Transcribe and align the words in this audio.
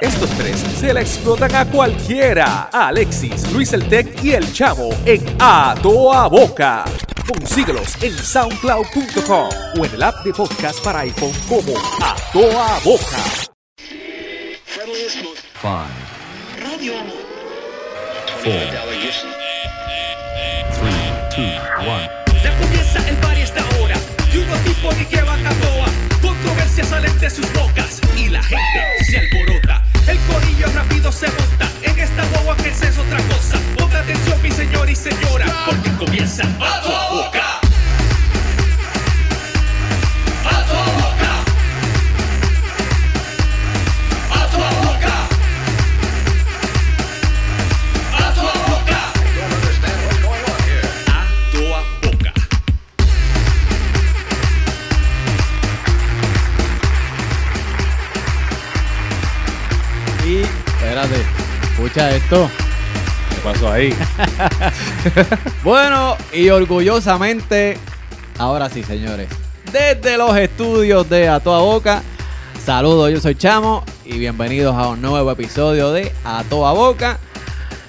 Estos 0.00 0.30
tres 0.30 0.58
se 0.78 0.94
la 0.94 1.02
explotan 1.02 1.54
a 1.54 1.66
cualquiera. 1.66 2.70
A 2.72 2.88
Alexis, 2.88 3.52
Luis 3.52 3.70
el 3.74 3.86
Tech 3.86 4.24
y 4.24 4.32
el 4.32 4.50
Chavo 4.50 4.88
en 5.04 5.22
A 5.38 5.74
Toa 5.82 6.26
Boca. 6.26 6.84
Consíguelos 7.28 8.02
en 8.02 8.16
soundcloud.com 8.16 9.50
o 9.78 9.84
en 9.84 9.94
el 9.94 10.02
app 10.02 10.24
de 10.24 10.32
podcast 10.32 10.82
para 10.82 11.00
iPhone 11.00 11.34
como 11.46 11.74
A 12.02 12.16
Toa 12.32 12.80
Boca. 12.82 13.18
Five, 15.60 16.64
Radio 16.64 16.98
Amor. 16.98 17.16
four, 18.42 18.52
three, 20.78 21.04
two, 21.34 21.42
one. 21.86 22.08
Ya 22.42 22.56
comienza 22.58 23.06
el 23.06 23.16
party 23.16 23.42
esta 23.42 23.62
hora 23.78 23.96
Y 24.32 24.38
unos 24.38 24.58
tipos 24.64 24.96
ni 24.96 25.04
que 25.04 25.20
van 25.20 25.46
a 25.46 25.50
toa 25.50 25.86
Controversias 26.22 26.88
salen 26.88 27.18
de 27.18 27.28
sus 27.28 27.52
bocas 27.52 28.00
Y 28.16 28.30
la 28.30 28.42
gente 28.42 29.04
se 29.04 29.18
alborota 29.18 29.79
El 30.10 30.18
corillo 30.22 30.66
rápido 30.74 31.12
se 31.12 31.28
monta. 31.28 31.70
En 31.82 31.96
esta 31.96 32.24
guagua 32.30 32.56
que 32.56 32.70
es 32.70 32.98
otra 32.98 33.18
cosa. 33.28 33.60
Ponga 33.78 34.00
atención 34.00 34.42
mi 34.42 34.50
señor 34.50 34.90
y 34.90 34.96
señora 34.96 35.46
Porque 35.66 35.90
comienza 35.92 36.42
a 36.58 36.80
tu 36.82 36.90
escucha 61.90 62.14
esto. 62.14 62.50
¿Qué 63.30 63.36
pasó 63.42 63.70
ahí? 63.70 63.94
Bueno, 65.64 66.16
y 66.32 66.48
orgullosamente, 66.48 67.76
ahora 68.38 68.68
sí, 68.70 68.82
señores, 68.82 69.28
desde 69.72 70.16
los 70.16 70.36
estudios 70.36 71.08
de 71.10 71.28
A 71.28 71.40
Toda 71.40 71.60
Boca, 71.60 72.02
saludos, 72.64 73.10
yo 73.10 73.20
soy 73.20 73.34
Chamo 73.34 73.84
y 74.04 74.18
bienvenidos 74.18 74.74
a 74.74 74.88
un 74.88 75.02
nuevo 75.02 75.30
episodio 75.30 75.92
de 75.92 76.12
A 76.24 76.44
Toda 76.48 76.72
Boca. 76.72 77.18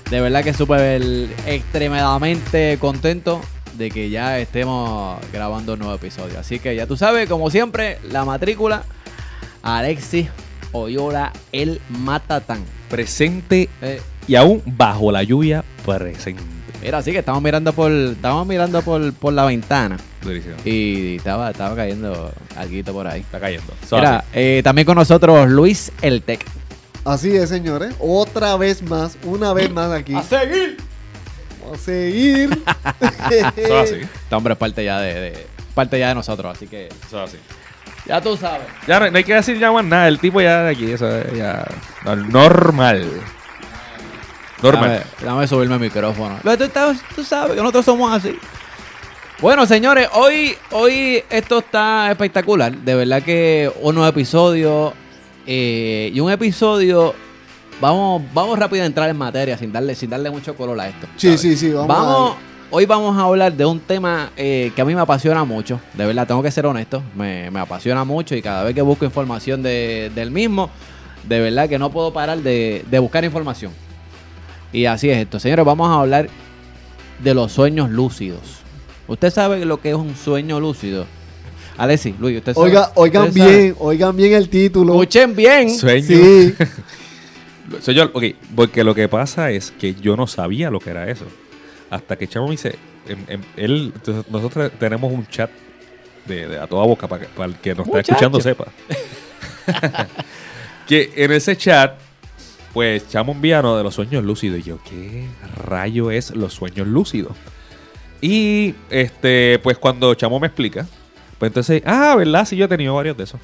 De 0.10 0.20
verdad 0.20 0.44
que 0.44 0.54
súper 0.54 1.02
extremadamente 1.46 2.78
contento 2.80 3.40
de 3.74 3.90
que 3.90 4.10
ya 4.10 4.40
estemos 4.40 5.20
grabando 5.32 5.74
un 5.74 5.80
nuevo 5.80 5.96
episodio. 5.96 6.40
Así 6.40 6.60
que 6.60 6.76
ya 6.76 6.88
tú 6.88 6.98
sabes, 6.98 7.30
como 7.30 7.50
siempre, 7.50 8.00
la 8.04 8.26
matrícula 8.26 8.84
Alexis 9.64 10.28
Oyola 10.74 11.32
el 11.52 11.80
Matatán. 11.90 12.81
Presente 12.92 13.70
Eh, 13.82 14.02
y 14.28 14.36
aún 14.36 14.62
bajo 14.66 15.12
la 15.12 15.24
lluvia, 15.24 15.64
presente. 15.86 16.44
mira, 16.84 17.02
sí 17.02 17.12
que 17.12 17.20
estamos 17.20 17.42
mirando 17.42 17.74
por, 17.74 17.92
estamos 17.92 18.46
mirando 18.46 18.82
por, 18.82 19.14
por 19.14 19.34
la 19.34 19.46
ventana. 19.46 19.98
Durísimo. 20.22 20.56
Y 20.66 21.16
estaba, 21.16 21.50
estaba 21.52 21.76
cayendo 21.76 22.32
algo 22.56 22.94
por 22.94 23.08
ahí. 23.08 23.22
Está 23.22 23.40
cayendo. 23.40 23.74
Mira, 23.92 24.24
eh, 24.34 24.62
también 24.64 24.86
con 24.86 24.96
nosotros 24.98 25.50
Luis 25.50 25.92
El 26.02 26.22
Tec. 26.22 26.46
Así 27.06 27.36
es, 27.36 27.50
señores. 27.50 27.96
Otra 28.00 28.56
vez 28.58 28.84
más, 28.84 29.18
una 29.24 29.54
vez 29.54 29.72
más 29.72 29.92
aquí. 29.92 30.14
seguir! 30.30 30.78
Vamos 31.64 31.80
a 31.80 31.82
seguir. 31.82 32.62
Eso 33.00 33.52
es 33.56 33.72
así. 33.72 33.96
Este 34.04 34.36
hombre 34.36 34.54
es 34.54 34.60
parte 34.60 34.84
ya 34.84 35.00
de, 35.00 35.14
de- 35.20 35.48
parte 35.74 35.98
ya 35.98 36.10
de 36.10 36.16
nosotros, 36.16 36.56
así 36.56 36.68
que 36.68 36.88
Eso 37.08 37.24
es 37.24 37.30
así. 37.30 37.38
Ya 38.06 38.20
tú 38.22 38.36
sabes. 38.38 38.68
Ya 38.88 39.00
no, 39.00 39.10
no 39.12 39.18
hay 39.18 39.24
que 39.24 39.34
decir 39.34 39.58
ya 39.60 39.72
más 39.72 39.86
nada. 39.86 40.08
El 40.08 40.20
tipo 40.20 40.42
ya 40.42 40.64
de 40.64 40.72
aquí, 40.72 40.92
eso 40.92 41.08
es 41.18 41.34
ya. 41.38 41.66
no, 42.06 42.16
normal. 42.16 43.10
Normal. 44.62 44.90
Dame, 45.20 45.26
dame 45.26 45.48
subirme 45.48 45.76
el 45.76 45.82
micrófono. 45.82 46.40
Lo- 46.44 46.58
Tú, 46.58 46.64
estás- 46.66 47.02
tú 47.16 47.24
sabes 47.24 47.52
que 47.56 47.62
nosotros 47.62 47.86
somos 47.86 48.12
así. 48.14 48.38
Bueno, 49.40 49.66
señores, 49.66 50.08
hoy, 50.14 50.56
hoy 50.70 51.24
esto 51.30 51.60
está 51.60 52.12
espectacular. 52.12 52.72
De 52.72 52.94
verdad 52.94 53.24
que 53.24 53.72
un 53.82 53.96
nuevo 53.96 54.10
episodio. 54.10 54.94
eh, 55.48 56.12
y 56.14 56.20
un 56.20 56.32
episodio. 56.32 57.16
Vamos, 57.82 58.22
vamos 58.32 58.60
rápido 58.60 58.84
a 58.84 58.86
entrar 58.86 59.10
en 59.10 59.18
materia 59.18 59.58
sin 59.58 59.72
darle, 59.74 59.96
sin 59.96 60.12
darle 60.12 60.30
mucho 60.30 60.56
color 60.56 60.80
a 60.80 60.88
esto. 60.90 61.08
sí, 61.18 61.36
sí, 61.40 61.58
sí. 61.58 61.72
Vamos, 61.72 61.88
Vamos, 61.88 62.36
a 62.36 62.51
hoy 62.72 62.86
vamos 62.86 63.18
a 63.18 63.22
hablar 63.22 63.54
de 63.54 63.66
un 63.66 63.80
tema 63.80 64.32
eh, 64.38 64.72
que 64.76 64.82
a 64.82 64.86
mí 64.86 64.96
me 64.96 65.02
apasiona 65.02 65.44
mucho. 65.44 65.80
De 65.94 66.06
verdad, 66.06 66.26
tengo 66.28 66.42
que 66.42 66.52
ser 66.52 66.66
honesto. 66.66 67.04
Me, 67.16 67.52
me 67.52 67.60
apasiona 67.60 68.04
mucho 68.04 68.36
y 68.36 68.42
cada 68.42 68.64
vez 68.64 68.74
que 68.74 68.82
busco 68.82 69.06
información 69.06 69.62
de- 69.62 70.12
del 70.16 70.32
mismo, 70.32 70.70
de 71.28 71.40
verdad 71.40 71.70
que 71.70 71.78
no 71.78 71.92
puedo 71.92 72.12
parar 72.14 72.40
de, 72.40 72.84
de 72.90 73.00
buscar 73.00 73.24
información. 73.24 73.72
Y 74.74 74.86
así 74.86 75.10
es 75.10 75.18
esto. 75.18 75.40
Señores, 75.40 75.66
vamos 75.66 75.90
a 75.90 76.00
hablar 76.00 76.30
de 77.20 77.34
los 77.34 77.52
sueños 77.52 77.90
lúcidos. 77.90 78.40
¿Usted 79.08 79.30
sabe 79.32 79.66
lo 79.66 79.82
que 79.82 79.90
es 79.90 79.96
un 79.96 80.16
sueño 80.16 80.60
lúcido? 80.60 81.06
Alessi, 81.78 82.16
Luis, 82.20 82.38
¿usted 82.38 82.54
sabe? 82.54 82.66
Oiga, 82.68 82.92
oigan 82.96 83.28
¿Usted 83.30 83.40
sabe? 83.42 83.58
bien, 83.62 83.76
oigan 83.80 84.16
bien 84.16 84.34
el 84.34 84.50
título. 84.50 84.94
Escuchen 84.94 85.36
bien. 85.36 85.70
Sueño. 85.70 86.06
Sí. 86.08 86.54
Yo, 87.94 88.04
ok, 88.14 88.24
porque 88.56 88.84
lo 88.84 88.94
que 88.94 89.08
pasa 89.08 89.50
es 89.52 89.72
que 89.72 89.96
yo 89.96 90.18
no 90.18 90.28
sabía 90.28 90.70
lo 90.70 90.80
que 90.80 90.90
era 90.90 91.10
eso. 91.10 91.24
Hasta 91.92 92.16
que 92.16 92.28
Chamo 92.28 92.46
me 92.48 92.52
dice, 92.54 92.76
em- 93.08 93.26
em, 93.28 93.42
él, 93.58 93.94
nosotros 94.32 94.72
tenemos 94.80 95.12
un 95.14 95.28
chat 95.28 95.52
de, 96.26 96.48
de 96.48 96.58
a 96.60 96.66
toda 96.66 96.86
boca 96.88 97.08
para 97.08 97.24
que, 97.24 97.28
para 97.28 97.50
el 97.50 97.56
que 97.58 97.76
nos 97.76 97.86
está 97.86 98.00
escuchando 98.00 98.40
sepa. 98.42 98.66
que 100.88 101.12
en 101.16 101.32
ese 101.32 101.56
chat, 101.58 102.00
pues 102.74 103.08
Chamo 103.10 103.34
enviano 103.34 103.78
de 103.78 103.84
los 103.84 103.94
sueños 103.96 104.24
lúcidos. 104.24 104.60
Y 104.60 104.64
yo, 104.64 104.80
¿qué 104.84 105.28
rayo 105.66 106.12
es 106.12 106.32
los 106.36 106.54
sueños 106.54 106.88
lúcidos? 106.88 107.34
Y 108.22 108.76
este, 108.90 109.60
pues 109.64 109.78
cuando 109.78 110.14
Chamo 110.16 110.40
me 110.40 110.48
explica, 110.48 110.86
pues 111.40 111.50
entonces, 111.50 111.82
ah, 111.86 112.16
¿verdad? 112.18 112.46
Sí, 112.46 112.56
yo 112.56 112.66
he 112.66 112.70
tenido 112.70 112.94
varios 112.96 113.18
de 113.18 113.24
esos. 113.26 113.40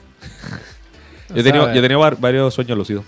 yo, 1.30 1.36
he 1.36 1.44
tenido, 1.44 1.66
yo 1.74 1.80
he 1.80 1.82
tenido 1.82 2.00
var- 2.00 2.20
varios 2.20 2.54
sueños 2.54 2.78
lúcidos. 2.78 3.04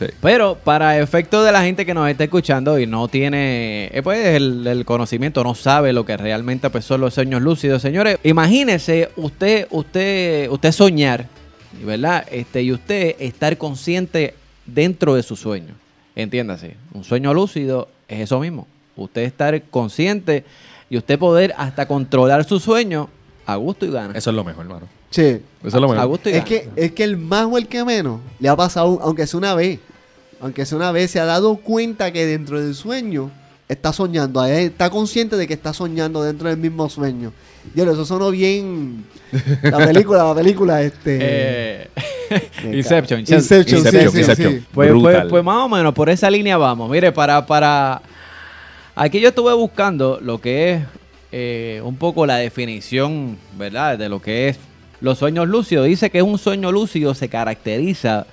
Sí. 0.00 0.06
Pero 0.22 0.56
para 0.64 0.98
efecto 0.98 1.42
de 1.44 1.52
la 1.52 1.62
gente 1.62 1.84
que 1.84 1.92
nos 1.94 2.08
está 2.08 2.24
escuchando 2.24 2.78
y 2.78 2.86
no 2.86 3.06
tiene 3.08 3.90
eh, 3.92 4.00
pues, 4.02 4.24
el, 4.28 4.66
el 4.66 4.84
conocimiento, 4.86 5.44
no 5.44 5.54
sabe 5.54 5.92
lo 5.92 6.06
que 6.06 6.16
realmente 6.16 6.70
pues, 6.70 6.86
son 6.86 7.02
los 7.02 7.12
sueños 7.14 7.42
lúcidos, 7.42 7.82
señores, 7.82 8.18
imagínese 8.24 9.10
usted, 9.16 9.66
usted, 9.70 10.48
usted 10.50 10.72
soñar, 10.72 11.26
¿verdad? 11.84 12.26
Este, 12.30 12.62
y 12.62 12.72
usted 12.72 13.14
estar 13.18 13.58
consciente 13.58 14.34
dentro 14.64 15.14
de 15.14 15.22
su 15.22 15.36
sueño. 15.36 15.74
Entiéndase, 16.16 16.76
un 16.94 17.04
sueño 17.04 17.34
lúcido 17.34 17.88
es 18.08 18.20
eso 18.20 18.40
mismo. 18.40 18.66
Usted 18.96 19.22
estar 19.22 19.60
consciente 19.70 20.44
y 20.88 20.96
usted 20.96 21.18
poder 21.18 21.54
hasta 21.58 21.86
controlar 21.86 22.44
su 22.44 22.58
sueño 22.58 23.10
a 23.46 23.56
gusto 23.56 23.84
y 23.86 23.90
gana. 23.90 24.14
Eso 24.16 24.30
es 24.30 24.36
lo 24.36 24.44
mejor, 24.44 24.64
hermano. 24.64 24.86
Che, 25.10 25.42
Eso 25.64 25.68
es 25.68 25.74
lo 25.74 25.88
a 25.90 25.92
mejor. 25.92 26.06
gusto 26.08 26.28
y 26.30 26.32
es 26.32 26.38
gana. 26.38 26.48
que, 26.48 26.68
es 26.76 26.92
que 26.92 27.04
el 27.04 27.16
más 27.16 27.46
o 27.46 27.58
el 27.58 27.66
que 27.68 27.84
menos 27.84 28.20
le 28.38 28.48
ha 28.48 28.56
pasado, 28.56 28.98
aunque 29.02 29.26
sea 29.26 29.38
una 29.38 29.54
vez, 29.54 29.78
aunque 30.40 30.64
sea 30.64 30.76
una 30.76 30.92
vez, 30.92 31.10
se 31.10 31.20
ha 31.20 31.24
dado 31.24 31.56
cuenta 31.56 32.12
que 32.12 32.26
dentro 32.26 32.60
del 32.60 32.74
sueño 32.74 33.30
está 33.68 33.92
soñando. 33.92 34.44
Está 34.44 34.90
consciente 34.90 35.36
de 35.36 35.46
que 35.46 35.54
está 35.54 35.72
soñando 35.72 36.22
dentro 36.22 36.48
del 36.48 36.58
mismo 36.58 36.88
sueño. 36.88 37.32
Dios, 37.74 37.88
eso 37.88 38.04
sonó 38.04 38.30
bien. 38.30 39.04
La 39.62 39.78
película, 39.86 40.24
la 40.24 40.34
película, 40.34 40.82
este. 40.82 41.18
Eh, 41.20 41.88
Inception. 42.72 43.20
Inception, 43.20 43.64
sí, 43.64 43.74
Inception, 43.76 44.12
sí, 44.12 44.18
Inception. 44.18 44.52
sí. 44.54 44.66
Pues, 44.72 44.92
pues, 44.92 45.24
pues 45.28 45.44
más 45.44 45.64
o 45.64 45.68
menos 45.68 45.94
por 45.94 46.08
esa 46.08 46.30
línea 46.30 46.56
vamos. 46.56 46.90
Mire, 46.90 47.12
para, 47.12 47.44
para... 47.46 48.02
Aquí 48.96 49.20
yo 49.20 49.28
estuve 49.28 49.52
buscando 49.54 50.18
lo 50.20 50.40
que 50.40 50.74
es 50.74 50.82
eh, 51.32 51.80
un 51.84 51.96
poco 51.96 52.26
la 52.26 52.36
definición, 52.36 53.38
¿verdad? 53.56 53.98
De 53.98 54.08
lo 54.08 54.20
que 54.20 54.48
es 54.48 54.58
los 55.00 55.18
sueños 55.18 55.48
lúcidos. 55.48 55.86
Dice 55.86 56.10
que 56.10 56.22
un 56.22 56.38
sueño 56.38 56.72
lúcido 56.72 57.14
se 57.14 57.28
caracteriza 57.28 58.26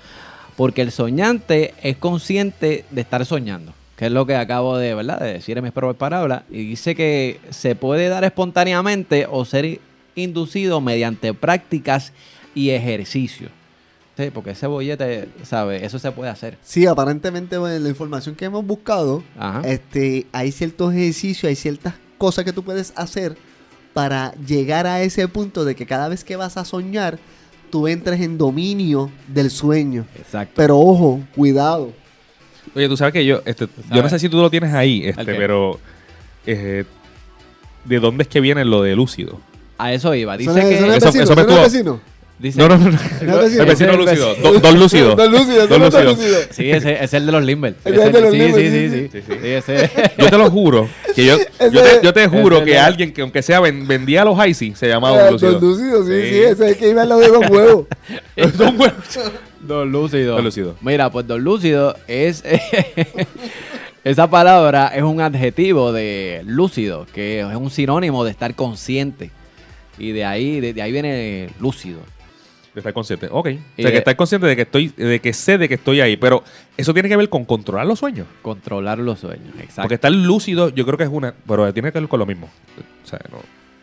porque 0.57 0.81
el 0.81 0.91
soñante 0.91 1.73
es 1.83 1.95
consciente 1.95 2.83
de 2.89 3.01
estar 3.01 3.25
soñando. 3.25 3.73
Que 3.95 4.07
es 4.07 4.11
lo 4.11 4.25
que 4.25 4.35
acabo 4.35 4.77
de, 4.77 4.93
¿verdad? 4.93 5.19
de 5.19 5.33
decir 5.33 5.57
en 5.57 5.63
mis 5.63 5.71
propias 5.71 5.97
palabras. 5.97 6.43
Y 6.49 6.65
dice 6.67 6.95
que 6.95 7.39
se 7.51 7.75
puede 7.75 8.09
dar 8.09 8.23
espontáneamente 8.23 9.27
o 9.29 9.45
ser 9.45 9.79
inducido 10.15 10.81
mediante 10.81 11.33
prácticas 11.33 12.11
y 12.53 12.71
ejercicios. 12.71 13.51
Sí, 14.17 14.31
porque 14.33 14.51
ese 14.51 14.65
bollete, 14.65 15.29
¿sabes? 15.43 15.83
Eso 15.83 15.99
se 15.99 16.11
puede 16.11 16.31
hacer. 16.31 16.57
Sí, 16.63 16.87
aparentemente 16.87 17.59
bueno, 17.59 17.77
la 17.77 17.89
información 17.89 18.33
que 18.33 18.45
hemos 18.45 18.65
buscado, 18.65 19.23
Ajá. 19.37 19.61
este, 19.63 20.25
hay 20.31 20.51
ciertos 20.51 20.91
ejercicios, 20.91 21.47
hay 21.47 21.55
ciertas 21.55 21.93
cosas 22.17 22.43
que 22.43 22.51
tú 22.51 22.63
puedes 22.63 22.93
hacer 22.95 23.37
para 23.93 24.33
llegar 24.45 24.87
a 24.87 25.03
ese 25.03 25.27
punto 25.27 25.65
de 25.65 25.75
que 25.75 25.85
cada 25.85 26.07
vez 26.07 26.23
que 26.23 26.35
vas 26.35 26.57
a 26.57 26.65
soñar, 26.65 27.19
tú 27.69 27.87
entres 27.87 28.21
en 28.21 28.37
dominio 28.37 29.09
del 29.27 29.49
sueño. 29.51 30.05
Exacto. 30.17 30.53
Pero 30.55 30.77
ojo, 30.79 31.21
cuidado. 31.35 31.91
Oye, 32.75 32.87
tú 32.89 32.97
sabes 32.97 33.13
que 33.13 33.25
yo, 33.25 33.41
este, 33.45 33.67
yo 33.93 34.01
no 34.03 34.09
sé 34.09 34.19
si 34.19 34.29
tú 34.29 34.37
lo 34.37 34.49
tienes 34.49 34.73
ahí, 34.73 35.03
este, 35.05 35.23
pero 35.25 35.79
eh, 36.45 36.83
¿de 37.85 37.99
dónde 37.99 38.23
es 38.23 38.27
que 38.27 38.41
viene 38.41 38.65
lo 38.65 38.81
de 38.81 38.95
lúcido? 38.95 39.39
A 39.77 39.93
eso 39.93 40.13
iba. 40.15 40.35
Dice 40.37 40.51
¿Eso 40.51 40.59
es- 40.59 40.65
que... 40.67 40.73
eso 40.75 40.85
es 40.87 40.95
Eso- 40.97 41.07
eso 41.07 41.17
me 41.17 41.21
¿Eso 41.23 41.41
estuvo- 41.41 41.61
vecino? 41.61 42.01
Dice, 42.39 42.59
No, 42.59 42.67
no, 42.69 42.77
no. 42.77 42.91
no. 42.91 42.97
No, 43.21 43.41
el 43.41 43.65
vecino 43.65 43.93
lúcido. 43.97 44.35
Don 44.35 44.79
Lúcido. 44.79 45.15
Don 45.15 45.31
Lúcido, 45.31 45.65
Don 45.67 45.81
Lúcido. 45.81 46.15
Sí, 46.51 46.69
ese 46.69 47.03
es 47.03 47.13
el 47.15 47.25
de 47.25 47.31
los 47.31 47.43
Limber. 47.43 47.75
Ese 47.85 47.95
es 47.95 48.05
el 48.05 48.11
de 48.11 48.21
los 48.21 48.31
sí, 48.31 48.37
Limber, 48.37 48.61
sí, 48.61 48.69
sí, 48.69 48.89
sí, 48.89 49.09
sí. 49.11 49.21
sí, 49.27 49.33
sí, 49.41 49.47
ese- 49.47 50.11
Yo 50.19 50.29
te 50.29 50.37
lo 50.37 50.51
juro. 50.51 50.87
Que 51.15 51.25
yo, 51.25 51.37
te, 51.57 51.99
yo 52.03 52.13
te 52.13 52.27
juro 52.27 52.63
que 52.63 52.77
alguien 52.77 53.11
que 53.11 53.21
aunque 53.23 53.41
sea 53.41 53.59
ven- 53.59 53.87
vendía 53.87 54.23
los 54.23 54.37
Icy 54.47 54.75
se 54.75 54.87
llamaba 54.87 55.17
Ah, 55.17 55.23
Don 55.23 55.33
Lúcido. 55.33 55.51
Don 55.53 55.61
Lúcido, 55.69 56.03
sí, 56.05 56.11
sí, 56.11 56.29
Sí. 56.29 56.35
ese 56.39 56.51
es 56.51 56.59
el 56.61 56.77
que 56.77 56.89
iba 56.91 57.01
al 57.01 57.09
lado 57.09 57.21
de 57.21 57.27
Don 57.29 57.51
Huevos. 57.51 57.85
Don 58.55 58.79
Huevo. 58.79 58.93
Don 59.61 59.91
Lúcido. 59.91 60.35
Don 60.35 60.43
Lúcido. 60.45 60.75
Mira, 60.81 61.09
pues 61.11 61.25
Don 61.25 61.43
Lúcido 61.43 61.95
es. 62.07 62.43
esa 64.03 64.29
palabra 64.29 64.91
es 64.95 65.01
un 65.03 65.21
adjetivo 65.21 65.91
de 65.91 66.41
lúcido, 66.45 67.07
que 67.13 67.39
es 67.41 67.55
un 67.55 67.71
sinónimo 67.71 68.23
de 68.23 68.31
estar 68.31 68.53
consciente. 68.55 69.31
Y 69.97 70.11
de 70.11 70.23
ahí, 70.25 70.59
de, 70.59 70.73
de 70.73 70.81
ahí 70.83 70.91
viene 70.91 71.49
lúcido. 71.59 71.99
De 72.77 72.81
estar 72.81 72.93
consciente. 72.93 73.25
Ok. 73.31 73.47
O 73.47 73.49
sea, 73.49 73.57
que 73.75 73.83
de- 73.91 73.97
estar 73.97 74.15
consciente 74.15 74.45
de 74.45 74.55
que 74.55 74.61
estoy, 74.61 74.89
de 74.89 75.19
que 75.19 75.33
sé 75.33 75.57
de 75.57 75.67
que 75.67 75.73
estoy 75.73 75.99
ahí. 75.99 76.15
Pero 76.15 76.43
eso 76.77 76.93
tiene 76.93 77.09
que 77.09 77.17
ver 77.17 77.27
con 77.27 77.43
controlar 77.43 77.87
los 77.87 77.97
sueños. 77.97 78.27
Controlar 78.43 78.99
los 78.99 79.17
sueños. 79.17 79.49
Exacto. 79.55 79.81
Porque 79.81 79.95
estar 79.95 80.11
lúcido, 80.11 80.69
yo 80.69 80.85
creo 80.85 80.95
que 80.95 81.05
es 81.05 81.09
una. 81.11 81.33
Pero 81.47 81.73
tiene 81.73 81.91
que 81.91 81.99
ver 81.99 82.07
con 82.07 82.19
lo 82.19 82.27
mismo. 82.27 82.47
O 83.03 83.07
sea, 83.07 83.19
no. 83.31 83.39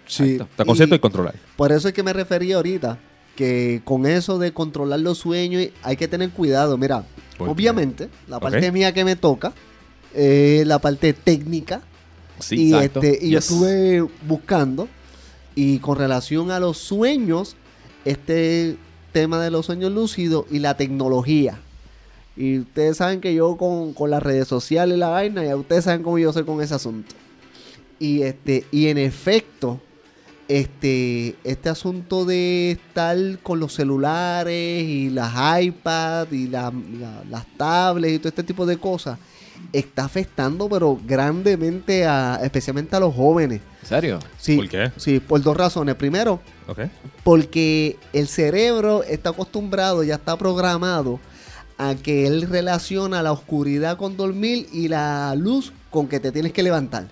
Sí. 0.06 0.37
Estar 0.37 0.64
consciente 0.64 0.94
y, 0.94 0.99
controlar. 1.00 1.35
Por 1.56 1.73
eso 1.73 1.88
es 1.88 1.94
que 1.94 2.05
me 2.05 2.12
refería 2.12 2.55
ahorita, 2.55 3.00
que 3.35 3.82
con 3.85 4.06
eso 4.06 4.38
de 4.38 4.52
controlar 4.52 5.00
los 5.00 5.19
sueños 5.19 5.70
hay 5.82 5.96
que 5.96 6.06
tener 6.06 6.31
cuidado. 6.31 6.79
Mira, 6.79 7.05
obviamente, 7.38 8.08
la 8.29 8.38
parte 8.38 8.70
mía 8.70 8.94
que 8.94 9.05
me 9.05 9.17
toca, 9.17 9.52
es 10.14 10.64
la 10.69 10.79
parte 10.79 11.14
técnica, 11.14 11.82
Sí, 12.38 12.69
y, 12.69 12.75
exacto. 12.75 13.02
este, 13.02 13.26
y 13.26 13.31
yo 13.31 13.41
estuve 13.41 14.06
buscando, 14.29 14.88
y 15.56 15.79
con 15.81 15.99
relación 15.99 16.52
a 16.52 16.61
los 16.61 16.79
sueños, 16.79 17.56
este 18.05 18.76
tema 19.14 19.40
de 19.43 19.50
los 19.50 19.64
sueños 19.64 19.90
lúcidos 19.93 20.44
y 20.50 20.58
la 20.58 20.76
tecnología. 20.76 21.58
Y 22.37 22.58
ustedes 22.58 22.99
saben 22.99 23.22
que 23.22 23.32
yo 23.32 23.56
con, 23.56 23.94
con 23.94 24.11
las 24.11 24.22
redes 24.22 24.46
sociales 24.49 24.96
y 24.96 25.00
la 25.00 25.08
vaina, 25.08 25.43
ya 25.43 25.56
ustedes 25.56 25.84
saben 25.84 26.02
cómo 26.02 26.19
yo 26.19 26.32
soy 26.34 26.44
con 26.44 26.61
ese 26.61 26.75
asunto. 26.75 27.14
Y 27.99 28.22
este, 28.22 28.66
y 28.72 28.88
en 28.88 28.99
efecto, 28.99 29.81
este, 30.49 31.37
este 31.44 31.69
asunto 31.70 32.25
de 32.25 32.72
estar 32.72 33.16
con 33.43 33.61
los 33.61 33.72
celulares 33.72 34.82
y 34.84 35.08
las 35.11 35.32
iPads 35.62 36.32
y 36.32 36.49
la- 36.49 36.72
la- 37.00 37.25
las 37.31 37.46
tablets 37.56 38.14
y 38.17 38.19
todo 38.19 38.28
este 38.28 38.43
tipo 38.43 38.67
de 38.67 38.76
cosas 38.76 39.19
está 39.74 40.04
afectando 40.04 40.68
pero 40.68 40.98
grandemente 41.04 42.06
a 42.06 42.40
especialmente 42.42 42.96
a 42.96 43.00
los 43.00 43.14
jóvenes. 43.14 43.60
¿En 43.82 43.88
serio? 43.88 44.18
Sí, 44.38 44.56
¿Por 44.56 44.68
qué? 44.68 44.92
Sí, 44.96 45.20
por 45.20 45.42
dos 45.42 45.56
razones. 45.56 45.96
Primero, 45.96 46.40
porque 47.22 47.98
el 48.12 48.28
cerebro 48.28 49.02
está 49.02 49.30
acostumbrado, 49.30 50.02
ya 50.02 50.14
está 50.14 50.36
programado 50.36 51.20
a 51.76 51.94
que 51.96 52.26
él 52.26 52.42
relaciona 52.48 53.22
la 53.22 53.32
oscuridad 53.32 53.96
con 53.96 54.16
dormir 54.16 54.68
y 54.72 54.88
la 54.88 55.34
luz 55.36 55.72
con 55.90 56.06
que 56.06 56.20
te 56.20 56.30
tienes 56.32 56.52
que 56.52 56.62
levantar. 56.62 57.08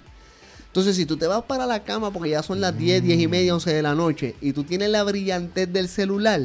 Entonces, 0.68 0.96
si 0.96 1.04
tú 1.04 1.18
te 1.18 1.26
vas 1.26 1.42
para 1.42 1.66
la 1.66 1.82
cama 1.82 2.10
porque 2.10 2.30
ya 2.30 2.42
son 2.42 2.60
las 2.60 2.78
10, 2.78 3.02
10 3.02 3.20
y 3.20 3.28
media, 3.28 3.54
11 3.54 3.74
de 3.74 3.82
la 3.82 3.94
noche 3.94 4.36
y 4.40 4.52
tú 4.52 4.64
tienes 4.64 4.88
la 4.88 5.02
brillantez 5.02 5.70
del 5.70 5.88
celular, 5.88 6.40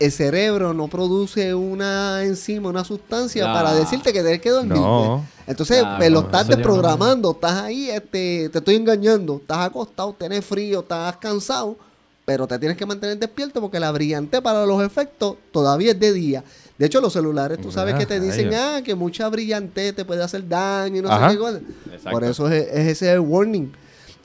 el 0.00 0.12
cerebro 0.12 0.74
no 0.74 0.88
produce 0.88 1.54
una 1.54 2.24
enzima, 2.24 2.68
una 2.68 2.84
sustancia 2.84 3.44
para 3.52 3.74
decirte 3.74 4.12
que 4.12 4.22
tienes 4.22 4.40
que 4.40 4.50
dormir. 4.50 4.78
No. 4.78 5.24
Entonces, 5.46 5.84
pues, 5.98 6.10
lo 6.10 6.20
estás 6.20 6.48
no- 6.48 6.56
desprogramando, 6.56 7.32
estás 7.32 7.62
ahí, 7.62 7.90
este, 7.90 8.48
te 8.48 8.58
estoy 8.58 8.76
engañando, 8.76 9.36
estás 9.36 9.58
acostado, 9.58 10.14
tienes 10.18 10.44
frío, 10.44 10.80
estás 10.80 11.16
cansado, 11.18 11.76
pero 12.24 12.46
te 12.46 12.58
tienes 12.58 12.78
que 12.78 12.86
mantener 12.86 13.18
despierto 13.18 13.60
porque 13.60 13.78
la 13.78 13.92
brillante 13.92 14.40
para 14.40 14.64
los 14.64 14.82
efectos 14.82 15.36
todavía 15.52 15.92
es 15.92 16.00
de 16.00 16.12
día. 16.12 16.44
De 16.78 16.86
hecho, 16.86 17.00
los 17.00 17.12
celulares, 17.12 17.60
tú 17.60 17.70
sabes 17.70 17.94
Ah, 17.94 17.98
que 17.98 18.06
te 18.06 18.18
dicen, 18.18 18.52
ah, 18.54 18.80
que 18.82 18.94
mucha 18.94 19.28
brillante 19.28 19.92
te 19.92 20.04
puede 20.04 20.22
hacer 20.24 20.48
daño 20.48 20.96
y 20.98 21.02
no 21.02 21.10
Ajá. 21.10 21.28
sé 21.30 21.34
qué 21.36 21.40
cosa. 21.40 21.60
Exacto. 21.92 22.10
Por 22.10 22.24
eso 22.24 22.48
es, 22.48 22.66
es 22.72 22.86
ese 22.88 23.12
el 23.12 23.20
warning. 23.20 23.70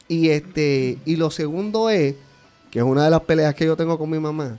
Y 0.07 0.29
este, 0.29 0.97
y 1.05 1.15
lo 1.17 1.29
segundo 1.29 1.89
es, 1.89 2.15
que 2.71 2.79
es 2.79 2.85
una 2.85 3.03
de 3.03 3.09
las 3.11 3.21
peleas 3.21 3.53
que 3.53 3.65
yo 3.65 3.75
tengo 3.75 3.99
con 3.99 4.09
mi 4.09 4.17
mamá, 4.19 4.57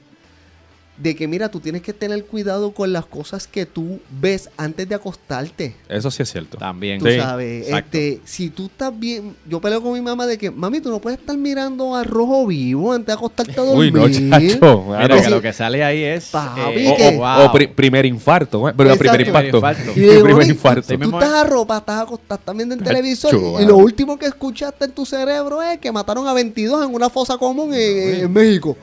de 1.03 1.17
que 1.17 1.27
mira, 1.27 1.51
tú 1.51 1.61
tienes 1.61 1.83
que 1.83 1.93
tener 1.93 2.25
cuidado 2.27 2.73
con 2.73 2.93
las 2.93 3.07
cosas 3.07 3.47
que 3.47 3.65
tú 3.67 4.01
ves 4.21 4.51
antes 4.57 4.89
de 4.89 4.95
acostarte. 4.95 5.75
Eso 5.89 6.11
sí 6.11 6.23
es 6.23 6.31
cierto. 6.31 6.59
También. 6.59 6.99
Tú 7.01 7.07
Sí, 7.07 7.17
sabes, 7.19 7.67
exacto. 7.69 7.97
este, 7.99 8.21
si 8.25 8.51
tú 8.51 8.67
estás 8.67 8.93
bien, 8.99 9.35
yo 9.49 9.61
peleo 9.61 9.83
con 9.83 9.93
mi 9.95 10.01
mamá 10.03 10.27
de 10.27 10.37
que, 10.37 10.51
mami, 10.51 10.81
tú 10.81 10.91
no 10.91 11.01
puedes 11.01 11.19
estar 11.19 11.37
mirando 11.37 11.95
a 11.97 12.05
rojo 12.05 12.47
vivo 12.47 12.93
antes 12.93 13.07
de 13.07 13.13
acostarte 13.15 13.53
a 13.53 13.63
dormir. 13.65 13.93
Uy, 13.97 14.21
no, 14.21 14.31
chacho. 14.31 14.85
Mira, 14.89 15.09
que 15.17 15.23
sí. 15.25 15.31
lo 15.31 15.41
que 15.41 15.53
sale 15.53 15.83
ahí 15.83 16.03
es. 16.03 16.27
Papi, 16.27 16.61
O, 16.87 16.97
que- 16.97 17.09
o- 17.09 17.19
wow. 17.19 17.47
o 17.47 17.53
pri- 17.53 17.69
primer 17.69 18.05
infarto, 18.07 18.69
¿eh? 18.69 18.75
pero 18.77 18.97
primer 18.97 19.21
impacto. 19.23 19.61
Primer 19.61 19.77
infarto. 19.81 19.93
Y 19.99 20.01
digo, 20.03 20.23
primer 20.25 20.43
"Oye, 20.43 20.51
infarto. 20.51 20.83
Sí, 20.83 20.95
Tú 20.95 20.99
mismo 21.01 21.19
estás 21.21 21.35
es. 21.35 21.41
arropado, 21.47 21.81
estás 21.81 22.03
acostado, 22.03 22.39
estás 22.41 22.57
viendo 22.57 22.75
el 22.75 22.81
Chacho, 22.81 22.91
televisor 22.95 23.63
y 23.63 23.65
lo 23.65 23.77
último 23.79 24.19
que 24.19 24.27
escuchaste 24.27 24.85
en 24.85 24.93
tu 24.93 25.07
cerebro 25.07 25.63
es 25.63 25.79
que 25.79 25.91
mataron 25.93 26.29
a 26.29 26.33
22 26.35 26.85
en 26.87 26.95
una 26.95 27.09
fosa 27.09 27.39
común 27.39 27.73
en, 27.73 28.25
en 28.25 28.33
México. 28.33 28.77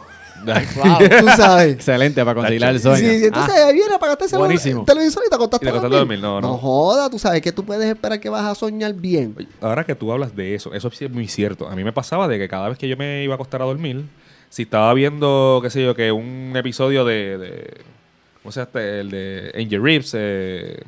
Wow. 0.75 0.97
Tú 1.19 1.27
sabes. 1.35 1.73
Excelente 1.73 2.23
para 2.23 2.35
conciliar 2.39 2.71
el 2.73 2.79
Sí, 2.79 2.83
sueño. 2.83 2.97
sí, 3.09 3.25
entonces 3.25 3.53
Ah, 3.57 3.67
ahí 3.67 3.73
viene, 3.73 3.93
apagaste 3.95 4.25
el, 4.25 4.37
buenísimo. 4.37 4.79
el 4.81 4.85
televisor 4.85 5.23
y 5.25 5.29
te 5.29 5.35
acostaste 5.35 5.65
Y 5.65 5.67
te 5.67 5.69
a 5.69 5.71
acostaste 5.71 5.95
a 5.95 5.99
dormir. 5.99 6.19
dormir, 6.21 6.41
no, 6.43 6.49
no. 6.53 6.57
joda, 6.57 7.09
tú 7.09 7.19
sabes 7.19 7.41
que 7.41 7.51
tú 7.51 7.65
puedes 7.65 7.85
esperar 7.87 8.19
que 8.19 8.29
vas 8.29 8.45
a 8.45 8.55
soñar 8.55 8.93
bien. 8.93 9.33
Oye, 9.37 9.47
Ahora 9.61 9.83
que 9.83 9.95
tú 9.95 10.11
hablas 10.11 10.35
de 10.35 10.55
eso, 10.55 10.73
eso 10.73 10.89
sí 10.91 11.05
es 11.05 11.11
muy 11.11 11.27
cierto. 11.27 11.67
A 11.67 11.75
mí 11.75 11.83
me 11.83 11.91
pasaba 11.93 12.27
de 12.27 12.37
que 12.37 12.47
cada 12.47 12.69
vez 12.69 12.77
que 12.77 12.87
yo 12.87 12.95
me 12.97 13.23
iba 13.23 13.33
a 13.33 13.35
acostar 13.35 13.61
a 13.61 13.65
dormir, 13.65 14.05
si 14.49 14.63
estaba 14.63 14.93
viendo, 14.93 15.59
qué 15.61 15.69
sé 15.69 15.83
yo, 15.83 15.95
que 15.95 16.11
un 16.11 16.53
episodio 16.55 17.03
de. 17.03 17.37
de 17.37 17.77
¿Cómo 18.43 18.51
se 18.53 18.61
llama? 18.61 18.69
este? 18.73 18.99
El 19.01 19.09
de 19.11 19.51
Angel 19.55 19.81
Reeves. 19.83 20.11
Eh, 20.17 20.79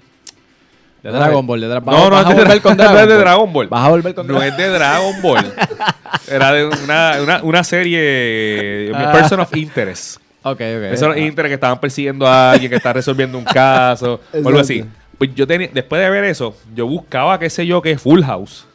de 1.03 1.11
Dragon 1.11 1.47
Ball, 1.47 1.61
de 1.61 1.67
Dra- 1.69 1.83
no, 1.85 2.09
no, 2.09 2.09
vas 2.09 2.21
es 2.23 2.29
de, 2.29 2.35
volver 2.43 2.61
con 2.61 2.77
no 2.77 2.83
es 2.83 2.89
de 2.89 3.05
Ball. 3.07 3.19
Dragon 3.19 3.53
Ball. 3.53 3.67
Vas 3.67 3.85
a 3.85 3.89
volver 3.89 4.15
con 4.15 4.27
No 4.27 4.33
Dragon 4.33 4.49
es 4.51 4.57
de 4.57 4.67
Dragon 4.69 5.21
Ball. 5.21 5.53
Era 6.27 6.51
de 6.53 6.65
una, 6.65 7.17
una, 7.21 7.43
una 7.43 7.63
serie. 7.63 8.91
Ah. 8.93 9.11
Person 9.11 9.39
of 9.39 9.55
Interest. 9.55 10.17
Ok, 10.43 10.51
ok. 10.51 10.59
Person 10.89 11.11
of. 11.11 11.17
Interest 11.17 11.47
que 11.47 11.53
estaban 11.55 11.79
persiguiendo 11.79 12.27
a 12.27 12.51
alguien 12.51 12.69
que 12.69 12.77
está 12.77 12.93
resolviendo 12.93 13.37
un 13.37 13.45
caso 13.45 14.19
o 14.33 14.47
algo 14.47 14.59
así. 14.59 14.83
Pues 15.17 15.31
yo 15.35 15.45
tenía, 15.45 15.69
después 15.73 16.01
de 16.01 16.09
ver 16.09 16.23
eso, 16.25 16.55
yo 16.73 16.87
buscaba, 16.87 17.37
qué 17.39 17.49
sé 17.49 17.65
yo, 17.67 17.81
que 17.81 17.97
Full 17.97 18.23
House. 18.23 18.65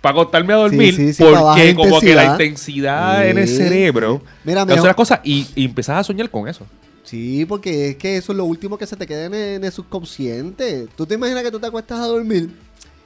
Para 0.00 0.12
acostarme 0.12 0.52
a 0.52 0.56
dormir, 0.56 0.94
Sí, 0.94 1.06
sí, 1.08 1.12
sí, 1.14 1.24
para 1.24 1.40
porque 1.40 1.74
como 1.74 2.00
que 2.00 2.14
la 2.14 2.24
intensidad. 2.26 3.26
en 3.26 3.38
el 3.38 3.48
cerebro 3.48 4.22
Mira, 4.44 4.64
cosas 4.94 5.20
y, 5.24 5.46
y 5.56 5.64
empezás 5.64 5.98
a 5.98 6.04
soñar 6.04 6.30
con 6.30 6.46
eso. 6.46 6.64
Sí, 7.08 7.46
porque 7.46 7.90
es 7.90 7.96
que 7.96 8.16
eso 8.18 8.32
es 8.32 8.36
lo 8.38 8.44
último 8.44 8.76
que 8.76 8.86
se 8.86 8.94
te 8.96 9.06
queda 9.06 9.24
en 9.26 9.34
el, 9.34 9.40
en 9.56 9.64
el 9.64 9.72
subconsciente. 9.72 10.88
Tú 10.94 11.06
te 11.06 11.14
imaginas 11.14 11.42
que 11.42 11.50
tú 11.50 11.58
te 11.58 11.66
acuestas 11.66 12.00
a 12.00 12.06
dormir, 12.06 12.50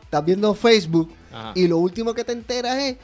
estás 0.03 0.25
viendo 0.25 0.53
Facebook 0.55 1.13
Ajá. 1.33 1.53
y 1.55 1.69
lo 1.69 1.79
último 1.79 2.13
que 2.13 2.25
te 2.25 2.33
enteras 2.33 2.77
es, 2.79 2.97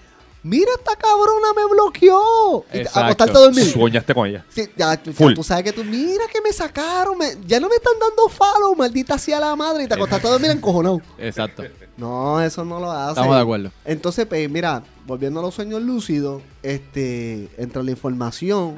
mira 0.43 0.71
esta 0.76 0.97
cabrona 0.97 1.49
me 1.55 1.67
bloqueó. 1.73 2.64
Y 2.75 2.78
Exacto. 2.78 3.00
acostarte 3.00 3.37
a 3.37 3.40
dormir. 3.43 3.64
Soñaste 3.73 4.12
con 4.14 4.26
ella. 4.28 4.45
Sí, 4.49 4.69
ya, 4.76 4.99
Full. 5.14 5.35
tú 5.35 5.45
sabes 5.45 5.62
que 5.64 5.73
tú, 5.73 5.85
mira 5.85 6.25
que 6.33 6.40
me 6.40 6.52
sacaron, 6.52 7.17
me- 7.17 7.37
ya 7.47 7.61
no 7.61 7.69
me 7.69 7.76
están 7.76 7.95
dando 8.00 8.28
follow, 8.28 8.75
maldita 8.75 9.19
sea 9.19 9.38
la 9.38 9.55
madre, 9.55 9.85
y 9.85 9.87
te 9.87 9.95
acostaste 9.95 10.26
a 10.26 10.31
dormir 10.33 10.50
encojonado. 10.50 11.00
Exacto. 11.19 11.62
No, 11.97 12.40
eso 12.40 12.64
no 12.64 12.81
lo 12.81 12.90
hace. 12.90 13.11
Estamos 13.12 13.37
de 13.37 13.43
acuerdo. 13.43 13.71
Entonces, 13.85 14.26
pues, 14.26 14.50
mira, 14.50 14.83
volviendo 15.07 15.38
a 15.38 15.43
los 15.45 15.55
sueños 15.55 15.81
lúcidos, 15.83 16.43
este, 16.62 17.49
entre 17.57 17.83
la 17.85 17.90
información, 17.93 18.76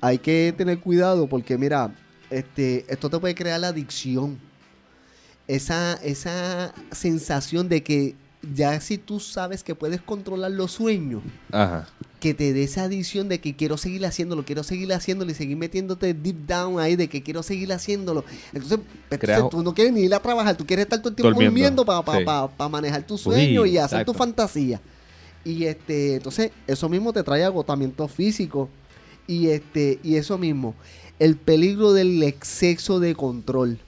hay 0.00 0.18
que 0.18 0.54
tener 0.56 0.80
cuidado 0.80 1.28
porque, 1.28 1.58
mira, 1.58 1.94
este, 2.30 2.84
esto 2.88 3.10
te 3.10 3.18
puede 3.18 3.34
crear 3.34 3.60
la 3.60 3.68
adicción. 3.68 4.38
Esa, 5.46 5.94
esa 6.04 6.72
sensación 6.92 7.68
de 7.68 7.82
que 7.82 8.14
ya 8.54 8.80
si 8.80 8.98
tú 8.98 9.20
sabes 9.20 9.62
que 9.62 9.74
puedes 9.74 10.00
controlar 10.00 10.50
los 10.52 10.72
sueños, 10.72 11.22
Ajá. 11.50 11.88
que 12.20 12.34
te 12.34 12.52
dé 12.52 12.62
esa 12.62 12.84
adicción 12.84 13.28
de 13.28 13.40
que 13.40 13.56
quiero 13.56 13.76
seguir 13.76 14.06
haciéndolo, 14.06 14.44
quiero 14.44 14.62
seguir 14.62 14.92
haciéndolo 14.92 15.30
y 15.30 15.34
seguir 15.34 15.56
metiéndote 15.56 16.14
deep 16.14 16.46
down 16.46 16.78
ahí 16.78 16.96
de 16.96 17.08
que 17.08 17.22
quiero 17.22 17.42
seguir 17.42 17.72
haciéndolo. 17.72 18.24
Entonces, 18.52 18.78
pues, 19.08 19.20
entonces 19.22 19.50
tú 19.50 19.62
no 19.62 19.74
quieres 19.74 19.92
ni 19.92 20.02
ir 20.02 20.14
a 20.14 20.20
trabajar, 20.20 20.56
tú 20.56 20.64
quieres 20.64 20.84
estar 20.84 21.00
todo 21.00 21.10
el 21.10 21.16
tiempo 21.16 21.34
Durmiendo, 21.34 21.84
durmiendo 21.84 22.04
para 22.04 22.48
sí. 22.48 22.70
manejar 22.70 23.02
tu 23.02 23.18
sueño 23.18 23.62
Uy, 23.62 23.70
y 23.72 23.78
hacer 23.78 24.04
tu 24.04 24.12
exacto. 24.12 24.14
fantasía. 24.14 24.80
Y 25.44 25.64
este, 25.64 26.16
entonces, 26.16 26.52
eso 26.66 26.88
mismo 26.88 27.12
te 27.12 27.22
trae 27.22 27.44
agotamiento 27.44 28.06
físico. 28.08 28.68
Y 29.30 29.46
este, 29.50 30.00
y 30.02 30.16
eso 30.16 30.38
mismo, 30.38 30.74
el 31.20 31.36
peligro 31.36 31.92
del 31.92 32.20
exceso 32.24 32.98
de 32.98 33.14
control. 33.14 33.78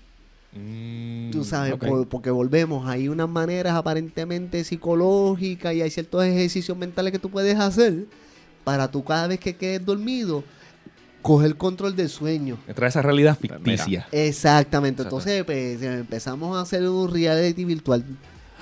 Mm, 0.53 1.31
Tú 1.33 1.45
sabes, 1.45 1.75
por- 1.77 2.07
porque 2.07 2.31
volvemos, 2.31 2.87
hay 2.87 3.09
unas 3.09 3.29
maneras 3.29 3.75
aparentemente 3.75 4.63
psicológicas 4.63 5.75
y 5.75 5.83
hay 5.83 5.91
ciertos 5.91 6.25
ejercicios 6.25 6.79
mentales 6.79 7.11
que 7.11 7.19
tú 7.19 7.29
puedes 7.29 7.59
hacer 7.59 8.05
para 8.63 8.89
tú 8.89 9.03
cada 9.03 9.27
vez 9.27 9.41
que 9.41 9.57
quedes 9.57 9.85
dormido, 9.85 10.45
coger 11.23 11.57
control 11.57 11.97
del 11.97 12.09
sueño. 12.09 12.59
Me 12.69 12.75
trae 12.75 12.89
esa 12.91 13.03
realidad 13.03 13.37
Pues 13.41 13.53
ficticia. 13.53 14.07
Exactamente, 14.13 15.03
entonces 15.03 15.43
pues, 15.45 15.83
empezamos 15.83 16.57
a 16.57 16.61
hacer 16.61 16.89
un 16.89 17.11
reality 17.13 17.65
virtual. 17.65 18.05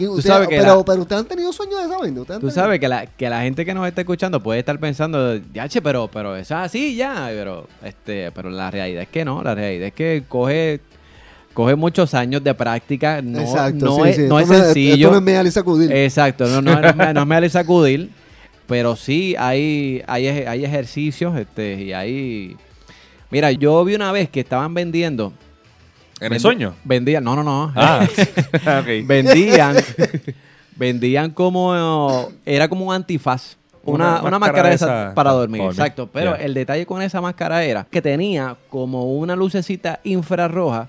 Y 0.05 0.07
Tú 0.07 0.13
usted- 0.15 0.29
sabes 0.31 0.49
que 0.49 0.57
pero, 0.59 0.77
la- 0.79 0.85
pero 0.85 1.03
ustedes 1.03 1.21
han 1.23 1.29
tenido 1.29 1.53
sueños 1.53 1.79
de 1.81 1.87
esa 1.87 1.99
vaina. 1.99 2.21
¿Ustedes 2.21 2.37
han 2.37 2.41
Tú 2.41 2.49
tenido? 2.49 2.63
sabes 2.63 2.81
que 2.81 2.89
la, 2.89 3.07
que 3.07 3.31
la 3.31 3.43
gente 3.43 3.65
que 3.65 3.75
nos 3.75 3.87
está 3.89 4.01
escuchando 4.01 4.43
puede 4.43 4.61
estar 4.61 4.79
pensando, 4.79 5.37
ya 5.53 5.69
che, 5.69 5.81
pero, 5.83 6.09
pero 6.09 6.37
eso 6.37 6.55
es 6.55 6.61
así 6.61 6.95
ya, 6.97 7.27
pero 7.31 7.67
este, 7.85 8.31
pero 8.33 8.51
la 8.51 8.71
realidad 8.71 9.03
es 9.03 9.09
que 9.09 9.25
no, 9.25 9.43
la 9.43 9.55
realidad 9.55 9.89
es 9.89 9.93
que 9.95 10.23
coge, 10.29 10.81
coge 11.55 11.75
muchos 11.75 12.15
años 12.15 12.43
de 12.45 12.55
práctica, 12.55 13.21
no, 13.23 13.41
Exacto, 13.41 13.85
no 13.87 13.97
sí, 14.05 14.11
es, 14.11 14.17
sí. 14.17 14.23
no 14.29 14.39
es 14.41 14.49
sencillo. 14.49 14.95
Esto 14.95 15.11
no 15.11 15.17
es 15.19 15.23
media 15.23 15.43
lisa 15.43 15.61
acudir. 15.61 15.93
Exacto, 15.93 16.47
no, 16.47 16.63
no, 16.63 16.81
no, 16.81 16.89
es 16.89 16.97
me- 16.97 17.13
no 17.15 17.21
es 17.23 17.27
me 17.27 17.35
darle 17.35 17.49
sacudir, 17.51 18.11
pero 18.67 18.95
sí 18.97 19.35
hay, 19.39 20.03
hay, 20.07 20.27
hay 20.29 20.65
ejercicios, 20.65 21.37
este, 21.39 21.75
y 21.83 21.93
hay. 21.93 22.57
Mira, 23.33 23.53
yo 23.53 23.85
vi 23.85 23.95
una 23.95 24.11
vez 24.13 24.29
que 24.31 24.41
estaban 24.41 24.75
vendiendo. 24.75 25.33
¿En 26.21 26.33
el 26.33 26.41
sueño? 26.41 26.75
Vendían, 26.85 27.25
no, 27.25 27.35
no, 27.37 27.43
no. 27.43 27.73
Ah, 27.75 28.07
ok. 28.81 29.07
vendían, 29.07 29.77
vendían 30.77 31.31
como, 31.31 32.29
era 32.45 32.69
como 32.69 32.87
un 32.87 32.95
antifaz. 32.95 33.57
Una, 33.83 34.19
Una 34.21 34.29
una 34.29 34.39
máscara 34.39 34.69
de 34.69 34.75
esa 34.75 35.05
esa 35.07 35.15
para 35.15 35.31
dormir, 35.33 35.63
dormir. 35.63 35.79
exacto. 35.81 36.09
Pero 36.13 36.37
el 36.37 36.53
detalle 36.53 36.85
con 36.85 37.01
esa 37.01 37.23
máscara 37.23 37.65
era 37.65 37.87
que 37.91 38.03
tenía 38.03 38.57
como 38.69 39.15
una 39.15 39.35
lucecita 39.35 40.01
infrarroja 40.05 40.89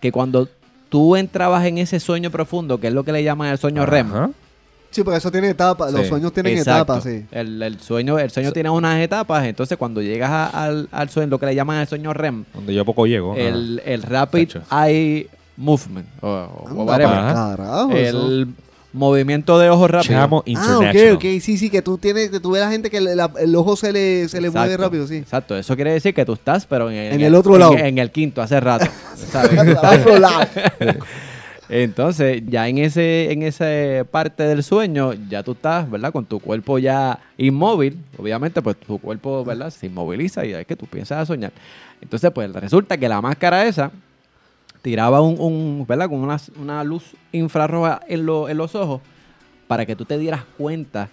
que 0.00 0.12
cuando 0.12 0.46
tú 0.90 1.16
entrabas 1.16 1.64
en 1.64 1.78
ese 1.78 1.98
sueño 1.98 2.30
profundo, 2.30 2.78
que 2.78 2.88
es 2.88 2.92
lo 2.92 3.04
que 3.04 3.12
le 3.12 3.24
llaman 3.24 3.48
el 3.48 3.56
sueño 3.56 3.86
REM, 3.86 4.08
Ajá. 4.14 4.30
Sí, 4.90 5.02
porque 5.02 5.18
eso 5.18 5.30
tiene 5.30 5.50
etapas. 5.50 5.92
Los 5.92 6.02
Sí. 6.02 6.08
sueños 6.08 6.32
tienen 6.32 6.56
Exacto. 6.58 6.94
etapas, 6.94 7.04
sí. 7.04 7.24
El, 7.30 7.62
el 7.62 7.80
sueño, 7.80 8.18
el 8.18 8.30
sueño 8.30 8.52
tiene 8.52 8.70
unas 8.70 8.98
etapas, 9.00 9.44
entonces 9.44 9.76
cuando 9.76 10.00
llegas 10.00 10.30
a- 10.30 10.46
al, 10.64 10.88
al 10.90 11.10
sueño, 11.10 11.28
lo 11.30 11.38
que 11.38 11.46
le 11.46 11.54
llaman 11.54 11.80
el 11.80 11.86
sueño 11.86 12.12
REM, 12.14 12.44
Donde 12.54 12.72
yo 12.74 12.84
poco 12.84 13.06
llego. 13.06 13.34
el, 13.36 13.82
el 13.84 14.02
rapid 14.02 14.50
eye 14.72 15.28
movement, 15.56 16.06
o, 16.22 16.28
o 16.28 16.84
whatever. 16.84 17.14
carajo, 17.14 17.90
eso. 17.92 18.26
el 18.26 18.48
movimiento 18.92 19.58
de 19.58 19.68
ojos 19.68 19.90
rápido. 19.90 20.14
Chamo 20.14 20.42
Ah, 20.56 20.78
ok, 20.78 21.14
ok, 21.16 21.22
sí, 21.42 21.58
sí, 21.58 21.68
que 21.68 21.82
tú 21.82 21.98
tienes, 21.98 22.30
que 22.30 22.40
tú 22.40 22.52
ves 22.52 22.62
a 22.62 22.66
la 22.66 22.70
gente 22.72 22.88
que 22.88 23.00
la- 23.02 23.30
el 23.38 23.54
ojo 23.54 23.76
se 23.76 23.92
le, 23.92 24.26
se 24.28 24.40
le 24.40 24.48
mueve 24.48 24.76
rápido, 24.78 25.06
sí. 25.06 25.16
Exacto, 25.16 25.54
eso 25.58 25.74
quiere 25.76 25.92
decir 25.92 26.14
que 26.14 26.24
tú 26.24 26.32
estás, 26.32 26.64
pero 26.64 26.90
en, 26.90 26.96
En 27.14 27.20
el 27.20 27.34
otro 27.34 27.58
lado. 27.58 27.74
En, 27.74 27.84
en 27.84 27.98
el 27.98 28.10
quinto, 28.10 28.40
hace 28.40 28.58
rato. 28.60 28.86
¿sabes? 29.30 29.58
Al 29.58 30.00
otro 30.00 30.18
lado. 30.18 30.46
Entonces, 31.68 32.42
ya 32.46 32.68
en 32.68 32.78
ese 32.78 33.32
en 33.32 33.42
esa 33.42 34.04
parte 34.10 34.44
del 34.44 34.62
sueño, 34.62 35.14
ya 35.28 35.42
tú 35.42 35.52
estás, 35.52 35.90
¿verdad? 35.90 36.12
Con 36.12 36.24
tu 36.24 36.38
cuerpo 36.38 36.78
ya 36.78 37.18
inmóvil. 37.36 37.98
Obviamente, 38.16 38.62
pues 38.62 38.76
tu 38.76 38.98
cuerpo, 38.98 39.44
¿verdad? 39.44 39.70
Se 39.70 39.86
inmoviliza 39.86 40.44
y 40.46 40.52
es 40.52 40.66
que 40.66 40.76
tú 40.76 40.86
piensas 40.86 41.18
a 41.18 41.26
soñar. 41.26 41.52
Entonces, 42.00 42.30
pues 42.32 42.52
resulta 42.52 42.96
que 42.96 43.08
la 43.08 43.20
máscara 43.20 43.66
esa 43.66 43.90
tiraba 44.82 45.20
un, 45.20 45.40
un 45.40 45.84
¿verdad? 45.88 46.08
Con 46.08 46.20
una, 46.20 46.84
luz 46.84 47.14
infrarroja 47.32 48.00
en, 48.06 48.24
lo- 48.26 48.48
en 48.48 48.56
los 48.56 48.74
ojos 48.76 49.00
para 49.66 49.84
que 49.84 49.96
tú 49.96 50.04
te 50.04 50.16
dieras 50.18 50.44
cuenta 50.56 51.08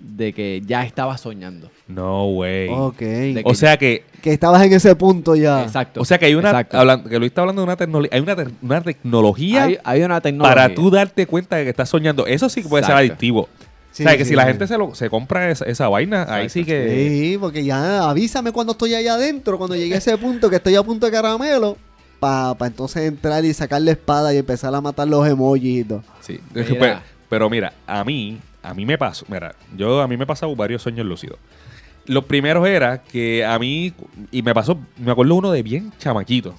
de 0.00 0.32
que 0.32 0.62
ya 0.66 0.84
estabas 0.84 1.20
soñando. 1.20 1.70
No, 1.86 2.26
way. 2.26 2.68
ok. 2.70 2.98
De 2.98 3.42
O 3.44 3.54
sea 3.54 3.76
que 3.76 4.04
Que 4.22 4.32
estabas 4.32 4.62
en 4.64 4.72
ese 4.72 4.94
punto 4.94 5.34
ya. 5.36 5.62
Exacto. 5.64 6.00
O 6.00 6.04
sea 6.04 6.18
que 6.18 6.26
hay 6.26 6.34
una, 6.34 6.50
hablando, 6.72 7.08
que 7.08 7.18
Luis 7.18 7.30
está 7.30 7.42
hablando 7.42 7.62
de 7.62 7.64
una 7.64 7.76
tecnología, 7.76 8.10
hay 8.12 8.20
una, 8.20 8.36
te- 8.36 8.48
una 8.62 8.80
tecnología 8.82 9.64
hay, 9.64 9.78
hay 9.84 10.02
una 10.02 10.20
tecnología. 10.20 10.54
para 10.54 10.74
tú 10.74 10.90
darte 10.90 11.26
cuenta 11.26 11.56
de 11.56 11.64
que 11.64 11.70
estás 11.70 11.88
soñando. 11.88 12.26
Eso 12.26 12.48
sí 12.48 12.62
que 12.62 12.68
puede 12.68 12.84
ser 12.84 12.94
adictivo. 12.94 13.48
Sí, 13.90 14.04
o 14.04 14.06
sea, 14.08 14.16
que 14.16 14.24
sí, 14.24 14.30
si 14.30 14.36
la 14.36 14.42
sí. 14.42 14.48
gente 14.48 14.66
se, 14.66 14.78
lo, 14.78 14.94
se 14.94 15.10
compra 15.10 15.50
esa, 15.50 15.64
esa 15.64 15.88
vaina, 15.88 16.26
ahí 16.28 16.48
sí 16.48 16.64
que... 16.64 16.88
Sí, 17.08 17.38
porque 17.40 17.64
ya 17.64 18.08
avísame 18.08 18.52
cuando 18.52 18.72
estoy 18.72 18.94
allá 18.94 19.14
adentro, 19.14 19.58
cuando 19.58 19.74
llegue 19.74 19.94
a 19.94 19.98
ese 19.98 20.16
punto 20.18 20.48
que 20.50 20.56
estoy 20.56 20.76
a 20.76 20.82
punto 20.84 21.06
de 21.06 21.12
caramelo, 21.12 21.76
para 22.20 22.54
entonces 22.66 23.04
entrar 23.08 23.44
y 23.44 23.52
sacar 23.54 23.80
la 23.82 23.92
espada 23.92 24.32
y 24.32 24.36
empezar 24.36 24.72
a 24.74 24.80
matar 24.80 25.08
los 25.08 25.26
emojis 25.26 25.80
y 25.80 25.84
todo. 25.84 26.02
Sí. 26.20 26.38
Mira. 26.54 26.66
Pero, 26.78 27.00
pero 27.28 27.50
mira, 27.50 27.72
a 27.86 28.04
mí, 28.04 28.38
a 28.62 28.74
mí 28.74 28.84
me 28.86 28.98
pasó, 28.98 29.24
mira, 29.28 29.54
yo 29.76 30.00
a 30.00 30.08
mí 30.08 30.16
me 30.16 30.26
pasado 30.26 30.54
varios 30.56 30.82
sueños 30.82 31.06
lúcidos. 31.06 31.38
Los 32.06 32.24
primeros 32.24 32.66
era 32.66 33.02
que 33.02 33.44
a 33.44 33.58
mí, 33.58 33.92
y 34.30 34.42
me 34.42 34.54
pasó, 34.54 34.78
me 34.96 35.10
acuerdo 35.12 35.34
uno 35.34 35.50
de 35.52 35.62
bien 35.62 35.92
chamaquito. 35.98 36.54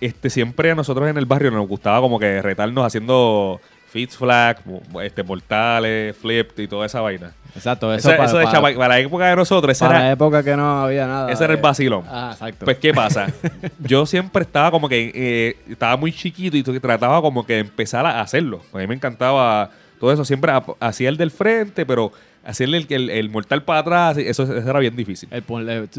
Este, 0.00 0.28
siempre 0.28 0.70
a 0.70 0.74
nosotros 0.74 1.08
en 1.08 1.16
el 1.16 1.24
barrio 1.24 1.50
nos 1.50 1.66
gustaba 1.66 2.00
como 2.00 2.18
que 2.18 2.42
retarnos 2.42 2.84
haciendo 2.84 3.58
fits 3.88 4.18
flag, 4.18 4.58
este, 5.02 5.22
mortales, 5.22 6.14
flip 6.16 6.50
y 6.58 6.68
toda 6.68 6.84
esa 6.84 7.00
vaina. 7.00 7.32
Exacto, 7.54 7.94
eso, 7.94 8.10
para, 8.10 8.24
eso 8.26 8.36
de 8.36 8.44
para- 8.44 8.60
para 8.60 8.88
la 8.88 8.98
época 8.98 9.26
de 9.28 9.36
nosotros, 9.36 9.72
ese 9.72 9.86
para 9.86 9.98
la 9.98 10.04
era, 10.04 10.12
época 10.12 10.42
que 10.42 10.54
no 10.54 10.82
había 10.82 11.06
nada. 11.06 11.32
ese 11.32 11.44
era 11.44 11.54
el 11.54 11.60
vacilón. 11.62 12.04
Ah, 12.06 12.30
exacto. 12.34 12.66
Pues, 12.66 12.76
¿qué 12.76 12.92
pasa? 12.92 13.28
Yo 13.78 14.04
siempre 14.04 14.42
estaba 14.42 14.70
como 14.70 14.86
que 14.90 15.10
eh, 15.14 15.56
estaba 15.70 15.96
muy 15.96 16.12
chiquito 16.12 16.58
y 16.58 16.62
trataba 16.62 17.22
como 17.22 17.46
que 17.46 17.54
de 17.54 17.58
empezar 17.60 18.04
a 18.04 18.20
hacerlo. 18.20 18.60
A 18.74 18.76
mí 18.78 18.86
me 18.86 18.94
encantaba 18.94 19.70
todo 19.98 20.12
eso. 20.12 20.24
Siempre 20.24 20.52
hacía 20.80 21.08
el 21.08 21.16
del 21.16 21.30
frente, 21.30 21.84
pero 21.86 22.12
hacerle 22.44 22.78
el, 22.78 22.86
el, 22.90 23.10
el 23.10 23.28
mortal 23.30 23.64
para 23.64 23.80
atrás, 23.80 24.18
eso, 24.18 24.44
eso 24.44 24.56
era 24.70 24.78
bien 24.78 24.94
difícil. 24.94 25.28
El 25.32 25.42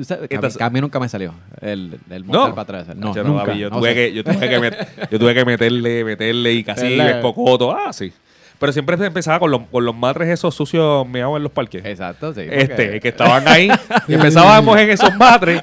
sabes 0.06 0.22
a, 0.22 0.22
mí, 0.24 0.28
Entonces- 0.30 0.58
que 0.58 0.64
a 0.64 0.70
mí 0.70 0.80
nunca 0.82 1.00
me 1.00 1.10
salió 1.10 1.34
el, 1.62 2.00
el 2.10 2.24
mortal 2.24 2.52
para 2.54 2.62
atrás. 2.82 2.96
No, 2.96 3.14
no, 3.14 3.24
nunca. 3.24 3.54
yo, 3.54 3.70
tuve 3.70 3.94
que, 3.94 4.14
yo, 4.14 4.24
tuve 4.24 4.48
que 4.50 4.60
met- 4.60 5.10
yo 5.12 5.20
tuve 5.20 5.34
que 5.34 5.44
meterle, 5.46 6.04
meterle 6.06 6.54
y 6.54 6.64
casi 6.64 6.86
Meterle. 6.98 7.22
cocoto. 7.22 7.76
Ah, 7.76 7.92
sí. 7.92 8.14
Pero 8.60 8.74
siempre 8.74 8.96
empezaba 9.06 9.40
con 9.40 9.52
los, 9.52 9.62
con 9.72 9.86
los 9.86 9.96
matres 9.96 10.30
esos 10.30 10.56
sucios 10.56 11.08
meados 11.08 11.38
en 11.38 11.44
los 11.44 11.52
parques. 11.52 11.86
Exacto, 11.86 12.34
sí. 12.34 12.42
Este, 12.50 12.68
porque- 12.86 13.00
que 13.02 13.08
estaban 13.10 13.48
ahí. 13.48 13.70
y 14.08 14.16
empezábamos 14.16 14.80
en 14.80 14.90
esos 14.90 15.16
matres. 15.16 15.62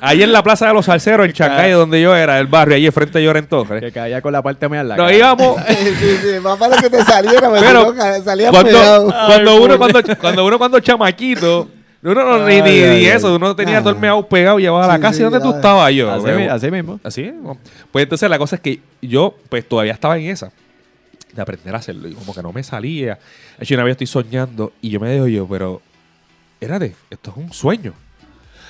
Ahí 0.00 0.22
en 0.22 0.30
la 0.32 0.42
Plaza 0.44 0.68
de 0.68 0.74
los 0.74 0.86
Salceros, 0.86 1.26
en 1.26 1.32
Chancay, 1.32 1.72
donde 1.72 2.00
yo 2.00 2.14
era, 2.14 2.38
el 2.38 2.46
barrio, 2.46 2.76
ahí 2.76 2.86
enfrente 2.86 3.18
de 3.18 3.24
Lloren 3.24 3.46
Torres. 3.48 3.80
que 3.80 3.90
caía 3.90 4.22
con 4.22 4.32
la 4.32 4.40
parte 4.42 4.68
mía 4.68 4.82
en 4.82 4.88
la 4.88 4.96
Nos 4.96 5.06
cara. 5.06 5.16
íbamos. 5.18 5.56
sí, 5.68 6.16
sí, 6.22 6.40
más 6.40 6.56
para 6.58 6.76
que 6.76 6.88
te 6.88 7.02
saliera, 7.02 7.50
Pero 7.50 7.94
pero 7.96 8.22
salía 8.22 8.50
cuando, 8.50 8.70
pegado. 8.70 9.06
cuando 9.26 9.62
uno 9.62 9.78
cuando, 9.78 10.00
cuando 10.20 10.46
uno 10.46 10.58
cuando 10.58 10.80
chamaquito 10.80 11.68
uno 12.00 12.14
no 12.24 12.46
ni, 12.46 12.60
ni, 12.62 12.68
Ay, 12.70 12.82
ay, 12.84 12.90
ni 12.90 12.96
ay. 12.98 13.06
eso 13.06 13.34
uno 13.34 13.56
tenía 13.56 13.80
todo 13.80 13.90
el 13.90 13.98
meado 13.98 14.24
pegado 14.28 14.60
y 14.60 14.62
llevaba 14.62 14.84
a 14.84 14.88
la 14.88 14.94
Sí, 14.96 15.00
casa 15.02 15.20
y 15.20 15.22
donde 15.24 15.40
tú 15.40 15.50
estabas 15.56 15.92
yo 15.92 16.12
así 16.52 16.70
mismo. 16.70 17.00
así 17.02 17.22
mismo. 17.22 17.58
pues 17.90 18.04
entonces 18.04 18.30
la 18.30 18.38
cosa 18.38 18.54
es 18.54 18.62
que 18.62 18.78
yo 19.02 19.34
pues 19.48 19.66
todavía 19.68 19.94
estaba 19.94 20.16
en 20.16 20.26
esa 20.30 20.52
de 21.32 21.42
aprender 21.42 21.74
a 21.74 21.78
hacerlo. 21.78 22.08
Y 22.08 22.14
como 22.14 22.34
que 22.34 22.42
no 22.42 22.52
me 22.52 22.62
salía. 22.62 23.18
De 23.58 23.64
hecho 23.64 23.74
una 23.74 23.84
vez 23.84 23.92
estoy 23.92 24.06
soñando 24.06 24.72
y 24.82 24.90
yo 24.90 25.00
me 25.00 25.08
dejo 25.10 25.26
yo 25.28 25.46
pero 25.46 25.80
espérate 26.60 26.94
esto 27.10 27.30
es 27.30 27.36
un 27.36 27.52
sueño. 27.52 27.92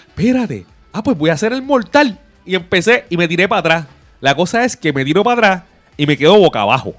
Espérate. 0.08 0.66
Ah 0.92 1.02
pues 1.02 1.16
voy 1.16 1.30
a 1.30 1.34
hacer 1.34 1.52
el 1.52 1.62
mortal. 1.62 2.18
Y 2.44 2.54
empecé 2.54 3.04
y 3.10 3.16
me 3.16 3.28
tiré 3.28 3.48
para 3.48 3.60
atrás. 3.60 3.86
La 4.20 4.34
cosa 4.34 4.64
es 4.64 4.76
que 4.76 4.92
me 4.92 5.04
tiro 5.04 5.22
para 5.22 5.34
atrás 5.34 5.62
y 5.96 6.06
me 6.06 6.16
quedo 6.16 6.38
boca 6.38 6.60
abajo. 6.62 6.94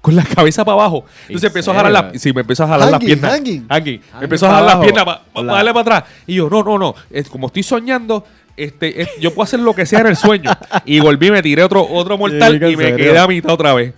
Con 0.00 0.16
la 0.16 0.24
cabeza 0.24 0.64
para 0.64 0.74
abajo. 0.74 1.04
Entonces 1.28 1.44
¿En 1.44 1.48
empezó 1.48 1.70
a 1.70 1.74
jalar 1.76 1.92
la, 1.92 2.12
sí, 2.18 2.32
me 2.32 2.42
empezó 2.42 2.64
a 2.64 2.68
jalar 2.68 2.90
las 2.90 3.00
Hanging, 3.00 3.06
piernas. 3.06 3.30
hanging. 3.32 3.66
Hanging. 3.68 4.00
Hanging 4.00 4.18
me 4.18 4.24
empezó 4.24 4.46
a 4.46 4.50
jalar 4.50 4.76
las 4.76 4.84
piernas 4.84 5.04
para 5.32 5.46
darle 5.46 5.72
para 5.72 5.80
atrás. 5.80 6.04
Y 6.26 6.34
yo 6.34 6.50
no 6.50 6.62
no 6.62 6.78
no. 6.78 6.94
Es 7.10 7.28
como 7.28 7.46
estoy 7.46 7.62
soñando 7.62 8.24
este, 8.56 9.02
es- 9.02 9.08
yo 9.20 9.32
puedo 9.34 9.44
hacer 9.44 9.60
lo 9.60 9.74
que 9.74 9.86
sea 9.86 10.00
en 10.00 10.08
el 10.08 10.16
sueño. 10.16 10.50
Y 10.84 11.00
volví, 11.00 11.30
me 11.30 11.42
tiré 11.42 11.62
otro, 11.62 11.86
otro 11.88 12.18
mortal 12.18 12.62
y 12.70 12.76
me 12.76 12.94
quedé 12.96 13.18
a 13.18 13.26
mitad 13.26 13.52
otra 13.52 13.72
vez. 13.74 13.94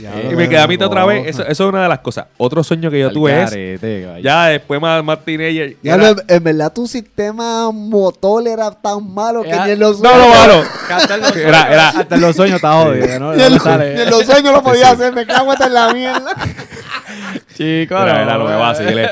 Ya, 0.00 0.12
y 0.30 0.36
me 0.36 0.48
quedé 0.48 0.58
a 0.60 0.66
mitad 0.68 0.84
no. 0.86 0.90
otra 0.92 1.04
vez. 1.06 1.26
Eso, 1.26 1.42
eso 1.42 1.64
es 1.64 1.68
una 1.68 1.82
de 1.82 1.88
las 1.88 1.98
cosas. 1.98 2.26
Otro 2.36 2.62
sueño 2.62 2.90
que 2.90 3.00
yo 3.00 3.08
Al 3.08 3.12
tuve 3.12 3.42
es, 3.42 3.50
garete, 3.50 4.06
vaya. 4.06 4.20
ya 4.20 4.46
después 4.46 4.80
más, 4.80 5.02
más 5.02 5.24
teenager. 5.24 5.76
Ya 5.82 5.94
era- 5.94 6.12
lo- 6.12 6.22
en 6.28 6.44
verdad 6.44 6.72
tu 6.72 6.86
sistema 6.86 7.70
motor 7.72 8.46
era 8.46 8.70
tan 8.70 9.12
malo 9.12 9.42
que 9.42 9.50
ni 9.52 9.70
en 9.72 9.78
los 9.80 10.00
no, 10.00 10.16
no, 10.16 10.28
malo. 10.28 10.62
Que 10.86 10.92
Hasta 10.94 11.14
en 11.16 11.20
los 11.20 11.30
Era- 11.36 11.58
sueños- 11.62 11.72
era- 11.72 11.88
hasta 11.88 12.14
en 12.14 12.20
los 12.20 12.36
sueños 12.36 12.56
está 12.56 12.72
jodido, 12.82 13.18
¿no? 13.18 13.32
ni 13.34 13.38
No 13.38 13.44
en 13.46 13.82
en 13.98 14.10
los 14.10 14.24
sueños 14.24 14.52
lo 14.52 14.62
podía 14.62 14.90
hacer, 14.92 15.12
me 15.12 15.26
cago 15.26 15.50
hasta 15.52 15.66
en 15.66 15.74
la 15.74 15.92
mierda. 15.92 16.34
Chico, 17.56 17.96
Mira, 17.98 18.20
mira, 18.20 18.38
no 18.38 18.44
me 18.44 18.54
vacile. 18.56 19.10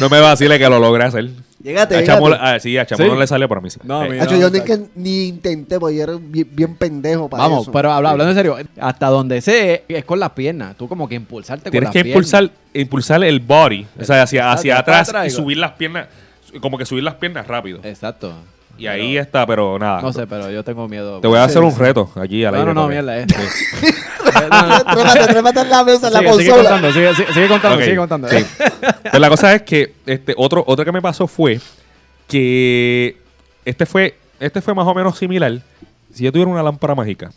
No 0.00 0.08
me 0.08 0.20
vacile 0.20 0.58
que 0.58 0.68
lo 0.68 0.78
logré 0.78 1.04
hacer. 1.04 1.28
Llegate, 1.62 1.96
A 1.96 2.04
Chamo, 2.04 2.26
llegate. 2.28 2.44
ah, 2.56 2.58
sí, 2.60 2.76
a 2.76 2.84
Chamo 2.86 3.02
Sí. 3.04 3.08
no 3.08 3.14
le 3.16 3.26
salió, 3.26 3.48
pero 3.48 3.60
a 3.60 3.62
mí 3.62 3.70
sí. 3.70 3.78
No, 3.84 4.04
Eh, 4.04 4.10
mira. 4.10 4.24
Hacho, 4.24 4.36
yo 4.36 4.50
ni, 4.50 4.60
que, 4.62 4.80
ni 4.96 5.26
intenté, 5.28 5.78
porque 5.78 5.96
yo 5.96 6.02
era 6.02 6.14
bien, 6.20 6.48
bien 6.52 6.74
pendejo 6.74 7.28
para 7.28 7.44
Vamos, 7.44 7.62
eso. 7.62 7.72
pero 7.72 7.92
habla- 7.92 8.10
hablando 8.10 8.30
en 8.32 8.36
serio, 8.36 8.56
hasta 8.80 9.06
donde 9.06 9.40
sé 9.40 9.84
es 9.86 10.04
con 10.04 10.18
las 10.18 10.30
piernas. 10.30 10.76
Tú 10.76 10.88
como 10.88 11.08
que 11.08 11.14
impulsarte 11.14 11.70
Tienes 11.70 11.88
con 11.88 11.92
que 11.92 11.98
las 12.00 12.06
impulsar, 12.08 12.50
impulsar 12.74 13.22
el 13.22 13.38
body, 13.40 13.86
o 14.00 14.04
sea, 14.04 14.22
hacia, 14.22 14.40
Exacto, 14.40 14.58
hacia 14.60 14.72
para 14.74 14.80
atrás 14.80 15.08
atrás, 15.10 15.26
y 15.28 15.30
subir 15.30 15.58
las 15.58 15.72
piernas, 15.72 16.08
como 16.60 16.76
que 16.78 16.84
subir 16.84 17.04
las 17.04 17.14
piernas 17.14 17.46
rápido. 17.46 17.80
piernas. 17.80 17.96
Exacto. 17.98 18.34
Y 18.78 18.86
ahí 18.86 19.16
está, 19.16 19.46
pero 19.46 19.78
nada. 19.78 20.00
No 20.02 20.12
sé, 20.12 20.26
pero 20.26 20.50
yo 20.50 20.64
tengo 20.64 20.88
miedo. 20.88 21.20
Te 21.20 21.28
voy 21.28 21.38
a 21.38 21.44
Sí, 21.44 21.50
hacer 21.50 21.62
un 21.62 21.72
sí. 21.72 21.78
reto 21.78 22.10
aquí 22.16 22.42
No, 22.42 22.48
aire 22.48 22.64
no, 22.64 22.74
no, 22.74 22.80
también. 22.82 23.04
mierda, 23.04 23.18
eh. 23.20 23.26
Sí. 23.28 23.86
trépate, 24.24 25.26
trépate 25.32 25.60
en 25.60 25.70
la 25.70 25.84
mesa, 25.84 26.06
en 26.08 26.12
la 26.14 26.18
Sigue, 26.20 26.32
sigue 26.32 26.50
consola. 26.50 26.70
contando, 26.70 26.92
sigue, 26.92 27.14
sigue- 27.14 27.32
sigue 27.34 27.48
contando, 27.48 27.76
Ok, 27.78 27.84
sigue 27.84 27.96
contando. 27.96 28.28
sí. 28.28 28.36
Pues 29.10 29.20
la 29.20 29.28
cosa 29.28 29.54
es 29.54 29.62
que 29.62 29.94
este 30.06 30.34
otro, 30.36 30.64
otro 30.66 30.84
que 30.84 30.92
me 30.92 31.02
pasó 31.02 31.26
fue 31.26 31.60
que 32.28 33.16
este 33.64 33.86
fue, 33.86 34.16
este 34.40 34.60
fue 34.60 34.74
más 34.74 34.86
o 34.86 34.94
menos 34.94 35.18
similar. 35.18 35.60
Si 36.12 36.24
yo 36.24 36.32
tuviera 36.32 36.50
una 36.50 36.62
lámpara 36.62 36.94
mágica 36.94 37.30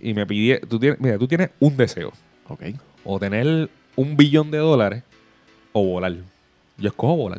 y 0.00 0.14
me 0.14 0.26
pidiera, 0.26 0.60
tú 0.68 0.78
tienes, 0.78 1.00
mira, 1.00 1.18
tú 1.18 1.26
tienes 1.26 1.50
un 1.60 1.76
deseo, 1.76 2.12
Ok. 2.48 2.62
o 3.04 3.18
tener 3.18 3.68
un 3.96 4.16
billón 4.16 4.50
de 4.50 4.58
dólares 4.58 5.02
o 5.72 5.84
volar. 5.84 6.14
Yo 6.78 6.88
escojo 6.88 7.16
volar. 7.16 7.38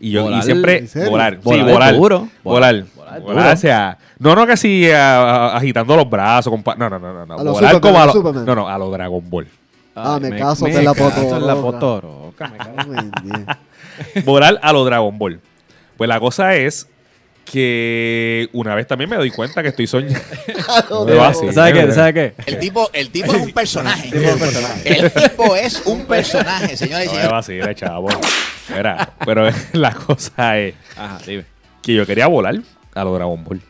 Y 0.00 0.10
yo 0.12 0.22
Volar, 0.24 0.40
y 0.40 0.42
siempre 0.44 0.84
volar, 1.08 1.36
Volar 1.38 1.66
sí, 1.66 1.72
volar, 1.72 1.94
duro. 1.96 2.28
volar, 2.44 2.84
Volar 2.96 3.20
volar, 3.20 3.56
sea, 3.56 3.98
no 4.18 4.34
no 4.36 4.46
que 4.46 4.52
así 4.52 4.88
a- 4.90 5.20
a- 5.20 5.56
agitando 5.56 5.96
los 5.96 6.08
brazos, 6.08 6.52
compa- 6.52 6.76
no, 6.76 6.88
no, 6.88 6.98
no, 6.98 7.12
no, 7.12 7.26
no, 7.26 7.34
A 7.38 7.42
lo 7.42 7.52
volar 7.52 7.72
Superman, 7.74 7.80
como 7.80 7.98
a 7.98 8.02
a 8.02 8.06
lo 8.06 8.12
lo, 8.12 8.12
Superman. 8.20 8.44
no, 8.46 8.54
no, 8.54 8.68
a 8.68 8.78
lo 8.78 8.90
Dragon 8.90 9.30
Ball. 9.30 9.48
Ah, 9.96 10.18
Ay, 10.22 10.30
me 10.30 10.38
caso 10.38 10.66
en 10.68 10.84
la 10.84 10.94
caso 10.94 11.36
en 11.36 11.46
la 11.46 11.54
me 11.56 11.62
Dios. 13.24 14.24
volar 14.24 14.58
a 14.62 14.72
lo 14.72 14.84
Dragon 14.84 15.18
Ball. 15.18 15.40
Pues 15.96 16.06
la 16.06 16.20
cosa 16.20 16.54
es 16.54 16.86
que 17.44 18.48
una 18.52 18.74
vez 18.74 18.86
también 18.86 19.10
me 19.10 19.16
doy 19.16 19.30
cuenta 19.30 19.62
que 19.62 19.68
estoy 19.70 19.86
soñando. 19.88 20.18
No 20.90 21.04
me. 21.06 21.52
¿Sabes 21.52 21.72
qué? 21.72 21.92
¿Sabes 21.92 22.14
qué? 22.14 22.34
El 22.46 22.58
tipo, 22.58 22.88
el 22.92 23.10
tipo 23.10 23.32
es 23.34 23.42
un 23.42 23.52
personaje. 23.54 24.10
El 24.84 25.10
tipo 25.12 25.56
es 25.56 25.82
un 25.86 26.04
personaje, 26.06 26.76
señores 26.76 27.06
y 27.06 27.08
No 27.08 27.12
me 27.14 27.18
señores. 27.22 27.30
vacile, 27.32 27.74
chavo. 27.74 28.08
Mira, 28.74 29.12
pero 29.24 29.48
la 29.72 29.92
cosa 29.94 30.58
es 30.58 30.74
Ajá, 30.96 31.18
dime. 31.26 31.44
que 31.82 31.94
yo 31.94 32.06
quería 32.06 32.26
volar 32.26 32.56
a 32.94 33.04
lo 33.04 33.14
Dragon 33.14 33.42
Ball. 33.44 33.60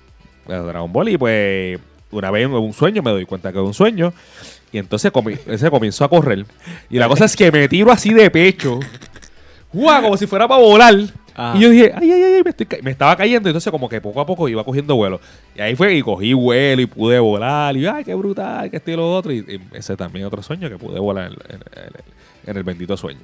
A 0.48 0.52
lo 0.52 0.66
Dragon 0.66 0.92
Ball 0.92 1.08
y 1.10 1.18
pues 1.18 1.78
una 2.10 2.30
vez 2.30 2.44
en 2.46 2.52
un 2.52 2.72
sueño 2.72 3.02
me 3.02 3.10
doy 3.10 3.26
cuenta 3.26 3.52
que 3.52 3.58
es 3.58 3.64
un 3.64 3.74
sueño 3.74 4.12
y 4.72 4.78
entonces 4.78 5.12
comi- 5.12 5.38
ese 5.46 5.70
comenzó 5.70 6.04
a 6.04 6.08
correr. 6.08 6.44
Y 6.90 6.98
la 6.98 7.08
cosa 7.08 7.24
es 7.26 7.36
que 7.36 7.50
me 7.52 7.68
tiro 7.68 7.90
así 7.92 8.12
de 8.12 8.30
pecho. 8.30 8.80
¡Guau! 9.72 10.02
Como 10.02 10.16
si 10.16 10.26
fuera 10.26 10.48
para 10.48 10.60
volar. 10.60 10.94
Ajá. 11.34 11.56
Y 11.56 11.60
yo 11.60 11.70
dije, 11.70 11.92
ay, 11.94 12.10
ay, 12.10 12.22
ay, 12.22 12.42
me, 12.42 12.50
estoy 12.50 12.66
ca-". 12.66 12.78
me 12.82 12.90
estaba 12.90 13.14
cayendo. 13.16 13.48
Entonces, 13.48 13.70
como 13.70 13.88
que 13.88 14.00
poco 14.00 14.20
a 14.20 14.26
poco 14.26 14.48
iba 14.48 14.64
cogiendo 14.64 14.96
vuelo. 14.96 15.20
Y 15.54 15.60
ahí 15.60 15.76
fue 15.76 15.94
y 15.94 16.02
cogí 16.02 16.32
vuelo 16.32 16.82
y 16.82 16.86
pude 16.86 17.18
volar. 17.20 17.76
Y 17.76 17.86
ay, 17.86 18.02
qué 18.04 18.14
brutal, 18.14 18.70
que 18.70 18.78
esto 18.78 18.90
y 18.90 18.96
lo 18.96 19.14
otro. 19.14 19.32
Y, 19.32 19.38
y 19.38 19.60
ese 19.76 19.96
también 19.96 20.26
otro 20.26 20.42
sueño 20.42 20.68
que 20.68 20.76
pude 20.78 20.98
volar 20.98 21.26
en, 21.26 21.32
en- 21.54 21.62
en- 21.84 22.50
en 22.50 22.56
el 22.56 22.62
bendito 22.64 22.96
sueño. 22.96 23.20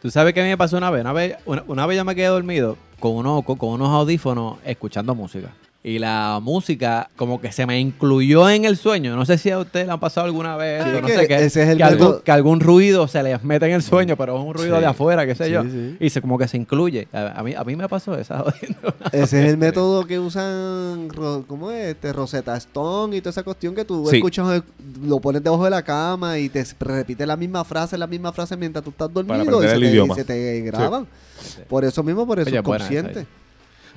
¿Tú 0.00 0.10
sabes 0.10 0.34
qué 0.34 0.42
me 0.42 0.56
pasó 0.56 0.76
una 0.76 0.90
vez? 0.90 1.00
Una 1.00 1.12
vez, 1.12 1.36
una, 1.46 1.86
vez 1.86 1.96
yo 1.96 2.04
me 2.04 2.14
quedé 2.14 2.26
dormido 2.26 2.76
con 3.00 3.42
con, 3.42 3.56
con 3.56 3.70
unos 3.70 3.88
audífonos 3.88 4.58
escuchando 4.64 5.14
música. 5.14 5.52
Y 5.88 6.00
la 6.00 6.40
música 6.42 7.08
como 7.14 7.40
que 7.40 7.52
se 7.52 7.64
me 7.64 7.78
incluyó 7.78 8.50
en 8.50 8.64
el 8.64 8.76
sueño. 8.76 9.14
No 9.14 9.24
sé 9.24 9.38
si 9.38 9.52
a 9.52 9.60
ustedes 9.60 9.86
le 9.86 9.92
han 9.92 10.00
pasado 10.00 10.26
alguna 10.26 10.56
vez. 10.56 10.82
Sí, 10.82 10.90
o 10.90 11.00
no 11.00 11.06
que 11.06 11.14
sé 11.16 11.28
qué. 11.28 11.34
ese 11.44 11.62
es 11.62 11.68
el 11.68 11.76
que, 11.78 11.84
algún, 11.84 12.20
que 12.24 12.32
algún 12.32 12.58
ruido 12.58 13.06
se 13.06 13.22
les 13.22 13.44
mete 13.44 13.66
en 13.66 13.72
el 13.72 13.82
sueño, 13.84 14.16
pero 14.16 14.36
es 14.36 14.44
un 14.44 14.52
ruido 14.52 14.74
Sí. 14.74 14.80
de 14.80 14.86
afuera, 14.88 15.24
qué 15.26 15.36
sé 15.36 15.44
Sí, 15.44 15.52
yo. 15.52 15.62
sí. 15.62 15.96
Y 16.00 16.10
se 16.10 16.20
como 16.20 16.38
que 16.38 16.48
se 16.48 16.56
incluye. 16.56 17.06
A, 17.12 17.38
a 17.38 17.42
mí, 17.44 17.54
a 17.54 17.62
mí 17.62 17.76
me 17.76 17.88
pasó 17.88 18.18
esa. 18.18 18.44
Ese 19.12 19.44
es 19.44 19.50
el 19.52 19.58
método 19.58 20.04
que 20.06 20.18
usan, 20.18 21.06
¿cómo 21.46 21.70
es? 21.70 21.90
Este, 21.94 22.12
Rosetta 22.12 22.56
Stone 22.56 23.16
y 23.16 23.20
toda 23.20 23.30
esa 23.30 23.44
cuestión 23.44 23.72
que 23.76 23.84
tú 23.84 24.08
Sí. 24.10 24.16
escuchas, 24.16 24.58
eh, 24.58 24.62
lo 25.04 25.20
pones 25.20 25.44
debajo 25.44 25.62
de 25.66 25.70
la 25.70 25.82
cama 25.82 26.36
y 26.40 26.48
te 26.48 26.66
repite 26.80 27.24
la 27.26 27.36
misma 27.36 27.64
frase, 27.64 27.96
la 27.96 28.08
misma 28.08 28.32
frase 28.32 28.56
mientras 28.56 28.82
tú 28.82 28.90
estás 28.90 29.12
dormido 29.14 29.62
y 29.62 29.68
se, 29.68 29.72
el 29.74 29.80
te, 29.82 29.86
idioma. 29.90 30.14
y 30.14 30.16
se 30.16 30.24
te 30.24 30.60
graban. 30.62 31.06
Por 31.68 31.84
eso 31.84 32.02
mismo, 32.02 32.26
por 32.26 32.40
eso 32.40 32.48
Oye, 32.48 32.58
es 32.58 32.62
consciente. 32.64 33.26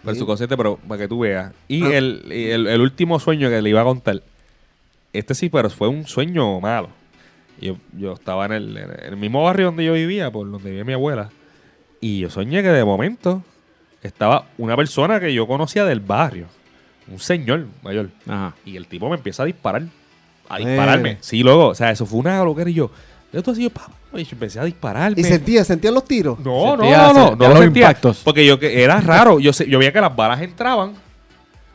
Pero 0.04 0.16
su 0.16 0.26
consciente, 0.26 0.56
pero 0.58 0.78
para 0.88 1.02
que 1.02 1.08
tú 1.08 1.20
veas. 1.20 1.54
Y 1.68 1.84
Ah. 1.84 1.98
el, 1.98 2.24
y 2.32 2.50
el, 2.52 2.68
el 2.68 2.82
último 2.82 3.20
sueño 3.20 3.50
que 3.50 3.62
le 3.62 3.70
iba 3.70 3.82
a 3.82 3.86
contar, 3.86 4.22
este 5.14 5.34
sí, 5.36 5.50
pero 5.50 5.70
fue 5.70 5.88
un 5.88 6.06
sueño 6.08 6.60
malo. 6.60 6.90
Yo, 7.62 7.76
yo 7.98 8.14
estaba 8.14 8.46
en 8.46 8.52
el, 8.54 8.78
en 8.78 8.90
el 9.14 9.18
mismo 9.18 9.44
barrio 9.44 9.68
donde 9.68 9.84
yo 9.86 9.94
vivía, 9.94 10.32
por 10.32 10.50
donde 10.50 10.70
vivía 10.70 10.86
mi 10.86 10.94
abuela. 10.94 11.30
Y 12.00 12.20
yo 12.20 12.30
soñé 12.30 12.62
que 12.62 12.70
de 12.70 12.86
momento 12.86 13.44
estaba 14.02 14.46
una 14.58 14.78
persona 14.78 15.20
que 15.20 15.34
yo 15.34 15.46
conocía 15.46 15.84
del 15.84 16.00
barrio. 16.00 16.48
Un 17.12 17.20
señor 17.20 17.66
mayor. 17.84 18.10
Ajá. 18.28 18.56
Y 18.66 18.78
el 18.78 18.88
tipo 18.88 19.10
me 19.10 19.16
empieza 19.18 19.44
a 19.44 19.46
disparar. 19.48 19.84
A 20.48 20.60
Eh. 20.60 20.66
dispararme. 20.66 21.18
Sí, 21.20 21.44
luego. 21.44 21.68
O 21.68 21.76
sea, 21.76 21.92
eso 21.92 22.06
fue 22.06 22.20
una 22.20 22.42
loquera 22.44 22.70
y 22.70 22.76
yo. 22.76 22.92
Yo 23.34 23.42
todo 23.44 23.52
así, 23.52 23.64
yo, 23.64 23.70
pa, 23.72 23.90
y 24.14 24.24
yo 24.24 24.30
empecé 24.34 24.60
a 24.60 24.64
dispararme. 24.66 25.20
¿Y 25.20 25.24
sentías, 25.24 25.68
sentías 25.68 25.94
los 25.94 26.06
tiros? 26.06 26.40
No, 26.40 26.76
no, 26.78 26.84
Sentía- 26.84 26.98
no, 26.98 27.14
no, 27.14 27.14
sentía 27.14 27.30
no 27.30 27.36
los 27.48 27.54
lo 27.56 27.62
sentía. 27.64 27.82
impactos. 27.84 28.22
Porque 28.24 28.46
yo 28.46 28.60
que 28.60 28.84
era 28.84 29.00
raro. 29.02 29.40
Yo, 29.40 29.54
sé- 29.54 29.70
yo 29.70 29.78
veía 29.80 29.94
que 29.94 30.02
las 30.02 30.16
balas 30.16 30.42
entraban. 30.42 30.94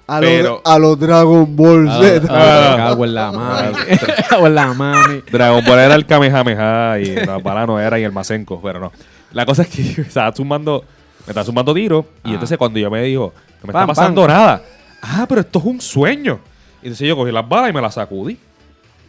A 0.06 0.20
Pero- 0.20 0.60
los 0.64 0.72
a 0.72 0.78
los 0.78 0.98
Dragon 1.00 1.56
Ball 1.56 1.88
Ah, 1.88 1.98
Z. 2.02 2.26
ah, 2.28 2.74
cago 2.76 3.04
en 3.06 3.14
la 3.14 3.32
mami. 3.32 3.72
Cago 4.28 4.46
en 4.48 4.54
la 4.54 4.74
mami. 4.74 5.22
Dragon 5.30 5.64
Ball 5.64 5.78
era 5.78 5.94
el 5.94 6.04
Kamehameha 6.06 6.98
y 6.98 7.14
las 7.24 7.42
balas 7.42 7.66
no 7.66 7.80
era 7.80 7.98
y 7.98 8.02
el 8.04 8.12
Masenko, 8.12 8.60
pero 8.60 8.80
no. 8.80 8.92
La 9.32 9.46
cosa 9.46 9.62
es 9.62 9.68
que 9.68 9.82
yo 9.94 10.02
estaba 10.02 10.34
sumando, 10.36 10.84
me 11.26 11.30
estaba 11.30 11.44
sumando 11.46 11.72
tiros 11.72 12.04
y 12.24 12.30
Ah. 12.30 12.34
entonces 12.34 12.58
cuando 12.58 12.78
yo 12.78 12.90
me 12.90 13.02
dijo, 13.02 13.32
no 13.62 13.66
me 13.66 13.70
está 13.70 13.86
pasando 13.86 14.26
nada. 14.28 14.60
Ah, 15.00 15.24
pero 15.28 15.40
esto 15.40 15.58
es 15.58 15.64
un 15.64 15.80
sueño. 15.80 16.38
Y 16.82 16.86
entonces 16.88 17.08
yo 17.08 17.16
cogí 17.16 17.32
las 17.32 17.48
balas 17.48 17.70
y 17.70 17.72
me 17.72 17.80
las 17.80 17.94
sacudí. 17.94 18.38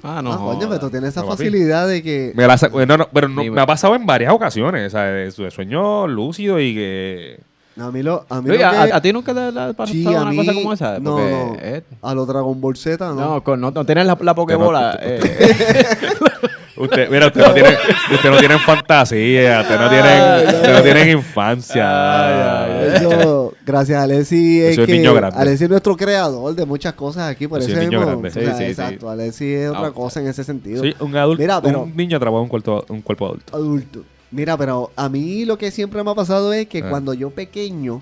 Ah, 0.03 0.21
no. 0.23 0.33
Ah, 0.33 0.37
coño, 0.37 0.67
pero 0.67 0.79
tú 0.79 0.89
tienes 0.89 1.09
esa 1.09 1.21
No, 1.21 1.27
facilidad 1.27 1.87
de 1.87 2.03
que... 2.03 2.31
Me 2.35 2.45
no, 2.85 2.97
no, 2.97 3.07
pero 3.11 3.27
no- 3.27 3.41
Sí, 3.41 3.49
me 3.49 3.61
ha 3.61 3.65
pasado 3.65 3.95
en 3.95 4.05
varias 4.05 4.31
ocasiones, 4.33 4.87
o 4.87 4.89
sea, 4.91 5.03
de, 5.05 5.31
de 5.31 5.51
sueño 5.51 6.07
lúcido 6.07 6.59
y 6.59 6.73
que... 6.75 7.39
A 7.77 7.91
mí 7.91 8.01
lo, 8.03 8.25
a 8.29 8.41
mí 8.41 8.47
lo 8.49 8.55
que... 8.57 8.63
¿a, 8.63 8.83
a 8.95 9.01
ti 9.01 9.11
nunca 9.11 9.33
te, 9.33 9.39
ha 9.41 9.73
pasado 9.73 9.87
Sí, 9.87 10.05
una 10.07 10.25
mí- 10.31 10.37
cosa 10.37 10.53
como 10.53 10.71
esa? 10.73 10.99
No, 10.99 11.17
no. 11.19 11.57
A 12.01 12.13
los 12.13 12.25
Dragon 12.27 12.61
Ball 12.61 12.77
Z, 12.77 13.05
¿no? 13.09 13.15
no, 13.15 13.43
con- 13.43 13.59
no, 13.59 13.71
no 13.71 13.85
tienes 13.85 14.05
la, 14.05 14.17
la 14.21 14.33
pokebola. 14.33 14.97
eh, 15.01 15.19
Usted, 16.77 17.09
mira, 17.09 17.27
usted 17.27 17.41
no 17.41 17.53
tiene, 17.53 17.69
usted 18.13 18.29
no 18.29 18.37
tiene 18.37 18.59
fantasía, 18.59 19.61
usted 19.61 19.79
no 19.79 19.89
tiene, 19.89 20.45
usted 20.57 20.73
no 20.73 20.81
tiene 20.83 21.11
infancia. 21.11 23.01
Yo, 23.01 23.53
gracias 23.65 23.97
a 23.99 24.03
Alessi 24.03 24.61
es 24.61 24.75
soy 24.75 24.83
un 24.83 24.87
que 24.87 24.93
niño 24.97 25.13
grande. 25.13 25.37
Alessi 25.39 25.63
es 25.65 25.69
nuestro 25.69 25.95
creador 25.95 26.53
de 26.55 26.65
muchas 26.65 26.93
cosas 26.93 27.29
aquí, 27.31 27.47
por 27.47 27.61
eso 27.61 27.71
un 27.71 27.79
niño 27.79 27.99
mismo, 27.99 28.05
grande. 28.05 28.27
o 28.29 28.31
sea, 28.31 28.43
Sí, 28.43 28.49
sí, 28.51 28.57
sí. 28.57 28.63
exacto, 28.71 29.09
Alessi 29.09 29.53
es 29.53 29.69
otra 29.69 29.87
Ah, 29.87 29.91
cosa 29.91 30.19
en 30.19 30.27
ese 30.27 30.43
sentido. 30.43 30.79
Soy 30.79 30.95
un 30.99 31.15
adulto, 31.15 31.41
Mira, 31.41 31.61
pero- 31.61 31.83
un 31.83 31.95
niño 31.95 32.17
atrapado 32.17 32.39
en 32.39 32.43
un 32.43 32.49
cuerpo, 32.49 32.85
un 32.89 33.01
cuerpo 33.01 33.25
adulto. 33.27 33.55
adulto. 33.55 34.03
Mira, 34.31 34.57
pero 34.57 34.91
a 34.95 35.07
mí 35.07 35.45
lo 35.45 35.57
que 35.57 35.71
siempre 35.71 36.03
me 36.03 36.11
ha 36.11 36.15
pasado 36.15 36.51
es 36.51 36.67
que 36.67 36.79
Ah. 36.79 36.89
cuando 36.89 37.13
yo 37.13 37.29
pequeño, 37.29 38.01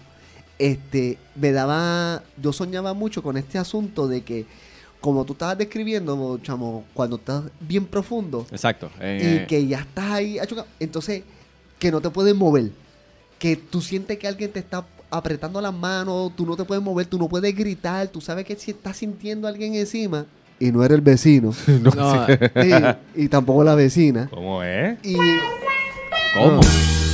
este, 0.57 1.17
me 1.35 1.51
daba, 1.51 2.23
yo 2.41 2.53
soñaba 2.53 2.93
mucho 2.93 3.21
con 3.21 3.37
este 3.37 3.57
asunto 3.57 4.07
de 4.07 4.21
que, 4.21 4.45
como 5.03 5.25
tú 5.25 5.33
estabas 5.33 5.57
describiendo, 5.57 6.39
chamo, 6.41 6.85
cuando 6.93 7.17
estás 7.17 7.43
bien 7.59 7.85
profundo 7.85 8.47
Exacto. 8.49 8.89
eh, 9.01 9.41
y 9.43 9.47
que 9.47 9.67
ya 9.67 9.79
estás 9.79 10.05
ahí, 10.05 10.39
achuca, 10.39 10.65
entonces 10.79 11.23
que 11.77 11.91
no 11.91 11.99
te 11.99 12.09
puedes 12.09 12.33
mover, 12.33 12.69
que 13.37 13.57
tú 13.57 13.81
sientes 13.81 14.17
que 14.17 14.29
alguien 14.29 14.49
te 14.53 14.59
está 14.59 14.85
apretando 15.09 15.59
las 15.59 15.73
manos, 15.73 16.31
tú 16.37 16.45
no 16.45 16.55
te 16.55 16.63
puedes 16.63 16.81
mover, 16.81 17.05
tú 17.05 17.19
no 17.19 17.27
puedes 17.27 17.53
gritar, 17.53 18.07
tú 18.07 18.21
sabes 18.21 18.45
que 18.45 18.55
si 18.55 18.71
estás 18.71 18.95
sintiendo 18.95 19.45
a 19.45 19.49
alguien 19.49 19.75
encima 19.75 20.25
y 20.57 20.71
no 20.71 20.81
eres 20.85 20.95
el 20.95 21.01
vecino 21.01 21.53
no, 21.67 22.25
y, 23.17 23.23
y 23.25 23.27
tampoco 23.27 23.65
la 23.65 23.75
vecina 23.75 24.29
¿Cómo 24.29 24.63
es? 24.63 24.97
y 25.03 25.17
¿Cómo? 26.33 26.61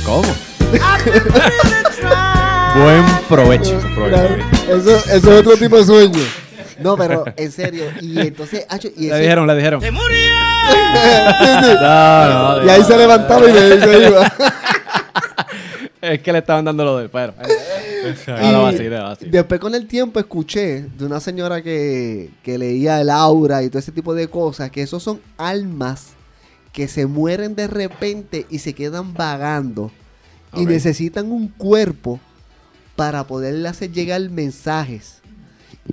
¿Cómo? 0.06 0.28
Buen 2.80 3.04
provecho. 3.28 3.80
Eso, 4.68 4.96
eso 4.96 5.12
es 5.12 5.24
otro 5.26 5.56
tipo 5.56 5.76
de 5.76 5.84
sueño. 5.84 6.20
No, 6.80 6.96
pero 6.96 7.24
en 7.36 7.52
serio. 7.52 7.84
Y 8.00 8.18
entonces, 8.20 8.66
acho, 8.68 8.88
y, 8.96 9.02
Le 9.06 9.06
ese- 9.08 9.20
dijeron, 9.22 9.46
le 9.46 9.56
dijeron. 9.56 9.80
Sí, 9.80 9.88
sí. 9.88 9.94
No, 11.80 12.56
no, 12.60 12.66
y 12.66 12.68
ahí 12.68 12.82
se 12.84 12.96
levantaba 12.96 13.48
y 13.48 13.52
le- 13.52 13.80
se 13.80 14.08
iba. 14.08 14.32
Es 16.02 16.22
que 16.22 16.32
le 16.32 16.38
estaban 16.38 16.64
dando 16.64 16.82
lo 16.82 16.96
del 16.96 17.10
pero. 17.10 17.34
Y 17.42 18.30
No, 18.30 18.52
no, 18.52 18.66
así, 18.68 18.84
no, 18.88 19.06
así. 19.08 19.26
Después 19.28 19.60
con 19.60 19.74
el 19.74 19.86
tiempo 19.86 20.18
escuché 20.18 20.86
de 20.96 21.04
una 21.04 21.20
señora 21.20 21.60
que, 21.62 22.30
que 22.42 22.56
leía 22.56 22.98
el 23.02 23.10
aura 23.10 23.62
y 23.62 23.68
todo 23.68 23.80
ese 23.80 23.92
tipo 23.92 24.14
de 24.14 24.28
cosas, 24.28 24.70
que 24.70 24.80
esos 24.80 25.02
son 25.02 25.20
almas 25.36 26.12
que 26.72 26.88
se 26.88 27.04
mueren 27.04 27.54
de 27.54 27.66
repente 27.66 28.46
y 28.48 28.60
se 28.60 28.72
quedan 28.72 29.12
vagando 29.12 29.90
y 30.54 30.62
Ok. 30.62 30.68
necesitan 30.70 31.30
un 31.30 31.48
cuerpo 31.48 32.18
para 32.96 33.24
poderle 33.24 33.68
hacer 33.68 33.92
llegar 33.92 34.22
mensajes. 34.30 35.20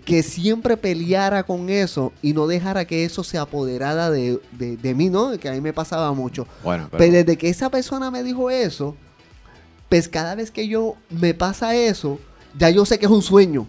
Que 0.04 0.24
siempre 0.24 0.78
peleara 0.78 1.44
con 1.44 1.70
eso 1.70 2.12
y 2.22 2.34
no 2.34 2.48
dejara 2.48 2.86
que 2.86 3.06
eso 3.06 3.24
se 3.24 3.38
apoderara 3.38 4.10
de, 4.12 4.40
de- 4.52 4.78
de 4.78 4.94
mí, 4.96 5.10
¿no? 5.10 5.38
Que 5.40 5.50
a 5.50 5.52
mí 5.54 5.62
me 5.62 5.74
pasaba 5.74 6.12
mucho. 6.14 6.48
Bueno, 6.64 6.88
pero, 6.92 6.98
Pero 7.00 7.14
desde 7.14 7.38
que 7.38 7.50
esa 7.50 7.70
persona 7.70 8.12
me 8.12 8.24
dijo 8.24 8.50
eso, 8.50 8.96
pues 9.90 10.08
cada 10.10 10.36
vez 10.36 10.52
que 10.52 10.68
yo 10.68 10.96
me 11.10 11.34
pasa 11.34 11.76
eso, 11.76 12.20
ya 12.58 12.70
yo 12.70 12.86
sé 12.86 13.00
que 13.00 13.06
es 13.06 13.12
un 13.12 13.22
sueño. 13.22 13.68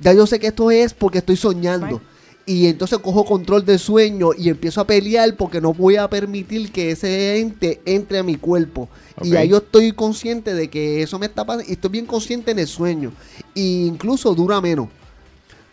Ya 0.00 0.12
yo 0.12 0.26
sé 0.26 0.38
que 0.38 0.46
esto 0.48 0.70
es 0.70 0.94
porque 0.94 1.18
estoy 1.18 1.36
soñando. 1.36 2.00
Y 2.46 2.66
entonces 2.68 2.98
cojo 3.00 3.26
control 3.26 3.64
del 3.66 3.78
sueño 3.78 4.30
y 4.38 4.48
empiezo 4.48 4.80
a 4.80 4.86
pelear 4.86 5.36
porque 5.36 5.60
no 5.60 5.74
voy 5.74 5.96
a 5.96 6.08
permitir 6.08 6.72
que 6.72 6.92
ese 6.92 7.40
ente 7.40 7.82
entre 7.84 8.18
a 8.18 8.22
mi 8.22 8.36
cuerpo. 8.36 8.88
Y 9.22 9.36
ahí 9.36 9.48
yo 9.48 9.58
estoy 9.58 9.92
consciente 9.92 10.54
de 10.54 10.70
que 10.70 11.02
eso 11.02 11.18
me 11.18 11.26
está 11.26 11.44
pasando. 11.44 11.68
Y 11.68 11.72
estoy 11.74 11.90
bien 11.90 12.06
consciente 12.06 12.52
en 12.52 12.60
el 12.60 12.66
sueño. 12.68 13.12
Y 13.54 13.86
incluso 13.86 14.34
dura 14.34 14.60
menos. 14.62 14.88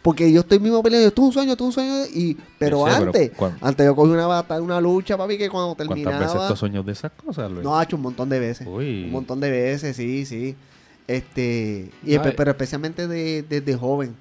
Porque 0.05 0.31
yo 0.31 0.41
estoy 0.41 0.59
mismo 0.59 0.83
peleando, 0.83 1.07
esto 1.07 1.21
es 1.23 1.25
un 1.29 1.33
sueño, 1.33 1.51
esto 1.53 1.63
es 1.63 1.67
un 1.69 1.73
sueño. 1.73 2.05
Y, 2.13 2.37
pero 2.59 2.85
sé, 2.85 2.91
antes, 2.91 3.31
¿cuán- 3.31 3.57
antes 3.59 3.85
yo 3.87 3.95
cogí 3.95 4.11
una 4.11 4.27
batalla, 4.27 4.61
una 4.61 4.79
lucha, 4.79 5.17
papi, 5.17 5.35
que 5.35 5.49
cuando 5.49 5.73
¿Cuántas 5.73 5.95
terminaba. 5.95 6.19
veces 6.19 6.47
tú 6.47 6.55
soñado 6.55 6.83
de 6.83 6.91
esas 6.91 7.11
cosas, 7.13 7.49
Luis? 7.49 7.63
No, 7.63 7.75
ha 7.75 7.83
hecho 7.83 7.95
un 7.95 8.03
montón 8.03 8.29
de 8.29 8.39
veces. 8.39 8.67
Uy. 8.67 9.05
Un 9.05 9.11
montón 9.11 9.39
de 9.39 9.49
veces, 9.49 9.95
sí, 9.97 10.23
sí. 10.27 10.55
Este, 11.07 11.89
y 12.03 12.11
espe- 12.13 12.35
pero 12.37 12.51
especialmente 12.51 13.07
de- 13.07 13.41
desde 13.49 13.75
joven. 13.75 14.15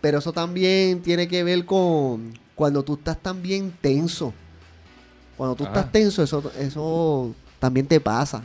Pero 0.00 0.18
eso 0.18 0.32
también 0.32 1.02
tiene 1.02 1.28
que 1.28 1.44
ver 1.44 1.64
con 1.64 2.32
cuando 2.56 2.82
tú 2.82 2.94
estás 2.94 3.16
también 3.18 3.72
tenso. 3.80 4.34
Cuando 5.36 5.54
tú 5.54 5.64
Ah. 5.64 5.68
estás 5.68 5.92
tenso, 5.92 6.22
eso, 6.22 6.50
eso 6.58 7.32
también 7.60 7.86
te 7.86 8.00
pasa. 8.00 8.42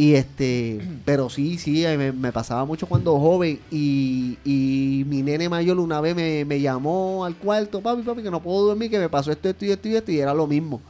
Y 0.00 0.14
este, 0.14 0.80
pero 1.04 1.28
sí, 1.28 1.58
sí, 1.58 1.84
eh, 1.84 1.98
me, 1.98 2.10
me 2.10 2.32
pasaba 2.32 2.64
mucho 2.64 2.86
cuando 2.86 3.18
joven. 3.20 3.60
Y, 3.70 4.38
y 4.46 5.04
mi 5.06 5.20
nene 5.22 5.50
mayor 5.50 5.78
una 5.78 6.00
vez 6.00 6.16
me, 6.16 6.46
me 6.46 6.58
llamó 6.58 7.22
al 7.26 7.34
cuarto, 7.36 7.82
papi, 7.82 8.00
papi, 8.00 8.22
que 8.22 8.30
no 8.30 8.40
puedo 8.40 8.64
dormir, 8.68 8.90
que 8.90 8.98
me 8.98 9.10
pasó 9.10 9.30
esto, 9.30 9.50
esto 9.50 9.66
y 9.66 9.70
esto 9.72 9.88
y 9.88 9.96
esto, 9.96 10.10
y 10.10 10.18
era 10.20 10.32
lo 10.32 10.46
mismo. 10.46 10.80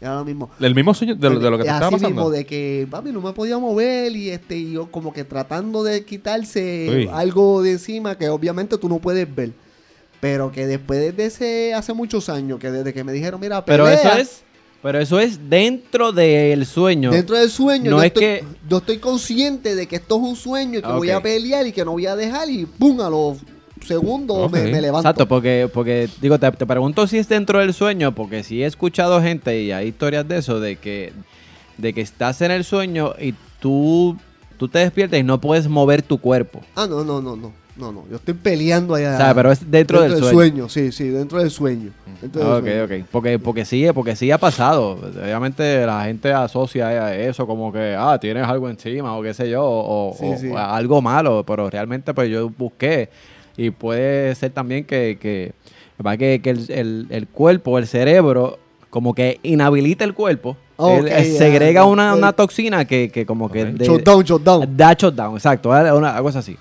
Era 0.00 0.14
lo 0.14 0.24
mismo. 0.24 0.50
El 0.60 0.72
mismo 0.72 0.94
sueño 0.94 1.16
de, 1.16 1.30
lo- 1.30 1.40
de 1.40 1.50
lo 1.50 1.58
que 1.58 1.64
te 1.64 1.70
Así 1.70 1.76
estaba 1.78 1.90
pasando. 1.90 2.08
mismo, 2.14 2.30
de 2.30 2.46
que 2.46 2.86
papi 2.88 3.10
no 3.10 3.20
me 3.22 3.32
podía 3.32 3.58
mover 3.58 4.14
y 4.14 4.30
este 4.30 4.56
y 4.56 4.72
yo 4.74 4.86
como 4.88 5.12
que 5.12 5.24
tratando 5.24 5.82
de 5.82 6.04
quitarse 6.04 6.86
Uy. 7.06 7.10
algo 7.12 7.60
de 7.60 7.72
encima 7.72 8.16
que 8.16 8.28
obviamente 8.28 8.78
tú 8.78 8.88
no 8.88 8.98
puedes 9.00 9.34
ver. 9.34 9.50
Pero 10.20 10.52
que 10.52 10.68
después 10.68 11.16
de 11.16 11.24
ese 11.26 11.74
hace 11.74 11.92
muchos 11.92 12.28
años 12.28 12.60
que 12.60 12.70
desde 12.70 12.94
que 12.94 13.02
me 13.02 13.12
dijeron, 13.12 13.40
mira, 13.40 13.64
Pero 13.64 13.88
eso 13.88 14.12
es, 14.12 14.43
pero 14.84 14.98
eso 15.00 15.18
es 15.18 15.48
dentro 15.48 16.12
del 16.12 16.66
sueño. 16.66 17.10
dentro 17.10 17.38
del 17.38 17.48
sueño, 17.50 17.90
No 17.90 17.96
yo, 17.96 18.02
es 18.02 18.06
estoy, 18.08 18.22
que- 18.22 18.44
yo 18.68 18.76
estoy 18.76 18.98
consciente 18.98 19.74
de 19.74 19.86
que 19.88 19.96
esto 19.96 20.16
es 20.16 20.22
un 20.22 20.36
sueño 20.36 20.78
y 20.80 20.82
que 20.82 20.88
Ah, 20.88 20.96
voy 20.96 21.08
a 21.08 21.22
pelear 21.22 21.66
y 21.66 21.72
que 21.72 21.86
no 21.86 21.92
voy 21.92 22.04
a 22.04 22.14
dejar 22.14 22.50
y 22.50 22.66
pum, 22.66 23.00
a 23.00 23.08
los 23.08 23.38
segundos 23.86 24.50
me 24.52 24.60
levanto. 24.80 25.08
Exacto, 25.08 25.26
porque, 25.26 25.70
porque 25.72 26.10
digo, 26.20 26.38
te, 26.38 26.50
te 26.52 26.66
pregunto 26.66 27.06
si 27.06 27.16
es 27.16 27.26
dentro 27.28 27.60
del 27.60 27.72
sueño, 27.72 28.14
porque 28.14 28.42
sí 28.42 28.62
he 28.62 28.66
escuchado 28.66 29.22
gente 29.22 29.58
y 29.62 29.72
hay 29.72 29.88
historias 29.88 30.28
de 30.28 30.36
eso, 30.36 30.60
de 30.60 30.76
que, 30.76 31.14
de 31.78 31.94
que 31.94 32.02
estás 32.02 32.42
en 32.42 32.50
el 32.50 32.64
sueño 32.64 33.14
y 33.18 33.34
tú, 33.60 34.18
tú 34.58 34.68
te 34.68 34.80
despiertas 34.80 35.18
y 35.18 35.22
no 35.22 35.40
puedes 35.40 35.66
mover 35.66 36.02
tu 36.02 36.18
cuerpo. 36.18 36.60
Ah, 36.76 36.86
no, 36.86 37.04
no, 37.04 37.22
no, 37.22 37.36
no. 37.36 37.52
No, 37.76 37.90
no, 37.90 38.04
yo 38.08 38.16
estoy 38.16 38.34
peleando 38.34 38.94
allá. 38.94 39.14
O 39.14 39.16
sea, 39.16 39.34
pero 39.34 39.50
es 39.50 39.68
dentro 39.68 40.00
del 40.00 40.22
sueño. 40.22 40.68
Sí, 40.68 40.92
sí, 40.92 41.08
dentro 41.08 41.40
del 41.40 41.50
sueño. 41.50 41.90
Dentro 42.20 42.40
del 42.44 42.52
Ok, 42.52 42.88
sueño. 42.88 43.02
ok. 43.02 43.08
Porque, 43.10 43.38
porque 43.40 43.64
sí, 43.64 43.84
porque 43.92 44.14
sí 44.14 44.30
ha 44.30 44.38
pasado. 44.38 44.92
Obviamente 44.92 45.84
la 45.84 46.04
gente 46.04 46.32
asocia 46.32 47.16
eso 47.16 47.46
como 47.48 47.72
que, 47.72 47.96
ah, 47.98 48.16
tienes 48.20 48.46
algo 48.46 48.68
encima 48.70 49.16
o 49.16 49.22
qué 49.22 49.34
sé 49.34 49.50
yo, 49.50 49.64
o, 49.64 50.10
o- 50.10 50.16
Sí, 50.16 50.26
sí. 50.40 50.48
o 50.50 50.56
algo 50.58 51.02
malo, 51.02 51.42
pero 51.44 51.68
realmente 51.68 52.14
pues 52.14 52.30
yo 52.30 52.48
busqué 52.48 53.08
y 53.56 53.70
puede 53.70 54.34
ser 54.36 54.52
también 54.52 54.84
que, 54.84 55.18
que, 55.20 55.52
que, 56.18 56.40
que 56.40 56.50
el, 56.50 56.70
el- 56.70 57.06
el 57.10 57.26
cuerpo, 57.26 57.78
el 57.78 57.88
cerebro, 57.88 58.58
como 58.90 59.14
que 59.14 59.40
inhabilita 59.42 60.04
el 60.04 60.14
cuerpo, 60.14 60.56
Ok, 60.76 60.98
él, 61.06 61.08
eh, 61.08 61.24
segrega 61.24 61.84
una, 61.86 62.14
una 62.14 62.32
toxina 62.32 62.84
que, 62.84 63.10
que 63.10 63.26
como 63.26 63.50
que... 63.50 63.64
De- 63.64 63.84
Shutdown, 63.84 64.22
shutdown. 64.24 64.76
Da 64.76 64.92
shutdown, 64.92 65.34
exacto, 65.34 65.70
una, 65.70 66.16
algo 66.16 66.28
así. 66.28 66.56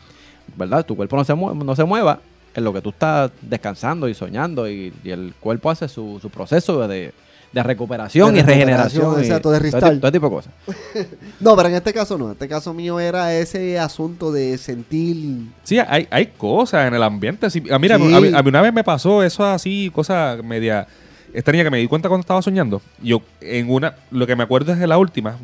¿Verdad? 0.56 0.86
Tu 0.86 0.96
cuerpo 0.96 1.16
no 1.18 1.24
se, 1.24 1.34
mue- 1.34 1.56
no 1.56 1.76
se 1.76 1.84
mueva 1.84 2.20
en 2.56 2.64
lo 2.64 2.72
que 2.74 2.82
tú 2.82 2.90
estás 2.90 3.32
descansando 3.42 4.08
y 4.08 4.14
soñando 4.14 4.70
y, 4.70 4.94
y 5.04 5.10
el 5.10 5.34
cuerpo 5.40 5.70
hace 5.72 5.88
su, 5.88 6.20
su 6.22 6.30
proceso 6.30 6.88
de, 6.88 7.12
de 7.52 7.64
recuperación 7.64 8.34
De 8.34 8.40
y 8.42 8.44
regeneración. 8.44 9.20
exacto, 9.20 9.50
de 9.52 9.60
restart. 9.60 9.94
tipo- 9.94 10.00
Todo 10.02 10.12
tipo 10.12 10.26
de 10.30 10.36
cosas. 10.36 10.54
No, 11.40 11.56
pero 11.56 11.70
en 11.70 11.76
este 11.76 11.92
caso 11.94 12.18
no. 12.18 12.26
En 12.28 12.32
este 12.34 12.48
caso 12.48 12.74
mío 12.74 13.00
era 13.00 13.34
ese 13.34 13.78
asunto 13.80 14.32
de 14.32 14.58
sentir. 14.58 15.48
Sí, 15.64 15.80
hay, 15.80 16.08
hay 16.12 16.28
cosas 16.28 16.88
en 16.88 16.94
el 16.94 17.04
ambiente. 17.04 17.50
Sí, 17.50 17.64
ah, 17.72 17.80
mira, 17.80 17.98
Sí. 17.98 18.14
a, 18.14 18.20
mí, 18.22 18.28
a 18.34 18.44
mí 18.44 18.50
una 18.50 18.62
vez 18.62 18.74
me 18.74 18.84
pasó 18.84 19.24
eso 19.24 19.44
así, 19.46 19.92
cosa 19.94 20.38
media 20.44 20.88
extraña 21.34 21.64
que 21.64 21.72
me 21.72 21.80
di 21.80 21.88
cuenta 21.88 22.08
cuando 22.10 22.22
estaba 22.22 22.42
soñando. 22.44 22.82
Yo, 23.02 23.22
en 23.42 23.70
una, 23.72 23.96
lo 24.12 24.28
que 24.28 24.36
me 24.36 24.44
acuerdo 24.44 24.72
es 24.74 24.80
de 24.80 24.86
la 24.88 24.98
última, 25.00 25.38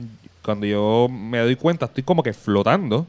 cuando 0.46 0.68
yo 0.68 1.08
me 1.10 1.40
doy 1.40 1.56
cuenta, 1.56 1.86
estoy 1.88 2.04
como 2.04 2.22
que 2.22 2.34
flotando 2.34 3.08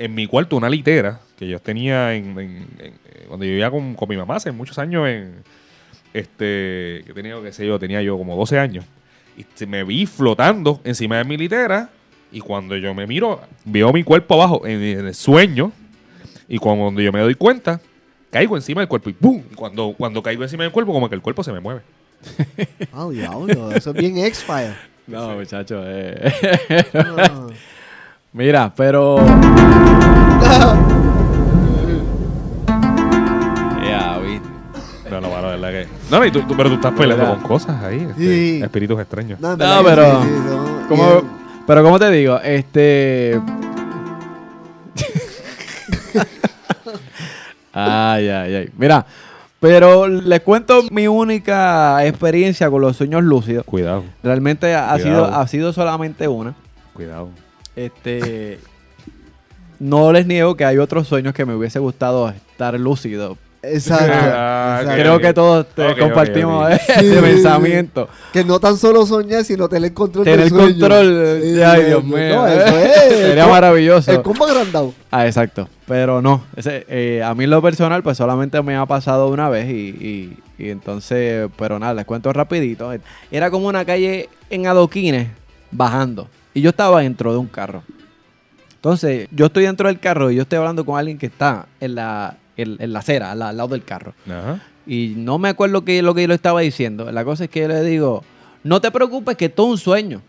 en 0.00 0.14
mi 0.14 0.26
cuarto, 0.26 0.56
una 0.56 0.68
litera 0.68 1.20
que 1.38 1.46
yo 1.48 1.58
tenía 1.60 2.14
en, 2.14 2.30
en- 2.38 2.66
en- 2.78 2.94
eh, 3.08 3.24
cuando 3.28 3.44
yo 3.44 3.50
vivía 3.50 3.70
con, 3.70 3.94
con 3.94 4.08
mi 4.08 4.16
mamá 4.16 4.36
hace 4.36 4.50
muchos 4.52 4.78
años 4.78 5.06
en 5.08 5.42
este 6.12 7.02
que 7.06 7.12
tenía 7.14 7.36
qué 7.42 7.52
sé 7.52 7.66
yo 7.66 7.78
tenía 7.78 8.02
yo 8.02 8.18
como 8.18 8.34
12 8.36 8.58
años 8.58 8.84
y 9.36 9.66
me 9.66 9.84
vi 9.84 10.06
flotando 10.06 10.80
encima 10.84 11.18
de 11.18 11.24
mi 11.24 11.36
litera 11.36 11.88
y 12.32 12.40
cuando 12.40 12.76
yo 12.76 12.92
me 12.94 13.06
miro 13.06 13.40
veo 13.64 13.92
mi 13.92 14.02
cuerpo 14.02 14.34
abajo 14.34 14.66
en, 14.66 14.82
en 14.82 15.06
el 15.06 15.14
sueño 15.14 15.72
y 16.48 16.58
cuando 16.58 17.00
yo 17.00 17.12
me 17.12 17.20
doy 17.20 17.34
cuenta 17.36 17.80
caigo 18.30 18.56
encima 18.56 18.80
del 18.80 18.88
cuerpo 18.88 19.10
y 19.10 19.12
¡pum! 19.12 19.42
Y 19.50 19.54
cuando, 19.54 19.94
cuando 19.96 20.22
caigo 20.22 20.42
encima 20.42 20.64
del 20.64 20.72
cuerpo 20.72 20.92
como 20.92 21.08
que 21.08 21.14
el 21.14 21.22
cuerpo 21.22 21.44
se 21.44 21.52
me 21.52 21.60
mueve 21.60 21.82
Ah, 22.92 23.08
diablo. 23.10 23.72
Eso 23.72 23.90
es 23.90 23.96
bien 23.96 24.18
X-File. 24.18 24.74
No, 25.06 25.36
muchachos. 25.36 25.82
eh. 25.88 26.32
Ah. 26.94 27.46
Mira, 28.32 28.72
pero. 28.76 29.16
Ya, 33.84 34.18
vi. 34.18 34.40
no, 35.10 35.20
no, 35.20 35.28
la 35.28 35.40
verdad 35.56 35.70
que 35.70 35.88
no, 36.10 36.18
no, 36.18 36.24
y 36.26 36.30
tú, 36.30 36.40
tú- 36.42 36.56
pero 36.56 36.68
tú 36.68 36.76
estás 36.76 36.92
peleando 36.92 37.26
con 37.26 37.40
cosas 37.40 37.82
ahí 37.82 38.06
este, 38.10 38.22
Sí. 38.22 38.60
espíritus 38.62 39.00
extraños 39.00 39.40
No, 39.40 39.52
en 39.52 39.58
No, 39.58 39.82
verdad 39.82 39.82
que 39.82 39.84
pero- 39.90 40.22
sí, 40.22 40.28
sí, 40.28 40.34
son- 40.48 40.86
¿Cómo- 40.88 41.18
y, 41.18 41.24
pero 41.66 41.82
como 41.84 41.98
te 41.98 42.10
digo, 42.10 42.38
este... 42.42 43.40
ay, 47.72 48.28
ay, 48.28 48.54
ay. 48.56 48.70
Mira, 48.76 49.06
pero 49.60 50.06
les 50.08 50.40
cuento 50.40 50.82
mi 50.90 51.06
única 51.06 52.04
experiencia 52.06 52.70
con 52.70 52.80
los 52.82 52.96
sueños 52.96 53.22
lúcidos. 53.22 53.64
cuidado 53.64 54.04
Realmente 54.22 54.74
ha 54.74 54.92
Cuidado. 54.92 54.98
sido, 55.02 55.24
ha 55.26 55.46
sido 55.46 55.72
solamente 55.72 56.26
una. 56.28 56.54
cuidado 56.94 57.28
Este... 57.84 58.58
No 59.78 60.12
les 60.12 60.26
niego 60.26 60.56
que 60.56 60.64
hay 60.64 60.76
otros 60.78 61.08
sueños 61.08 61.32
que 61.32 61.46
me 61.46 61.54
hubiese 61.54 61.78
gustado 61.78 62.28
estar 62.28 62.78
lúcido. 62.78 63.38
Exacto. 63.62 64.12
Ah, 64.14 64.78
exacto. 64.82 65.02
Creo 65.02 65.18
que 65.20 65.32
todos 65.34 65.66
te- 65.74 65.96
compartimos 65.98 66.66
ok. 66.66 66.72
ese 66.88 67.00
Sí, 67.14 67.20
pensamiento. 67.20 68.08
Que 68.32 68.44
no 68.44 68.58
tan 68.60 68.76
solo 68.76 69.04
soñar, 69.06 69.44
sino 69.44 69.68
tener 69.68 69.92
control 69.94 70.24
Tener 70.24 70.40
del 70.40 70.48
sueño. 70.50 70.68
control. 70.80 71.40
Sí, 71.42 71.62
ay, 71.62 71.84
Dios 71.84 72.04
mío. 72.04 72.36
No, 72.36 72.46
eso 72.46 72.78
es. 72.78 72.92
Sería 73.18 73.44
el 73.44 73.50
maravilloso. 73.50 74.10
El 74.12 74.22
combo 74.22 74.44
agrandado. 74.46 74.92
Ah, 75.10 75.26
exacto. 75.26 75.68
Pero 75.86 76.20
no. 76.22 76.42
Ese, 76.56 76.84
eh, 76.88 77.22
a 77.22 77.34
mí 77.34 77.44
en 77.44 77.50
lo 77.50 77.60
personal, 77.62 78.02
pues 78.02 78.16
solamente 78.18 78.60
me 78.62 78.76
ha 78.76 78.84
pasado 78.86 79.28
una 79.28 79.48
vez 79.48 79.68
y, 79.70 79.72
y- 79.72 80.38
y 80.58 80.68
entonces, 80.70 81.48
pero 81.58 81.78
nada, 81.78 81.94
les 81.94 82.04
cuento 82.04 82.32
rapidito. 82.34 82.90
Era 83.30 83.50
como 83.50 83.66
una 83.66 83.84
calle 83.86 84.28
en 84.50 84.66
adoquines 84.66 85.28
bajando 85.70 86.28
y 86.54 86.60
yo 86.60 86.70
estaba 86.70 87.00
dentro 87.02 87.32
de 87.32 87.38
un 87.38 87.46
carro. 87.46 87.82
Entonces, 88.76 89.28
yo 89.30 89.46
estoy 89.46 89.64
dentro 89.64 89.88
del 89.88 89.98
carro 90.00 90.30
y 90.30 90.36
yo 90.36 90.42
estoy 90.42 90.58
hablando 90.58 90.84
con 90.84 90.98
alguien 90.98 91.18
que 91.18 91.26
está 91.26 91.66
en 91.80 91.94
la, 91.96 92.36
en, 92.56 92.76
en 92.80 92.92
la 92.92 93.00
acera, 93.00 93.32
al, 93.32 93.42
al 93.42 93.56
lado 93.56 93.68
del 93.70 93.84
carro. 93.84 94.14
Ajá. 94.26 94.60
Y 94.86 95.14
no 95.16 95.38
me 95.38 95.50
acuerdo 95.50 95.84
qué 95.84 96.00
lo 96.02 96.14
que 96.14 96.22
yo 96.22 96.28
le 96.28 96.34
estaba 96.34 96.60
diciendo. 96.62 97.12
La 97.12 97.24
cosa 97.24 97.44
es 97.44 97.50
que 97.50 97.60
yo 97.60 97.68
le 97.68 97.82
digo, 97.82 98.24
no 98.64 98.80
te 98.80 98.90
preocupes 98.90 99.36
que 99.36 99.46
esto 99.46 99.64
es 99.64 99.70
un 99.72 99.78
sueño. 99.78 100.22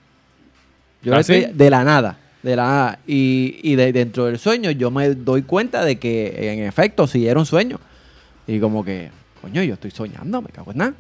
Yo 1.02 1.14
¿Ah, 1.14 1.16
le 1.18 1.22
estoy- 1.22 1.46
sí? 1.46 1.52
de 1.54 1.70
la 1.70 1.84
nada, 1.86 2.18
de 2.44 2.56
la 2.58 2.64
nada. 2.68 3.00
Y, 3.08 3.60
y 3.64 3.76
de, 3.76 3.94
dentro 3.94 4.26
del 4.26 4.38
sueño 4.38 4.70
yo 4.72 4.92
me 4.92 5.16
doy 5.16 5.44
cuenta 5.44 5.84
de 5.86 5.98
que 5.98 6.52
en 6.52 6.60
efecto 6.64 7.08
sí 7.08 7.26
era 7.28 7.40
un 7.40 7.46
sueño. 7.46 7.80
Y 8.46 8.60
como 8.60 8.84
que, 8.84 9.10
coño, 9.42 9.64
yo 9.64 9.76
estoy 9.76 9.92
soñando, 9.92 10.42
me 10.42 10.50
cago 10.50 10.72
en 10.74 10.78
nada. 10.78 10.94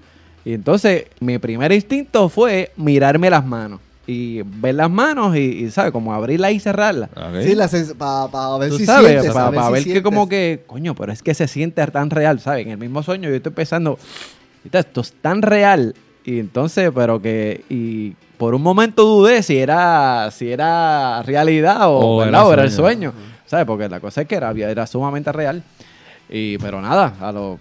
Y 0.46 0.54
entonces 0.54 1.06
mi 1.20 1.38
primer 1.38 1.72
instinto 1.74 2.30
fue 2.30 2.72
mirarme 2.78 3.30
las 3.30 3.46
manos. 3.46 3.80
Y 4.08 4.42
ver 4.44 4.76
las 4.76 4.90
manos 4.90 5.36
y, 5.36 5.40
y 5.40 5.70
¿sabes? 5.72 5.92
Como 5.92 6.14
abrirlas 6.14 6.52
y 6.54 6.60
cerrarlas. 6.60 7.10
Ok. 7.16 7.42
Sí, 7.44 7.56
para 7.98 8.58
ver 8.58 8.70
Tú 8.70 8.78
si 8.78 8.86
sabes, 8.86 9.12
sientes. 9.12 9.32
para, 9.32 9.52
pa' 9.52 9.70
ver 9.70 9.84
si 9.84 9.94
que 9.94 10.02
como 10.02 10.28
que, 10.28 10.64
coño, 10.66 10.96
pero 10.96 11.12
es 11.14 11.22
que 11.22 11.34
se 11.34 11.48
siente 11.48 11.86
tan 11.88 12.10
real, 12.10 12.40
¿sabes? 12.40 12.66
En 12.66 12.72
el 12.72 12.78
mismo 12.80 13.04
sueño 13.04 13.30
yo 13.30 13.36
estoy 13.36 13.52
pensando, 13.52 14.00
"Ahorita 14.60 14.80
esto 14.80 15.02
es 15.02 15.14
tan 15.22 15.42
real. 15.44 15.94
Y 16.26 16.40
entonces, 16.40 16.92
pero 16.94 17.22
que, 17.22 17.64
y 17.70 18.16
por 18.38 18.56
un 18.56 18.62
momento 18.64 19.04
dudé 19.06 19.44
si 19.44 19.58
era, 19.58 20.30
si 20.32 20.52
era 20.52 21.22
realidad 21.24 21.82
o, 21.84 22.24
era 22.24 22.44
o 22.46 22.54
era 22.54 22.64
el 22.64 22.72
sueño. 22.72 23.12
sueño, 23.12 23.28
¿sabes? 23.46 23.66
Porque 23.66 23.88
la 23.88 24.00
cosa 24.00 24.22
es 24.22 24.28
que 24.28 24.36
era, 24.36 24.52
era 24.52 24.88
sumamente 24.88 25.32
real. 25.32 25.64
Y, 26.30 26.58
pero 26.58 26.82
nada, 26.82 27.14
a 27.22 27.32
lo, 27.32 27.60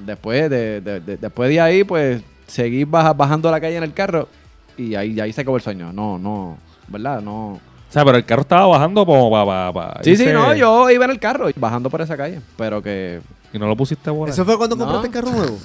después 0.00 0.48
de, 0.48 0.80
de- 0.80 1.00
de- 1.00 1.16
después 1.18 1.50
de 1.50 1.60
ahí, 1.60 1.84
pues, 1.84 2.22
seguí 2.46 2.84
baja- 2.84 3.12
bajando 3.12 3.50
la 3.50 3.60
calle 3.60 3.76
en 3.76 3.82
el 3.84 3.92
carro 3.92 4.28
y 4.76 4.94
ahí, 4.94 5.18
ahí 5.20 5.32
se 5.32 5.40
acabó 5.40 5.56
el 5.56 5.62
sueño. 5.62 5.92
No, 5.92 6.18
no, 6.18 6.56
¿verdad? 6.88 7.20
No. 7.20 7.52
O 7.52 7.60
sea, 7.94 8.04
pero 8.04 8.16
el 8.18 8.24
carro 8.24 8.42
estaba 8.42 8.66
bajando 8.66 9.06
como 9.06 9.30
para... 9.30 10.00
Sí, 10.02 10.16
sí, 10.16 10.26
no, 10.32 10.52
yo 10.54 10.90
iba 10.90 11.04
en 11.04 11.12
el 11.12 11.20
carro 11.20 11.48
bajando 11.56 11.88
por 11.90 12.00
esa 12.00 12.16
calle, 12.16 12.40
pero 12.56 12.82
que 12.82 13.20
Y 13.52 13.58
no 13.58 13.68
lo 13.68 13.76
pusiste 13.76 14.10
a 14.10 14.12
volar. 14.12 14.32
¿Eso 14.32 14.44
fue 14.44 14.56
cuando 14.56 14.74
No. 14.74 14.82
compraste 14.84 15.06
el 15.06 15.12
carro 15.12 15.30
nuevo? 15.30 15.58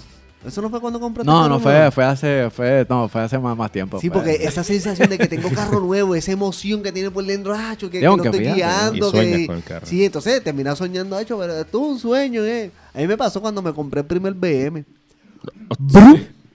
¿Eso 0.46 0.62
no 0.62 0.70
fue 0.70 0.80
cuando 0.80 1.00
compraste 1.02 1.26
no, 1.30 1.38
el 1.38 1.44
carro 1.44 1.54
no 1.56 1.60
fue, 1.60 1.74
nuevo? 1.74 1.92
fue 1.92 2.06
hace, 2.06 2.50
fue, 2.52 2.86
no, 2.88 3.10
fue 3.10 3.22
hace 3.24 3.38
más, 3.40 3.58
más 3.58 3.72
tiempo. 3.72 4.00
Sí, 4.00 4.10
fue- 4.10 4.20
porque 4.22 4.36
esa 4.46 4.64
sensación 4.64 5.10
de 5.10 5.18
que 5.18 5.28
tengo 5.28 5.50
carro 5.50 5.80
nuevo, 5.86 6.14
esa 6.16 6.32
emoción 6.32 6.82
que 6.84 6.92
tiene 6.92 7.10
por 7.12 7.26
dentro, 7.26 7.54
ah, 7.54 7.76
que, 7.78 7.90
que 7.90 8.00
que 8.00 8.06
estoy 8.06 8.30
fíjate, 8.40 8.54
guiando. 8.54 9.10
y 9.10 9.12
que- 9.12 9.48
con 9.48 9.56
el 9.58 9.64
carro. 9.64 9.86
Sí, 9.86 10.06
entonces 10.06 10.42
terminas 10.44 10.78
soñando, 10.78 11.20
hecho, 11.20 11.38
pero 11.40 11.60
esto 11.60 11.78
es 11.82 11.84
un 11.94 12.00
sueño, 12.00 12.46
eh. 12.46 12.72
A 12.94 13.00
mí 13.00 13.08
me 13.08 13.18
pasó 13.18 13.42
cuando 13.42 13.62
me 13.62 13.74
compré 13.74 14.02
el 14.02 14.06
primer 14.06 14.34
BM. 14.34 14.86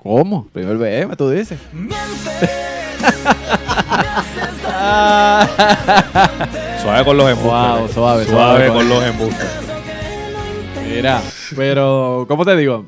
¿Cómo? 0.04 0.46
Primer 0.52 0.76
BM, 0.76 1.16
tú 1.16 1.30
dices. 1.30 1.58
Suave 6.82 7.04
con 7.04 7.16
los 7.16 7.30
embustes. 7.30 7.52
Wow, 7.52 7.88
suave, 7.88 8.24
Suave 8.24 8.26
suave 8.26 8.66
con 8.68 8.76
con- 8.76 8.88
los 8.88 9.04
embustes. 9.04 9.48
Mira, 10.94 11.20
pero, 11.56 12.24
¿cómo 12.28 12.44
te 12.44 12.56
digo? 12.56 12.84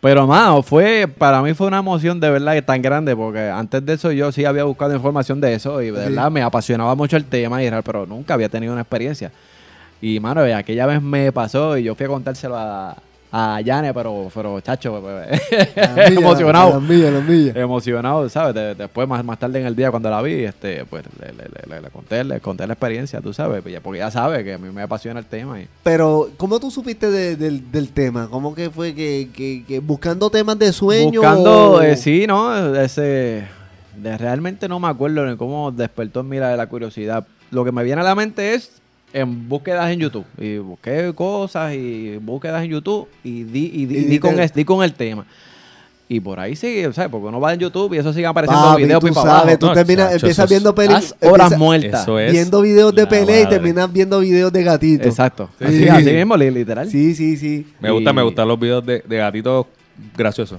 Pero, 0.00 0.26
mano, 0.26 0.62
fue, 0.62 1.08
para 1.08 1.40
mí 1.42 1.54
fue 1.54 1.68
una 1.68 1.78
emoción 1.78 2.18
de 2.20 2.28
verdad 2.30 2.52
que 2.54 2.62
tan 2.62 2.82
grande, 2.82 3.14
porque 3.16 3.48
antes 3.48 3.84
de 3.86 3.94
eso 3.94 4.12
yo 4.12 4.32
sí 4.32 4.44
había 4.44 4.64
buscado 4.64 4.92
información 4.94 5.40
de 5.40 5.54
eso 5.54 5.80
y 5.80 5.90
de 5.90 6.04
Sí. 6.04 6.08
verdad 6.10 6.30
me 6.30 6.42
apasionaba 6.42 6.94
mucho 6.94 7.16
el 7.16 7.24
tema, 7.24 7.62
y 7.64 7.70
pero 7.84 8.04
nunca 8.06 8.34
había 8.34 8.48
tenido 8.48 8.72
una 8.72 8.82
experiencia. 8.82 9.30
Y, 10.00 10.18
mano, 10.20 10.42
aquella 10.42 10.86
vez 10.86 11.00
me 11.00 11.30
pasó 11.32 11.78
y 11.78 11.84
yo 11.84 11.94
fui 11.94 12.06
a 12.06 12.08
contárselo 12.08 12.56
a, 12.58 12.96
a 13.34 13.60
Yane, 13.62 13.94
pero, 13.94 14.28
pero 14.34 14.60
chacho, 14.60 15.00
emocionado. 16.16 16.80
Emocionado, 17.54 18.28
¿sabes? 18.28 18.54
De- 18.54 18.74
después, 18.74 19.08
más, 19.08 19.24
más 19.24 19.38
tarde 19.38 19.60
en 19.60 19.66
el 19.66 19.74
día, 19.74 19.90
cuando 19.90 20.10
la 20.10 20.20
vi, 20.20 20.44
este, 20.44 20.84
pues 20.84 21.02
le, 21.18 21.28
le- 21.32 21.48
le- 21.76 21.80
le- 21.80 21.88
conté, 21.90 22.22
le 22.24 22.40
conté 22.40 22.66
la 22.66 22.74
experiencia, 22.74 23.20
tú 23.22 23.32
sabes, 23.32 23.62
pues, 23.62 23.80
porque 23.80 24.00
ya 24.00 24.10
sabe 24.10 24.44
que 24.44 24.52
a 24.54 24.58
mí 24.58 24.68
me 24.70 24.82
apasiona 24.82 25.18
el 25.20 25.26
tema. 25.26 25.58
Y, 25.60 25.66
Pero, 25.82 26.28
¿cómo 26.36 26.60
tú 26.60 26.70
supiste 26.70 27.10
de- 27.10 27.36
del, 27.36 27.70
del 27.72 27.88
tema? 27.88 28.28
¿Cómo 28.30 28.54
que 28.54 28.68
fue 28.68 28.94
que, 28.94 29.30
que- 29.34 29.64
que 29.66 29.78
buscando 29.80 30.28
temas 30.28 30.58
de 30.58 30.70
sueño? 30.72 31.20
Buscando, 31.22 31.70
o- 31.72 31.80
eh, 31.82 31.96
sí, 31.96 32.26
¿no? 32.26 32.74
Ese, 32.76 33.44
de, 33.96 34.18
realmente 34.18 34.68
no 34.68 34.78
me 34.78 34.88
acuerdo 34.88 35.24
de 35.24 35.38
cómo 35.38 35.72
despertó 35.72 36.20
en 36.20 36.28
mí 36.28 36.36
la, 36.38 36.54
la 36.54 36.66
curiosidad. 36.66 37.26
Lo 37.50 37.64
que 37.64 37.72
me 37.72 37.82
viene 37.82 38.02
a 38.02 38.04
la 38.04 38.14
mente 38.14 38.52
es 38.52 38.81
en 39.12 39.48
búsquedas 39.48 39.90
en 39.90 40.00
YouTube. 40.00 40.24
Y 40.38 40.58
busqué 40.58 41.12
cosas 41.14 41.74
y 41.74 42.16
búsquedas 42.18 42.64
en 42.64 42.70
YouTube 42.70 43.08
y 43.24 43.44
di, 43.44 43.70
y 43.74 43.86
di, 43.86 43.96
Y 43.96 44.00
di 44.04 44.04
diste- 44.06 44.20
con, 44.20 44.40
es- 44.40 44.54
di 44.54 44.64
con 44.64 44.82
el 44.84 44.92
tema. 44.94 45.24
Y 46.08 46.20
por 46.20 46.38
ahí 46.38 46.54
sigue, 46.56 46.92
¿sabes? 46.92 47.10
Porque 47.10 47.26
uno 47.28 47.40
va 47.40 47.54
en 47.54 47.60
YouTube 47.60 47.94
y 47.94 47.96
eso 47.98 48.12
sigue 48.12 48.26
apareciendo 48.26 48.66
Papi, 48.72 48.82
videos 48.82 49.00
tú 49.00 49.06
pipa 49.06 49.22
sabes, 49.22 49.34
abajo. 49.44 49.58
tú 49.58 49.66
No, 49.68 49.72
terminas, 49.72 50.06
chacho, 50.12 50.26
empiezas 50.26 50.50
viendo 50.50 50.68
Las 50.70 50.74
películas. 50.76 51.16
horas 51.22 51.58
muertas. 51.58 52.02
Eso 52.02 52.18
es 52.18 52.32
Viendo 52.32 52.60
videos 52.60 52.94
de 52.94 53.06
pelea 53.06 53.40
y 53.42 53.48
terminas 53.48 53.90
viendo 53.90 54.20
videos 54.20 54.52
de 54.52 54.62
gatitos. 54.62 55.06
Exacto. 55.06 55.48
Sí. 55.58 55.64
Así, 55.64 55.88
así 55.88 56.12
mismo, 56.12 56.36
li- 56.36 56.50
literal. 56.50 56.86
Sí, 56.90 57.14
sí, 57.14 57.38
sí. 57.38 57.66
Me 57.80 57.90
gusta, 57.90 58.12
me 58.12 58.20
gustan 58.22 58.46
los 58.46 58.60
videos 58.60 58.84
de, 58.84 59.02
de 59.08 59.16
gatitos 59.16 59.64
graciosos. 60.14 60.58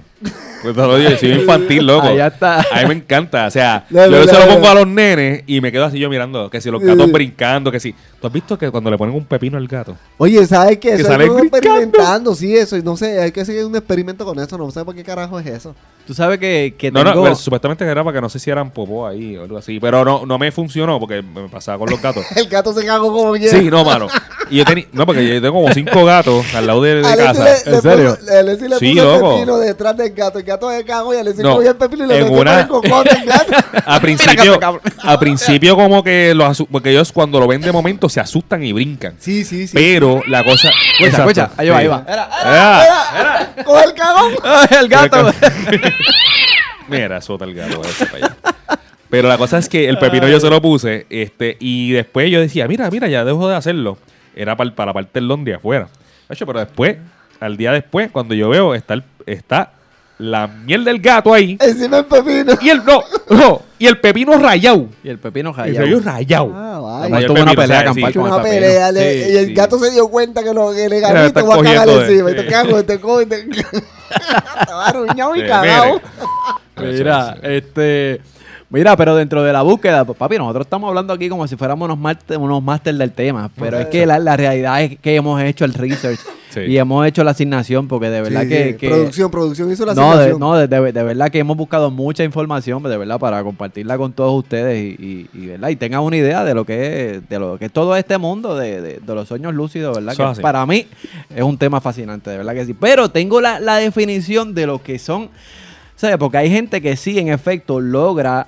Pues 0.62 0.74
te 0.74 0.80
lo 0.80 0.96
digo, 0.96 1.10
yo 1.10 1.16
soy 1.18 1.32
infantil, 1.40 1.86
loco. 1.86 2.06
Allá 2.08 2.28
está. 2.28 2.60
A 2.72 2.80
mí 2.82 2.88
me 2.88 2.94
encanta. 2.94 3.46
O 3.46 3.50
sea, 3.50 3.84
La 3.90 4.08
yo 4.08 4.24
se 4.24 4.32
lo 4.32 4.54
pongo 4.54 4.66
a 4.68 4.74
los 4.74 4.88
nenes 4.88 5.44
y 5.46 5.60
me 5.60 5.70
quedo 5.70 5.84
así 5.84 5.98
yo 6.00 6.08
mirando. 6.10 6.50
Que 6.50 6.60
si 6.60 6.68
los 6.70 6.82
gatos 6.82 7.12
brincando, 7.12 7.70
que 7.70 7.78
si. 7.78 7.94
¿Tú 8.24 8.28
has 8.28 8.32
visto 8.32 8.56
que 8.58 8.70
cuando 8.70 8.90
le 8.90 8.96
ponen 8.96 9.14
un 9.14 9.26
pepino 9.26 9.58
al 9.58 9.68
gato? 9.68 9.98
Oye, 10.16 10.46
¿sabes 10.46 10.78
qué? 10.78 10.88
Que 10.88 10.94
Eso 10.94 11.08
sale 11.08 11.24
es 11.26 11.30
brincando. 11.30 11.56
experimentando, 11.58 12.34
sí, 12.34 12.56
eso. 12.56 12.74
y 12.78 12.82
No 12.82 12.96
sé, 12.96 13.20
hay 13.20 13.32
que 13.32 13.42
hacer 13.42 13.62
un 13.66 13.76
experimento 13.76 14.24
con 14.24 14.38
eso. 14.38 14.56
No 14.56 14.70
sé 14.70 14.82
por 14.82 14.94
qué 14.94 15.04
carajo 15.04 15.38
es 15.38 15.46
eso. 15.46 15.74
Tú 16.06 16.14
sabes 16.14 16.38
que, 16.38 16.74
que 16.78 16.90
No, 16.90 17.00
tengo... 17.02 17.14
no, 17.16 17.22
pero 17.24 17.34
supuestamente 17.34 17.84
era 17.84 18.02
para 18.02 18.14
que 18.16 18.20
no 18.22 18.28
sé 18.30 18.38
si 18.38 18.50
eran 18.50 18.70
popó 18.70 19.06
ahí 19.06 19.36
o 19.36 19.42
algo 19.42 19.58
así. 19.58 19.78
Pero 19.78 20.04
no, 20.06 20.24
no 20.24 20.38
me 20.38 20.50
funcionó 20.52 20.98
porque 20.98 21.20
me 21.22 21.48
pasaba 21.50 21.76
con 21.78 21.90
los 21.90 22.00
gatos. 22.00 22.24
El 22.36 22.48
gato 22.48 22.72
se 22.72 22.84
cagó 22.86 23.12
como 23.12 23.32
quiera. 23.34 23.58
Sí, 23.58 23.68
no, 23.70 23.84
mano. 23.84 24.06
Y 24.50 24.56
yo 24.58 24.64
tenía. 24.64 24.86
No, 24.92 25.04
porque 25.06 25.26
yo 25.26 25.40
tengo 25.42 25.62
como 25.62 25.72
cinco 25.74 26.04
gatos 26.06 26.54
al 26.54 26.66
lado 26.66 26.80
de, 26.82 26.96
de 27.02 27.06
Alexi 27.06 27.22
casa. 27.26 27.44
le- 27.44 27.70
le 27.70 27.76
¿En 27.76 27.82
serio? 27.82 28.16
puso- 28.18 28.38
Alexi 28.38 28.68
le 28.68 28.78
Sí, 28.78 28.90
puso 28.94 29.14
el 29.14 29.20
loco. 29.20 29.34
pepino 29.34 29.58
detrás 29.58 29.96
del 29.98 30.12
gato. 30.14 30.38
El 30.38 30.44
gato 30.44 30.70
se 30.70 30.84
cagó 30.84 31.14
y 31.14 31.18
Alexi 31.18 31.42
No, 31.42 31.56
cogió 31.56 31.70
el 31.70 31.76
pepino 31.76 32.04
y 32.04 32.08
le 32.08 32.16
en 32.18 32.24
metió 32.24 32.40
una- 32.40 32.60
el 32.60 32.68
cocón 32.68 33.04
del 33.04 33.24
gato. 33.26 33.52
A 33.86 34.00
principio, 34.00 34.58
a 35.02 35.18
principio 35.18 35.76
como 35.76 36.02
que 36.04 36.34
los 36.34 36.46
asu- 36.60 36.66
porque 36.70 36.90
ellos 36.90 37.12
cuando 37.12 37.38
lo 37.40 37.46
ven 37.46 37.60
de 37.62 37.72
momento 37.72 38.08
se 38.14 38.20
asustan 38.20 38.62
y 38.62 38.72
brincan. 38.72 39.16
Sí, 39.18 39.44
sí, 39.44 39.66
sí. 39.66 39.72
Pero 39.76 40.22
la 40.28 40.44
cosa. 40.44 40.70
Escucha, 41.00 41.18
escucha, 41.18 41.50
ahí 41.56 41.68
va, 41.68 41.78
ahí 41.78 41.86
va. 41.88 42.04
Era- 42.08 43.54
Coge 43.64 43.84
el 43.86 43.94
cagón. 43.94 44.32
el 44.80 44.88
gato. 44.88 45.32
Mira, 46.88 47.20
sota 47.20 47.44
el 47.44 47.54
gato. 47.54 47.82
ese 47.82 48.06
para 48.06 48.26
allá. 48.26 48.36
Pero 49.10 49.26
la 49.28 49.36
cosa 49.36 49.58
es 49.58 49.68
que 49.68 49.88
el 49.88 49.98
pepino 49.98 50.28
yo 50.28 50.38
se 50.38 50.48
lo 50.48 50.62
puse 50.62 51.06
este 51.10 51.56
y 51.58 51.90
después 51.90 52.30
yo 52.30 52.40
decía, 52.40 52.68
mira, 52.68 52.88
mira, 52.90 53.08
ya 53.08 53.24
dejo 53.24 53.48
de 53.48 53.56
hacerlo. 53.56 53.98
Era 54.36 54.56
para, 54.56 54.72
para 54.74 54.86
la 54.90 54.92
parte 54.94 55.10
del 55.14 55.26
Londres 55.26 55.56
afuera. 55.56 55.88
Hacho, 56.28 56.46
Pero 56.46 56.60
después, 56.60 56.96
al 57.40 57.56
día 57.56 57.72
después, 57.72 58.10
cuando 58.12 58.34
yo 58.34 58.48
veo, 58.48 58.74
está, 58.76 58.94
el- 58.94 59.04
está 59.26 59.72
la 60.18 60.46
miel 60.46 60.84
del 60.84 61.00
gato 61.00 61.32
ahí. 61.34 61.56
Encima 61.60 61.98
el 61.98 62.04
pepino. 62.04 62.52
Y 62.60 62.68
el, 62.70 62.84
no, 62.84 63.02
no, 63.30 63.62
y 63.78 63.86
el 63.86 63.98
pepino 64.00 64.38
rayado. 64.38 64.86
y 65.02 65.08
el 65.08 65.18
pepino 65.18 65.50
Y 65.50 65.52
rayado. 65.54 65.76
se 65.76 65.84
vio 65.84 66.00
rayado. 66.00 66.52
Ah, 66.54 67.08
vaya. 67.10 67.26
Tuvo 67.26 67.36
el 67.38 67.42
una 67.42 67.54
pelea 67.54 67.84
campal 67.84 68.12
sí. 68.12 68.18
con 68.18 68.26
Una 68.28 68.36
el 68.36 68.42
pelea. 68.42 68.92
le- 68.92 69.24
Sí, 69.24 69.32
y 69.32 69.36
el 69.36 69.46
sí. 69.46 69.54
gato 69.54 69.78
se 69.78 69.90
dio 69.90 70.08
cuenta 70.08 70.42
que, 70.42 70.54
lo, 70.54 70.72
que 70.72 70.88
le 70.88 70.98
y 70.98 71.02
está 71.02 71.32
te 71.32 71.42
va 71.42 71.54
a 71.56 71.62
cagar 71.62 71.88
encima. 71.88 72.30
Y 72.30 72.36
te 72.36 72.46
cago, 72.46 72.84
te 72.84 73.00
cojo 73.00 73.22
y 73.22 73.26
te... 73.26 73.46
Estaba 74.60 74.86
arruñado 74.86 75.34
y 75.36 75.46
cagado. 75.46 76.00
Mira, 76.76 77.36
este. 77.42 78.20
Mira, 78.74 78.96
pero 78.96 79.14
dentro 79.14 79.42
de 79.42 79.52
la 79.52 79.62
búsqueda, 79.62 80.04
pues, 80.04 80.18
papi, 80.18 80.36
nosotros 80.36 80.66
estamos 80.66 80.88
hablando 80.88 81.12
aquí 81.12 81.28
como 81.28 81.46
si 81.46 81.56
fuéramos 81.56 81.86
unos 81.86 81.98
máster, 81.98 82.38
unos 82.38 82.62
máster 82.62 82.94
del 82.94 83.12
tema, 83.12 83.50
pero 83.58 83.78
es 83.78 83.86
que 83.86 84.04
la, 84.04 84.18
la 84.18 84.36
realidad 84.36 84.82
es 84.82 84.98
que 84.98 85.14
hemos 85.16 85.40
hecho 85.42 85.64
el 85.64 85.74
research 85.74 86.18
Sí. 86.54 86.60
y 86.60 86.78
hemos 86.78 87.04
hecho 87.04 87.24
la 87.24 87.32
asignación, 87.32 87.88
porque 87.88 88.10
de 88.10 88.20
verdad 88.22 88.42
Sí, 88.42 88.48
que, 88.48 88.64
sí. 88.72 88.74
que- 88.78 88.88
Producción, 88.88 89.28
producción 89.30 89.72
hizo 89.72 89.84
la 89.86 89.92
no, 89.94 90.02
de, 90.02 90.08
asignación. 90.08 90.38
no 90.40 90.54
de, 90.56 90.68
de- 90.68 90.92
de 90.92 91.02
verdad 91.02 91.28
que 91.28 91.40
hemos 91.40 91.56
buscado 91.56 91.90
mucha 91.90 92.22
información, 92.22 92.80
de 92.84 92.96
verdad, 92.96 93.18
para 93.18 93.42
compartirla 93.42 93.98
con 93.98 94.12
todos 94.12 94.32
ustedes 94.38 94.78
y, 94.80 95.02
y, 95.04 95.28
y, 95.34 95.46
¿verdad? 95.48 95.70
y 95.70 95.76
tengan 95.76 96.02
una 96.02 96.16
idea 96.16 96.44
de 96.44 96.54
lo 96.54 96.64
que 96.64 97.10
es, 97.16 97.28
de 97.28 97.38
lo 97.40 97.58
que 97.58 97.64
es 97.64 97.72
todo 97.72 97.96
este 97.96 98.18
mundo 98.18 98.54
de, 98.56 99.00
los 99.04 99.26
sueños 99.26 99.52
lúcidos, 99.52 99.96
¿verdad? 99.96 100.12
Eso 100.12 100.32
Que 100.34 100.42
para 100.42 100.64
mí 100.64 100.86
es 101.34 101.42
un 101.42 101.58
tema 101.58 101.80
fascinante, 101.80 102.30
de 102.30 102.36
verdad 102.36 102.54
que 102.54 102.66
sí. 102.66 102.74
Pero 102.74 103.08
tengo 103.08 103.40
la, 103.40 103.58
la 103.58 103.76
definición 103.78 104.54
de 104.54 104.66
lo 104.68 104.80
que 104.80 105.00
son, 105.00 105.30
¿sabes? 105.96 106.18
Porque 106.18 106.36
hay 106.38 106.50
gente 106.50 106.80
que 106.80 106.94
sí, 106.94 107.18
en 107.18 107.30
efecto, 107.30 107.80
logra 107.80 108.46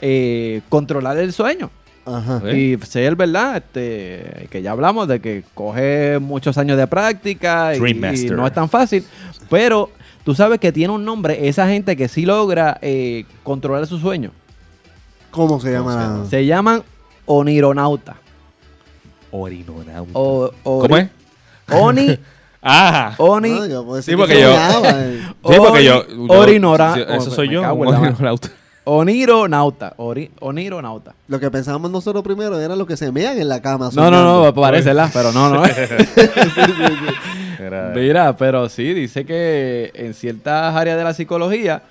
eh, 0.00 0.60
controlar 0.68 1.16
el 1.18 1.32
sueño. 1.32 1.70
Ajá. 2.06 2.40
¿Eh? 2.46 2.58
Y 2.80 2.86
ser 2.86 3.16
verdad, 3.16 3.58
este, 3.58 4.48
que 4.50 4.62
ya 4.62 4.72
hablamos 4.72 5.08
de 5.08 5.20
que 5.20 5.44
coge 5.54 6.18
muchos 6.18 6.56
años 6.56 6.78
de 6.78 6.86
práctica 6.86 7.74
y, 7.76 7.80
no 8.30 8.46
es 8.46 8.52
tan 8.54 8.68
fácil, 8.70 9.04
pero 9.50 9.90
tú 10.24 10.34
sabes 10.34 10.58
que 10.58 10.72
tiene 10.72 10.92
un 10.94 11.04
nombre 11.04 11.48
esa 11.48 11.68
gente 11.68 11.96
que 11.96 12.08
sí 12.08 12.24
logra 12.24 12.78
eh, 12.80 13.24
controlar 13.42 13.86
su 13.86 13.98
sueño. 13.98 14.30
¿Cómo 15.30 15.60
se 15.60 15.72
llama? 15.72 15.92
se 15.92 15.98
llama? 15.98 16.24
Se 16.30 16.46
llaman 16.46 16.82
onironauta. 17.26 18.16
Orinonauta. 19.30 20.10
O, 20.14 20.50
ori- 20.64 20.80
¿Cómo 20.82 20.96
es? 20.96 21.08
Oni, 21.70 22.18
Ajá. 22.62 23.14
oni, 23.18 23.50
decir 23.50 24.02
Sí, 24.02 24.10
que 24.12 24.16
porque 24.16 24.40
yo- 24.40 24.50
eh. 24.84 25.20
Sí, 25.46 25.54
porque 25.58 25.84
yo. 25.84 26.06
Ori- 26.06 26.26
yo- 26.28 26.34
orinora- 26.40 26.94
sí, 26.94 27.00
oh, 27.06 27.12
Eso 27.14 27.30
soy 27.30 27.50
yo. 27.50 27.60
orinonauta. 27.72 28.48
Onironauta. 28.90 29.94
Ori- 29.98 30.30
onironauta. 30.40 31.14
Lo 31.28 31.38
que 31.38 31.50
pensábamos 31.50 31.90
nosotros 31.90 32.22
primero 32.24 32.58
era 32.58 32.74
lo 32.74 32.86
que 32.86 32.96
se 32.96 33.12
mean 33.12 33.38
en 33.38 33.48
la 33.48 33.60
cama. 33.60 33.90
No, 33.94 34.10
no, 34.10 34.44
no, 34.44 34.54
parece 34.54 34.94
la, 34.94 35.10
pero 35.12 35.30
no, 35.32 35.50
no. 35.50 35.62
Era- 37.58 37.92
Mira, 37.94 38.36
pero 38.36 38.68
sí, 38.68 38.94
dice 38.94 39.24
que 39.24 39.90
en 39.94 40.14
ciertas 40.14 40.74
áreas 40.74 40.96
de 40.96 41.04
la 41.04 41.12
psicología 41.12 41.82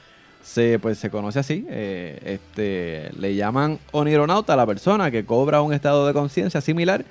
se, 0.44 0.80
pues, 0.80 0.98
se 0.98 1.10
conoce 1.10 1.40
así. 1.40 1.66
eh, 1.70 2.40
este, 2.40 3.12
le 3.20 3.36
llaman 3.36 3.80
onironauta 3.92 4.54
a 4.54 4.56
la 4.56 4.66
persona 4.66 5.12
que 5.12 5.26
cobra 5.26 5.62
un 5.62 5.74
estado 5.74 6.08
de 6.08 6.14
conciencia 6.14 6.62
similar 6.62 7.04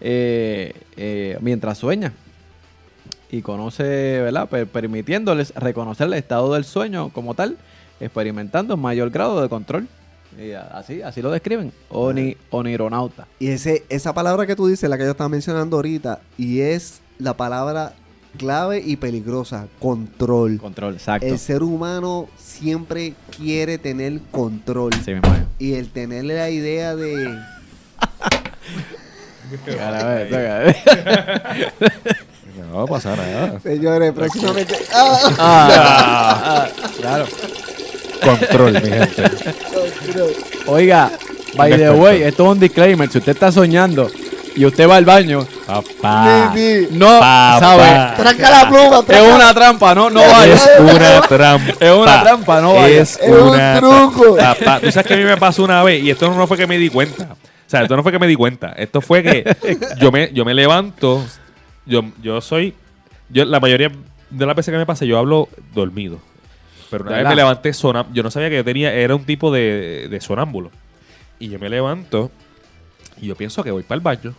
eh, 0.00 0.72
eh, 0.96 1.36
mientras 1.40 1.78
sueña. 1.78 2.12
Y 3.32 3.42
conoce, 3.42 3.82
¿verdad? 4.22 4.48
Per- 4.48 4.66
permitiéndoles 4.66 5.52
reconocer 5.56 6.06
el 6.06 6.14
estado 6.14 6.54
del 6.54 6.64
sueño 6.64 7.10
como 7.10 7.34
tal, 7.34 7.56
experimentando 8.00 8.74
un 8.74 8.80
mayor 8.80 9.10
grado 9.10 9.40
de 9.40 9.48
control. 9.48 9.86
Y 10.38 10.52
así, 10.52 11.02
así 11.02 11.22
lo 11.22 11.30
describen. 11.30 11.72
Oni, 11.90 12.36
onironauta. 12.50 13.26
Y 13.38 13.48
ese, 13.48 13.84
esa 13.88 14.14
palabra 14.14 14.46
que 14.46 14.56
tú 14.56 14.66
dices, 14.66 14.88
la 14.88 14.96
que 14.96 15.04
yo 15.04 15.10
estaba 15.10 15.28
mencionando 15.28 15.76
ahorita, 15.76 16.20
y 16.38 16.60
es 16.60 17.00
la 17.18 17.36
palabra 17.36 17.92
clave 18.38 18.82
y 18.84 18.96
peligrosa, 18.96 19.66
control. 19.78 20.58
Control, 20.58 20.94
exacto. 20.94 21.26
El 21.26 21.38
ser 21.38 21.62
humano 21.62 22.28
siempre 22.38 23.14
quiere 23.36 23.78
tener 23.78 24.20
control. 24.30 24.92
Sí, 25.04 25.12
es. 25.12 25.20
Y 25.58 25.74
el 25.74 25.90
tener 25.90 26.24
la 26.24 26.50
idea 26.50 26.96
de... 26.96 27.38
No 32.70 32.76
va 32.76 32.82
a 32.82 32.86
pasar 32.86 33.18
nada. 33.18 33.58
Señores, 33.60 34.12
próximamente... 34.12 34.76
¡Ah! 34.94 35.18
Ah, 35.38 36.42
ah, 36.44 36.68
claro. 37.00 37.26
Control, 38.20 38.72
mi 38.74 38.80
gente. 38.90 39.24
Oiga, 40.66 41.10
by 41.56 41.76
the 41.76 41.90
way, 41.90 42.22
esto 42.22 42.44
es 42.44 42.48
un 42.50 42.60
disclaimer. 42.60 43.10
Si 43.10 43.18
usted 43.18 43.32
está 43.32 43.50
soñando 43.52 44.10
y 44.54 44.64
usted 44.64 44.88
va 44.88 44.96
al 44.96 45.04
baño, 45.04 45.46
Papá. 45.66 46.52
Sí, 46.54 46.86
sí. 46.86 46.88
no 46.92 47.06
Papá. 47.06 47.56
sabe. 47.60 48.16
Tranca 48.22 48.50
la 48.50 48.68
pluma, 48.68 49.04
Es 49.08 49.34
una 49.34 49.54
trampa, 49.54 49.94
no, 49.94 50.10
no 50.10 50.20
vaya. 50.20 50.54
Es 50.54 50.68
una 50.80 51.20
trampa. 51.28 51.72
Es 51.80 51.92
una 51.92 52.22
trampa, 52.22 52.60
no 52.60 52.74
vaya. 52.74 53.00
Es, 53.00 53.18
Es 53.20 53.30
un 53.30 53.58
truco. 53.78 54.36
Papá, 54.36 54.80
tú 54.80 54.90
sabes 54.90 55.06
que 55.06 55.14
a 55.14 55.16
mí 55.16 55.24
me 55.24 55.36
pasó 55.36 55.64
una 55.64 55.82
vez 55.82 56.02
y 56.02 56.10
esto 56.10 56.30
no 56.32 56.46
fue 56.46 56.56
que 56.56 56.66
me 56.66 56.78
di 56.78 56.88
cuenta. 56.90 57.24
O 57.32 57.70
sea, 57.70 57.82
esto 57.82 57.96
no 57.96 58.02
fue 58.02 58.10
que 58.12 58.18
me 58.18 58.26
di 58.26 58.34
cuenta. 58.34 58.72
Esto 58.76 59.00
fue 59.00 59.22
que 59.22 59.78
yo 60.00 60.10
me, 60.10 60.30
yo 60.32 60.44
me 60.44 60.54
levanto. 60.54 61.24
Yo, 61.86 62.02
yo 62.22 62.40
soy. 62.40 62.74
Yo, 63.28 63.44
la 63.44 63.60
mayoría 63.60 63.90
de 64.30 64.46
las 64.46 64.56
veces 64.56 64.72
que 64.72 64.78
me 64.78 64.86
pasa, 64.86 65.04
yo 65.04 65.16
hablo 65.18 65.48
dormido. 65.72 66.18
Pero 66.90 67.04
una 67.04 67.16
vez 67.16 67.28
me 67.28 67.36
levanté 67.36 67.72
sonámbulo. 67.72 68.14
Yo 68.14 68.22
no 68.22 68.30
sabía 68.30 68.50
que 68.50 68.56
yo 68.56 68.64
tenía. 68.64 68.92
Era 68.92 69.14
un 69.14 69.24
tipo 69.24 69.52
de, 69.52 70.08
de 70.10 70.20
sonámbulo. 70.20 70.70
Y 71.38 71.48
yo 71.48 71.58
me 71.58 71.68
levanto 71.68 72.30
y 73.20 73.26
yo 73.26 73.36
pienso 73.36 73.62
que 73.62 73.70
voy 73.70 73.82
para 73.82 73.96
el 73.96 74.00
baño. 74.02 74.34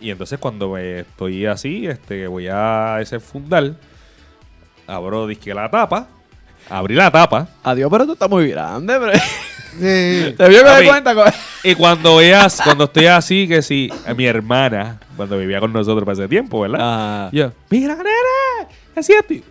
Y 0.00 0.10
entonces 0.10 0.38
cuando 0.38 0.70
me 0.72 1.00
estoy 1.00 1.46
así, 1.46 1.86
este, 1.86 2.26
voy 2.26 2.48
a 2.48 2.98
ese 3.00 3.20
fundal, 3.20 3.78
abro 4.86 5.26
disque 5.26 5.54
la 5.54 5.70
tapa, 5.70 6.08
abrí 6.68 6.94
la 6.94 7.10
tapa, 7.10 7.48
Adiós, 7.62 7.88
pero 7.90 8.06
tú 8.06 8.12
estás 8.12 8.28
muy 8.28 8.50
grande, 8.50 8.98
pero... 8.98 9.12
Sí. 9.78 10.34
¿Te 10.36 10.48
vio 10.48 10.64
que 10.64 10.82
me 10.82 10.86
cuenta? 10.88 11.14
con- 11.14 11.32
y 11.62 11.74
cuando 11.74 12.16
veas, 12.16 12.60
cuando 12.62 12.84
estoy 12.84 13.06
así, 13.06 13.48
que 13.48 13.62
si 13.62 13.90
mi 14.16 14.26
hermana, 14.26 15.00
cuando 15.16 15.38
vivía 15.38 15.60
con 15.60 15.72
nosotros 15.72 16.04
para 16.04 16.12
ese 16.14 16.28
tiempo, 16.28 16.60
¿verdad? 16.60 16.78
Ah. 16.80 17.30
Yo, 17.32 17.52
mira, 17.70 17.96
nena, 17.96 18.68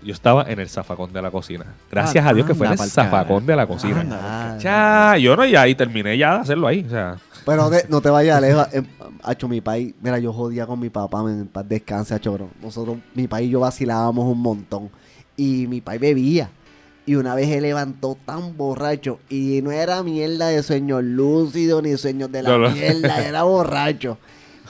Yo 0.03 0.13
estaba 0.13 0.43
en 0.49 0.59
el 0.59 0.67
zafacón 0.69 1.13
de 1.13 1.21
la 1.21 1.29
cocina. 1.29 1.65
Gracias 1.91 2.25
a 2.25 2.33
Dios 2.33 2.47
que 2.47 2.55
fue 2.55 2.65
en 2.67 2.73
el 2.73 2.79
zafacón 2.79 3.45
de 3.45 3.55
la 3.55 3.67
cocina. 3.67 4.01
Anda. 4.01 4.57
Cha, 4.59 5.17
yo 5.17 5.35
no, 5.35 5.45
ya, 5.45 5.67
y 5.67 5.75
terminé 5.75 6.17
ya 6.17 6.35
de 6.35 6.39
hacerlo 6.39 6.67
ahí. 6.67 6.83
O 6.85 6.89
sea, 6.89 7.17
Pero 7.45 7.63
no 7.63 7.69
te, 7.69 7.85
no 7.87 8.01
te 8.01 8.09
vayas 8.09 8.41
lejos. 8.41 8.67
Eh, 8.73 8.81
Hacho, 9.23 9.47
mi 9.47 9.61
país, 9.61 9.93
mira, 10.01 10.19
yo 10.19 10.31
jodía 10.33 10.65
con 10.67 10.79
mi 10.79 10.89
papá, 10.89 11.23
me, 11.23 11.31
en 11.31 11.47
paz 11.47 11.67
descanse, 11.67 12.13
hacho. 12.13 12.49
Nosotros, 12.61 12.97
mi 13.13 13.27
país 13.27 13.47
y 13.47 13.51
yo 13.51 13.59
vacilábamos 13.59 14.25
un 14.25 14.39
montón. 14.39 14.89
Y 15.37 15.67
mi 15.67 15.81
país 15.81 15.99
bebía. 16.01 16.49
Y 17.07 17.15
una 17.15 17.35
vez 17.35 17.47
se 17.49 17.61
levantó 17.61 18.17
tan 18.25 18.57
borracho. 18.57 19.19
Y 19.29 19.61
no 19.63 19.71
era 19.71 20.01
mierda 20.01 20.47
de 20.47 20.63
sueños 20.63 21.03
lúcidos 21.03 21.83
ni 21.83 21.95
sueños 21.97 22.31
de 22.31 22.41
la 22.41 22.49
No, 22.49 22.57
no. 22.57 22.69
mierda, 22.71 23.23
era 23.27 23.43
borracho. 23.43 24.17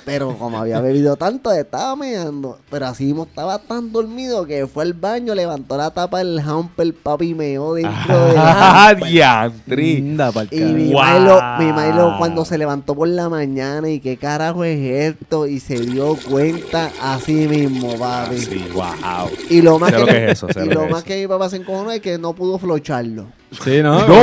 Pero 0.06 0.38
como 0.38 0.60
había 0.60 0.80
bebido 0.82 1.16
tanto, 1.16 1.52
estaba 1.52 1.96
meando. 1.96 2.60
Pero 2.70 2.86
así 2.86 3.06
mismo 3.06 3.24
estaba 3.24 3.58
tan 3.60 3.92
dormido 3.92 4.46
que 4.46 4.68
fue 4.68 4.84
al 4.84 4.94
baño, 4.94 5.34
levantó 5.34 5.78
la 5.78 5.90
tapa 5.92 6.20
del 6.20 6.40
hamper, 6.40 6.94
papi, 6.94 7.34
meó 7.34 7.74
dentro 7.74 8.26
del 8.28 8.36
¡Ah, 8.38 8.94
diantri! 8.96 10.16
Pa'l 10.34 10.48
Y 10.52 10.60
mi 10.62 10.94
Wow. 10.94 11.04
Milo, 11.20 11.42
mi 11.60 11.66
Milo 11.74 12.16
cuando 12.18 12.46
se 12.46 12.58
levantó 12.58 12.94
por 12.96 13.08
la 13.08 13.30
mañana 13.30 13.90
y 13.90 14.00
qué 14.00 14.18
carajo 14.18 14.64
es 14.64 14.80
esto 15.16 15.48
y 15.48 15.60
se 15.60 15.80
dio 15.80 16.16
cuenta 16.30 16.92
así 17.02 17.48
mismo, 17.48 17.98
papi. 17.98 18.38
Sí, 18.38 18.66
wow. 18.74 19.30
Y 19.50 19.62
lo 19.62 19.80
más 19.80 19.92
que, 19.92 20.00
lo 20.00 20.06
que 20.06 20.26
es 20.26 20.32
eso, 20.34 20.48
sé 20.54 20.64
y 20.64 20.68
lo 20.68 20.74
lo 20.76 20.82
que 20.86 20.90
más 20.92 21.00
es. 21.00 21.06
que 21.06 21.22
mi 21.22 21.28
papá 21.28 21.50
se 21.50 21.58
encojonó 21.58 21.92
es 21.92 22.02
que 22.02 22.18
no 22.18 22.34
pudo 22.34 22.58
flocharlo. 22.60 23.26
Sí, 23.64 23.82
¿no? 23.82 24.00
¡No! 24.08 24.16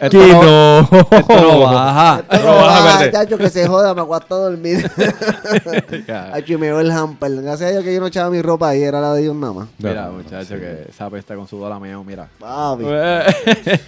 Esto 0.00 0.08
¡Que 0.10 0.32
no! 0.32 0.80
Esto 0.80 1.40
no 1.40 1.60
baja. 1.60 2.22
Ah, 2.28 2.96
ver. 3.00 3.12
chacho, 3.12 3.36
que 3.38 3.50
se 3.50 3.66
joda, 3.66 3.94
me 3.94 4.00
acuesto 4.02 4.34
a 4.34 4.38
dormir. 4.50 4.90
Hacho, 6.32 6.52
y 6.52 6.56
me 6.56 6.66
dio 6.66 6.80
el 6.80 6.90
hamper. 6.90 7.32
Gracias 7.42 7.68
a 7.68 7.72
Dios 7.72 7.84
que 7.84 7.92
yo 7.94 8.00
no 8.00 8.06
echaba 8.06 8.30
mi 8.30 8.40
ropa 8.42 8.68
ahí, 8.70 8.82
era 8.82 9.00
la 9.00 9.12
de 9.14 9.22
ellos 9.22 9.34
nada 9.36 9.52
más. 9.52 9.68
Mira, 9.78 10.08
muchacho, 10.10 10.54
que 10.58 10.86
esa 10.88 11.10
pesta 11.10 11.34
con 11.36 11.46
su 11.48 11.58
dolameo, 11.58 12.02
mira. 12.04 12.28
Papi. 12.38 12.84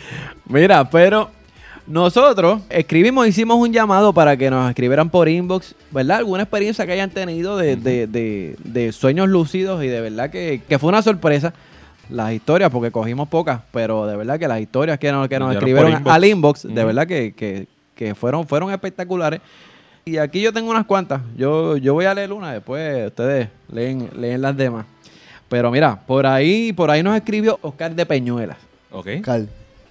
Mira, 0.47 0.89
pero 0.91 1.31
nosotros 1.87 2.61
escribimos, 2.69 3.27
hicimos 3.27 3.57
un 3.59 3.73
llamado 3.73 4.13
para 4.13 4.37
que 4.37 4.51
nos 4.51 4.69
escribieran 4.69 5.11
por 5.11 5.29
inbox, 5.29 5.75
¿verdad? 5.91 6.19
Alguna 6.19 6.43
experiencia 6.45 6.87
que 6.87 6.93
hayan 6.93 7.11
tenido 7.11 7.57
de, 7.57 7.77
de- 7.77 8.07
de- 8.07 8.57
de 8.65 8.93
sueños 8.93 9.29
lúcidos 9.29 9.83
y 9.83 9.89
de 9.89 10.01
verdad 10.01 10.31
que, 10.31 10.63
que 10.69 10.79
fue 10.79 10.89
una 10.91 11.03
sorpresa. 11.03 11.53
Las 12.13 12.33
historias, 12.33 12.71
porque 12.71 12.91
cogimos 12.91 13.29
pocas, 13.29 13.61
pero 13.73 14.07
de 14.07 14.17
verdad 14.17 14.39
que 14.39 14.47
las 14.47 14.61
historias 14.61 14.99
que 14.99 15.11
nos, 15.11 15.29
que 15.29 15.39
nos 15.39 15.55
escribieron 15.55 15.93
inbox. 15.93 16.15
al 16.15 16.25
inbox, 16.25 16.63
de 16.75 16.85
verdad 16.85 17.07
que, 17.07 17.33
que- 17.33 17.67
que 17.95 18.15
fueron, 18.15 18.47
fueron 18.47 18.71
espectaculares. 18.73 19.41
Y 20.05 20.17
aquí 20.19 20.41
yo 20.41 20.53
tengo 20.53 20.71
unas 20.71 20.85
cuantas. 20.87 21.21
Yo, 21.37 21.77
yo 21.77 21.95
voy 21.95 22.05
a 22.07 22.15
leer 22.15 22.33
una, 22.33 22.53
después 22.53 23.07
ustedes 23.07 23.49
leen, 23.73 24.09
leen 24.19 24.43
las 24.43 24.57
demás. 24.57 24.85
Pero 25.49 25.71
mira, 25.71 26.01
por 26.07 26.27
ahí, 26.27 26.73
por 26.73 26.91
ahí 26.91 27.03
nos 27.03 27.15
escribió 27.17 27.59
Oscar 27.63 27.95
de 27.95 28.05
Peñuelas. 28.07 28.57
Ok. 28.91 29.07
Oscar. 29.19 29.43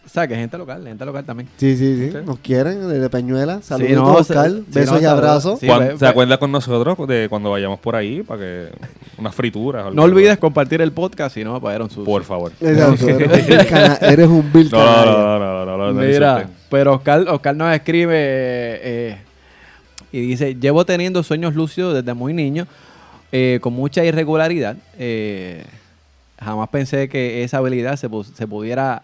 O 0.03 0.09
sea, 0.09 0.27
que 0.27 0.35
gente 0.35 0.57
local, 0.57 0.83
gente 0.83 1.05
local 1.05 1.23
también. 1.23 1.47
Sí, 1.57 1.77
sí, 1.77 2.09
sí. 2.11 2.17
Nos 2.25 2.39
quieren 2.39 2.89
desde 2.89 3.07
Peñuela. 3.09 3.61
Saludos, 3.61 3.91
no, 3.93 4.13
Oscar. 4.15 4.49
sí, 4.49 4.63
Besos 4.67 4.95
no, 4.95 5.01
y 5.01 5.05
abrazos. 5.05 5.59
Sí, 5.59 5.67
¿Se 5.97 6.07
acuerda 6.07 6.37
con 6.37 6.51
nosotros 6.51 7.07
de 7.07 7.27
cuando 7.29 7.51
vayamos 7.51 7.79
por 7.79 7.95
ahí 7.95 8.23
para 8.23 8.39
que 8.41 8.69
unas 9.17 9.33
frituras? 9.35 9.93
No 9.93 10.03
olvides 10.03 10.37
compartir 10.39 10.81
el 10.81 10.91
podcast, 10.91 11.35
si 11.35 11.43
no 11.43 11.53
me 11.53 11.61
pagaron 11.61 11.89
sus. 11.89 12.03
Por 12.03 12.23
favor. 12.23 12.51
Exacto, 12.59 13.07
eres 13.07 13.27
un 13.29 13.47
vil 13.47 13.67
cana- 13.67 13.97
eres 14.01 14.27
un 14.27 14.51
vil 14.51 14.69
No, 14.71 14.79
no, 14.79 14.85
canalla. 14.85 15.11
no, 15.11 15.39
no, 15.39 15.39
no, 15.39 15.65
no, 15.65 15.77
no, 15.77 15.93
no 15.93 16.01
Mira, 16.01 16.49
pero 16.69 16.95
Oscar, 16.95 17.21
Oscar 17.29 17.55
nos 17.55 17.73
escribe 17.73 18.15
eh, 18.17 19.17
y 20.11 20.21
dice: 20.21 20.55
Llevo 20.55 20.83
teniendo 20.83 21.21
sueños 21.23 21.53
lúcidos 21.55 21.93
desde 21.93 22.13
muy 22.15 22.33
niño, 22.33 22.65
eh, 23.31 23.59
con 23.61 23.73
mucha 23.73 24.03
irregularidad. 24.03 24.75
Eh, 24.97 25.63
jamás 26.39 26.67
pensé 26.69 27.07
que 27.07 27.43
esa 27.43 27.59
habilidad 27.59 27.95
se, 27.97 28.09
se 28.33 28.47
pudiera 28.47 29.03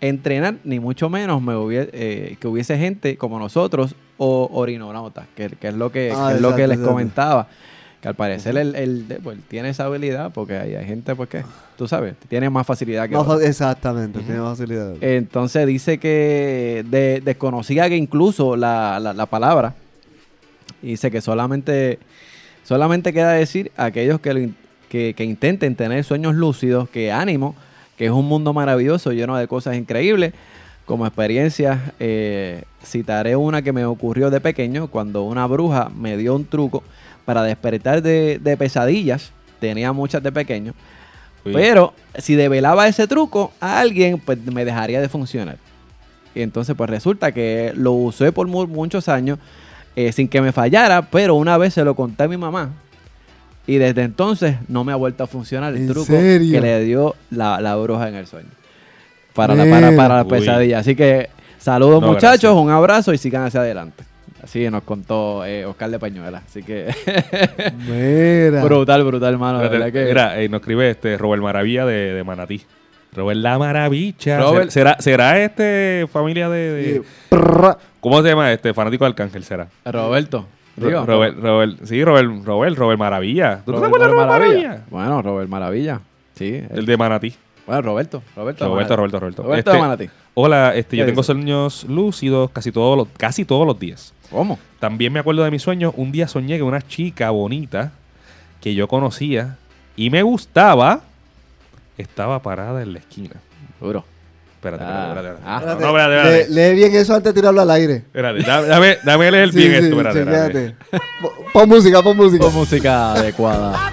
entrenar, 0.00 0.56
ni 0.64 0.80
mucho 0.80 1.08
menos 1.10 1.42
me 1.42 1.54
hubie- 1.54 1.90
eh, 1.92 2.36
que 2.40 2.48
hubiese 2.48 2.78
gente 2.78 3.16
como 3.16 3.38
nosotros 3.38 3.94
o 4.18 4.48
orinonautas, 4.52 5.26
que, 5.36 5.48
que 5.50 5.68
es 5.68 5.74
lo 5.74 5.90
que, 5.92 6.12
Ah, 6.14 6.28
que 6.30 6.36
es 6.36 6.40
lo 6.40 6.54
que 6.54 6.62
exacto, 6.64 6.80
les 6.82 6.88
comentaba. 6.88 7.48
Que 8.00 8.08
al 8.08 8.14
parecer 8.14 8.56
él, 8.56 8.74
él, 8.76 9.18
pues, 9.22 9.36
tiene 9.48 9.68
esa 9.68 9.84
habilidad 9.84 10.32
porque 10.32 10.56
hay, 10.56 10.74
hay 10.74 10.86
gente, 10.86 11.14
pues 11.14 11.28
que, 11.28 11.42
tú 11.76 11.86
sabes, 11.86 12.14
tiene 12.28 12.48
más 12.48 12.66
facilidad 12.66 13.06
que 13.08 13.14
Más 13.14 13.26
fa- 13.26 13.42
exactamente, 13.44 14.20
tiene 14.20 14.40
facilidad. 14.40 14.94
Entonces 15.02 15.66
dice 15.66 15.98
que 15.98 16.82
de- 16.88 17.20
desconocía 17.22 17.90
que 17.90 17.96
incluso 17.96 18.56
la, 18.56 18.98
la- 19.00 19.12
la 19.12 19.26
palabra. 19.26 19.74
Dice 20.80 21.10
que 21.10 21.20
solamente, 21.20 21.98
solamente 22.64 23.12
queda 23.12 23.32
decir 23.32 23.70
a 23.76 23.86
aquellos 23.86 24.18
que, 24.20 24.32
lo 24.32 24.40
in- 24.40 24.56
que, 24.88 25.12
que 25.14 25.24
intenten 25.24 25.76
tener 25.76 26.02
sueños 26.04 26.34
lúcidos, 26.34 26.88
que 26.88 27.12
ánimo, 27.12 27.54
que 28.00 28.06
es 28.06 28.12
un 28.12 28.24
mundo 28.26 28.54
maravilloso, 28.54 29.12
lleno 29.12 29.36
de 29.36 29.46
cosas 29.46 29.76
increíbles. 29.76 30.32
Como 30.86 31.04
experiencia, 31.06 31.92
eh, 32.00 32.62
citaré 32.82 33.36
una 33.36 33.60
que 33.60 33.74
me 33.74 33.84
ocurrió 33.84 34.30
de 34.30 34.40
pequeño 34.40 34.88
cuando 34.88 35.24
una 35.24 35.46
bruja 35.46 35.90
me 35.94 36.16
dio 36.16 36.34
un 36.34 36.46
truco 36.46 36.82
para 37.26 37.42
despertar 37.42 38.00
de, 38.00 38.38
de 38.38 38.56
pesadillas. 38.56 39.32
Tenía 39.60 39.92
muchas 39.92 40.22
de 40.22 40.32
pequeño. 40.32 40.72
Uy. 41.44 41.52
Pero 41.52 41.92
si 42.16 42.36
develaba 42.36 42.88
ese 42.88 43.06
truco 43.06 43.52
a 43.60 43.80
alguien, 43.80 44.18
pues 44.18 44.38
me 44.46 44.64
dejaría 44.64 45.02
de 45.02 45.10
funcionar. 45.10 45.58
Y 46.34 46.40
entonces, 46.40 46.74
pues 46.74 46.88
resulta 46.88 47.32
que 47.32 47.74
lo 47.76 47.92
usé 47.92 48.32
por 48.32 48.46
mu- 48.46 48.66
muchos 48.66 49.10
años 49.10 49.38
eh, 49.94 50.10
sin 50.12 50.26
que 50.26 50.40
me 50.40 50.52
fallara, 50.52 51.02
pero 51.02 51.34
una 51.34 51.58
vez 51.58 51.74
se 51.74 51.84
lo 51.84 51.94
conté 51.94 52.22
a 52.22 52.28
mi 52.28 52.38
mamá. 52.38 52.70
Y 53.66 53.76
desde 53.78 54.02
entonces 54.02 54.56
no 54.68 54.84
me 54.84 54.92
ha 54.92 54.96
vuelto 54.96 55.22
a 55.24 55.26
funcionar 55.26 55.72
el 55.74 55.82
¿En 55.82 55.86
truco 55.88 56.06
serio? 56.06 56.52
que 56.52 56.60
le 56.60 56.80
dio 56.84 57.14
la, 57.30 57.60
la 57.60 57.76
bruja 57.76 58.08
en 58.08 58.14
el 58.16 58.26
sueño. 58.26 58.48
Para 59.34 59.54
la, 59.54 59.64
para, 59.64 59.94
para 59.94 60.16
la 60.16 60.24
pesadilla. 60.24 60.78
Así 60.80 60.96
que 60.96 61.28
saludos 61.58 62.00
No, 62.00 62.08
muchachos, 62.08 62.42
gracias. 62.42 62.52
un 62.52 62.70
abrazo 62.70 63.12
y 63.12 63.18
sigan 63.18 63.44
hacia 63.44 63.60
adelante. 63.60 64.04
Así 64.42 64.68
nos 64.70 64.82
contó 64.82 65.44
eh, 65.44 65.66
Oscar 65.66 65.90
de 65.90 65.98
Pañuela. 65.98 66.42
Así 66.46 66.62
que 66.62 66.86
Mira. 67.86 68.64
brutal, 68.64 69.04
brutal, 69.04 69.32
hermano. 69.34 69.60
que- 69.92 70.04
Mira, 70.06 70.40
eh, 70.40 70.48
nos 70.48 70.60
escribe 70.60 70.90
este 70.90 71.16
Robert 71.18 71.42
Maravilla 71.42 71.84
de, 71.86 72.14
de 72.14 72.24
Manatí. 72.24 72.62
Robert 73.14 73.38
La 73.40 73.58
Maravilla. 73.58 74.38
Robert- 74.40 74.70
¿Será, 74.70 74.96
será 75.00 75.38
este 75.42 76.06
familia 76.12 76.48
de. 76.48 77.02
¿Cómo 78.00 78.22
se 78.22 78.28
llama 78.28 78.52
este? 78.52 78.72
Fanático 78.72 79.04
de 79.04 79.08
Arcángel 79.10 79.44
será. 79.44 79.68
Roberto. 79.84 80.46
Digo, 80.76 81.04
Robert, 81.04 81.38
Robert, 81.38 81.78
sí, 81.84 82.02
Robert, 82.04 82.28
Robert, 82.44 82.76
Robert 82.76 82.98
Maravilla. 82.98 83.62
¿Tú 83.64 83.72
te 83.72 83.78
Robert- 83.78 83.86
acuerdas 83.86 84.08
de 84.08 84.14
Robert 84.14 84.30
Maravilla? 84.30 84.84
Bueno, 84.90 85.22
Robert 85.22 85.48
Maravilla. 85.48 86.00
Sí. 86.34 86.62
El 86.70 86.86
de 86.86 86.96
Manatí. 86.96 87.34
Bueno, 87.66 87.82
Roberto. 87.82 88.22
Roberto, 88.34 88.66
Roberto. 88.66 88.96
Roberto, 88.96 89.20
Roberto. 89.20 89.42
Roberto 89.42 89.58
Este, 89.70 89.72
de 89.72 89.78
Manatí. 89.82 90.10
Hola, 90.34 90.74
este, 90.74 90.96
yo 90.96 91.04
¿Qué 91.04 91.10
tengo 91.12 91.20
dice? 91.22 91.32
sueños 91.32 91.84
lúcidos 91.84 92.50
casi 92.50 92.72
todos 92.72 92.96
los, 92.96 93.08
casi 93.16 93.44
todos 93.44 93.66
los 93.66 93.78
días. 93.78 94.14
¿Cómo? 94.30 94.58
También 94.78 95.12
me 95.12 95.18
acuerdo 95.20 95.44
de 95.44 95.50
mis 95.50 95.60
sueños. 95.62 95.92
Un 95.96 96.12
día 96.12 96.26
soñé 96.28 96.56
que 96.56 96.62
una 96.62 96.80
chica 96.82 97.30
bonita 97.30 97.92
que 98.60 98.74
yo 98.74 98.88
conocía 98.88 99.56
y 99.96 100.08
me 100.10 100.22
gustaba 100.22 101.00
estaba 101.98 102.40
parada 102.42 102.82
en 102.82 102.92
la 102.94 103.00
esquina. 103.00 103.34
Duro. 103.80 104.04
Espérate, 104.60 104.84
Ah. 104.84 105.06
espérate, 105.08 105.28
espérate. 105.28 105.42
Ah. 105.46 105.60
No, 105.64 105.70
Espérate, 105.70 105.80
no, 105.80 105.88
espérate, 105.88 106.12
lee- 106.12 106.40
espérate. 106.40 106.50
Lee 106.70 106.74
bien 106.74 106.94
eso 106.96 107.14
antes 107.14 107.34
de 107.34 107.40
tirarlo 107.40 107.60
al 107.62 107.70
aire. 107.70 107.94
Espérate, 107.96 108.42
dame, 108.42 108.98
dame, 109.04 109.30
leer 109.30 109.52
Sí, 109.52 109.56
bien 109.58 109.70
sí, 109.70 109.88
esto. 109.88 110.00
Espérate. 110.08 110.76
Pon- 111.22 111.30
Pon 111.52 111.68
música, 111.68 112.02
pon 112.02 112.16
música. 112.16 112.44
Con 112.44 112.54
música 112.54 113.12
adecuada. 113.14 113.92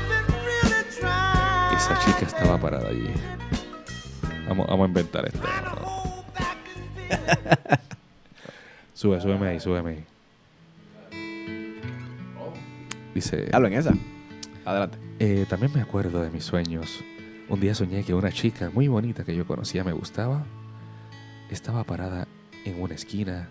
Esa 1.76 1.98
chica 2.00 2.26
estaba 2.26 2.58
parada 2.58 2.90
allí. 2.90 3.10
Vamos, 4.50 4.68
vamos 4.68 4.86
a 4.86 4.88
inventar 4.90 5.26
esto. 5.26 5.40
Sube, 8.94 9.22
súbeme 9.22 9.48
ahí, 9.48 9.60
súbeme 9.60 9.90
ahí. 9.92 10.04
Dice, 13.14 13.48
Hablo 13.54 13.68
en 13.68 13.74
esa. 13.76 13.94
Adelante. 14.66 14.98
eh, 15.20 15.46
también 15.50 15.72
me 15.74 15.82
acuerdo 15.82 16.22
de 16.22 16.30
mis 16.30 16.44
sueños. 16.44 17.00
Un 17.50 17.62
día 17.62 17.74
soñé 17.74 18.04
que 18.04 18.14
una 18.14 18.32
chica 18.32 18.70
muy 18.74 18.88
bonita 18.88 19.24
que 19.24 19.36
yo 19.36 19.46
conocía 19.48 19.84
me 19.84 19.94
gustaba. 19.94 20.46
Estaba 21.50 21.84
parada 21.86 22.28
en 22.66 22.82
una 22.82 22.96
esquina 22.96 23.50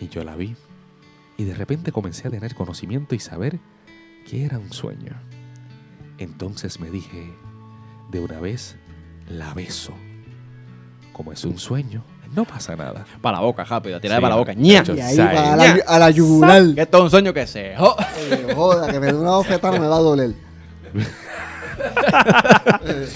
y 0.00 0.08
yo 0.08 0.24
la 0.24 0.34
vi. 0.34 0.56
Y 1.36 1.44
de 1.44 1.54
repente 1.54 1.92
comencé 1.92 2.28
a 2.28 2.30
tener 2.30 2.54
conocimiento 2.54 3.14
y 3.14 3.18
saber 3.18 3.58
que 4.28 4.44
era 4.44 4.58
un 4.58 4.72
sueño. 4.72 5.14
Entonces 6.18 6.80
me 6.80 6.90
dije, 6.90 7.32
de 8.10 8.20
una 8.20 8.40
vez, 8.40 8.76
la 9.28 9.52
beso. 9.52 9.92
Como 11.12 11.32
es 11.32 11.44
un 11.44 11.58
sueño, 11.58 12.02
no 12.34 12.46
pasa 12.46 12.76
nada. 12.76 13.04
Para 13.20 13.38
la 13.38 13.42
boca, 13.42 13.64
rápido. 13.64 14.00
Tirar 14.00 14.18
Sí, 14.18 14.22
para 14.22 14.34
la 14.34 14.38
boca. 14.38 14.54
¡Ña! 14.54 14.82
Y 14.86 15.00
ahí 15.00 15.16
Sae, 15.16 15.34
va 15.34 15.52
a 15.52 15.56
la, 15.56 15.76
a 15.86 15.98
la 15.98 16.10
yugular. 16.10 16.74
Que 16.74 16.80
esto 16.82 16.98
es 16.98 17.04
un 17.04 17.10
sueño 17.10 17.34
que 17.34 17.46
se... 17.46 17.76
Oye, 17.76 18.54
Joda, 18.54 18.90
que 18.90 18.98
me 18.98 19.06
dé 19.06 19.14
una 19.14 19.32
bofetada 19.32 19.78
me 19.78 19.86
va 19.86 19.96
a 19.96 20.00
doler. 20.00 20.34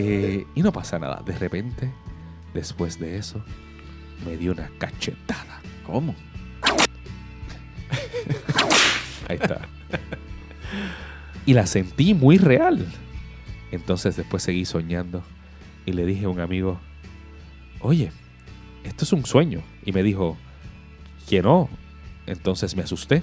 Eh, 0.00 0.46
y 0.54 0.62
no 0.62 0.70
pasa 0.70 1.00
nada. 1.00 1.22
De 1.26 1.36
repente, 1.36 1.92
después 2.54 3.00
de 3.00 3.16
eso, 3.16 3.42
me 4.24 4.36
dio 4.36 4.52
una 4.52 4.70
cachetada. 4.78 5.60
¿Cómo? 5.84 6.14
Ahí 9.28 9.38
está. 9.40 9.62
Y 11.46 11.54
la 11.54 11.66
sentí 11.66 12.14
muy 12.14 12.38
real. 12.38 12.86
Entonces 13.72 14.14
después 14.14 14.44
seguí 14.44 14.64
soñando 14.66 15.24
y 15.84 15.94
le 15.94 16.06
dije 16.06 16.26
a 16.26 16.28
un 16.28 16.38
amigo, 16.38 16.78
oye, 17.80 18.12
esto 18.84 19.04
es 19.04 19.12
un 19.12 19.26
sueño. 19.26 19.62
Y 19.84 19.90
me 19.90 20.04
dijo, 20.04 20.36
que 21.28 21.42
no. 21.42 21.68
Entonces 22.26 22.76
me 22.76 22.82
asusté. 22.82 23.22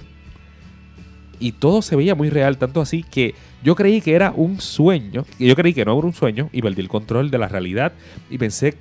Y 1.38 1.52
todo 1.52 1.82
se 1.82 1.96
veía 1.96 2.14
muy 2.14 2.30
real, 2.30 2.58
tanto 2.58 2.80
así 2.80 3.02
que 3.02 3.34
yo 3.62 3.74
creí 3.74 4.00
que 4.00 4.14
era 4.14 4.32
un 4.34 4.60
sueño, 4.60 5.24
yo 5.38 5.54
creí 5.54 5.74
que 5.74 5.84
no 5.84 5.96
era 5.98 6.06
un 6.06 6.14
sueño, 6.14 6.48
y 6.52 6.62
perdí 6.62 6.80
el 6.80 6.88
control 6.88 7.30
de 7.30 7.38
la 7.38 7.48
realidad, 7.48 7.92
y 8.30 8.38
pensé, 8.38 8.76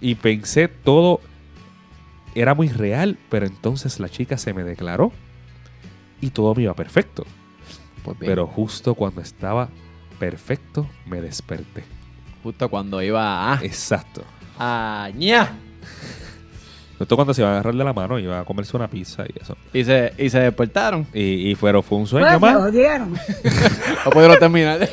y 0.00 0.14
pensé 0.14 0.68
todo 0.68 1.20
era 2.34 2.54
muy 2.54 2.68
real, 2.68 3.18
pero 3.28 3.46
entonces 3.46 4.00
la 4.00 4.08
chica 4.08 4.38
se 4.38 4.54
me 4.54 4.64
declaró, 4.64 5.12
y 6.20 6.30
todo 6.30 6.54
me 6.54 6.62
iba 6.62 6.74
perfecto. 6.74 7.26
Pues. 8.04 8.16
Pero 8.18 8.46
justo 8.46 8.94
cuando 8.94 9.20
estaba 9.20 9.68
perfecto, 10.18 10.88
me 11.06 11.20
desperté. 11.20 11.84
Justo 12.42 12.68
cuando 12.68 13.02
iba 13.02 13.52
a... 13.52 13.64
Exacto. 13.64 14.24
a 14.58 15.10
ña. 15.14 15.52
Justo 16.98 17.16
cuando 17.16 17.34
se 17.34 17.40
iba 17.42 17.48
a 17.50 17.52
agarrar 17.54 17.74
de 17.74 17.84
la 17.84 17.92
mano, 17.92 18.18
iba 18.18 18.38
a 18.40 18.44
comerse 18.44 18.76
una 18.76 18.88
pizza 18.88 19.24
y 19.24 19.40
eso. 19.42 19.56
Y 19.72 19.84
se, 19.84 20.12
y 20.18 20.30
se 20.30 20.38
despertaron. 20.40 21.06
Y, 21.12 21.50
y 21.50 21.54
fueron, 21.54 21.82
fue 21.82 21.98
un 21.98 22.06
sueño 22.06 22.26
más. 22.38 22.54
No 24.04 24.10
pudieron 24.10 24.38
terminar. 24.38 24.88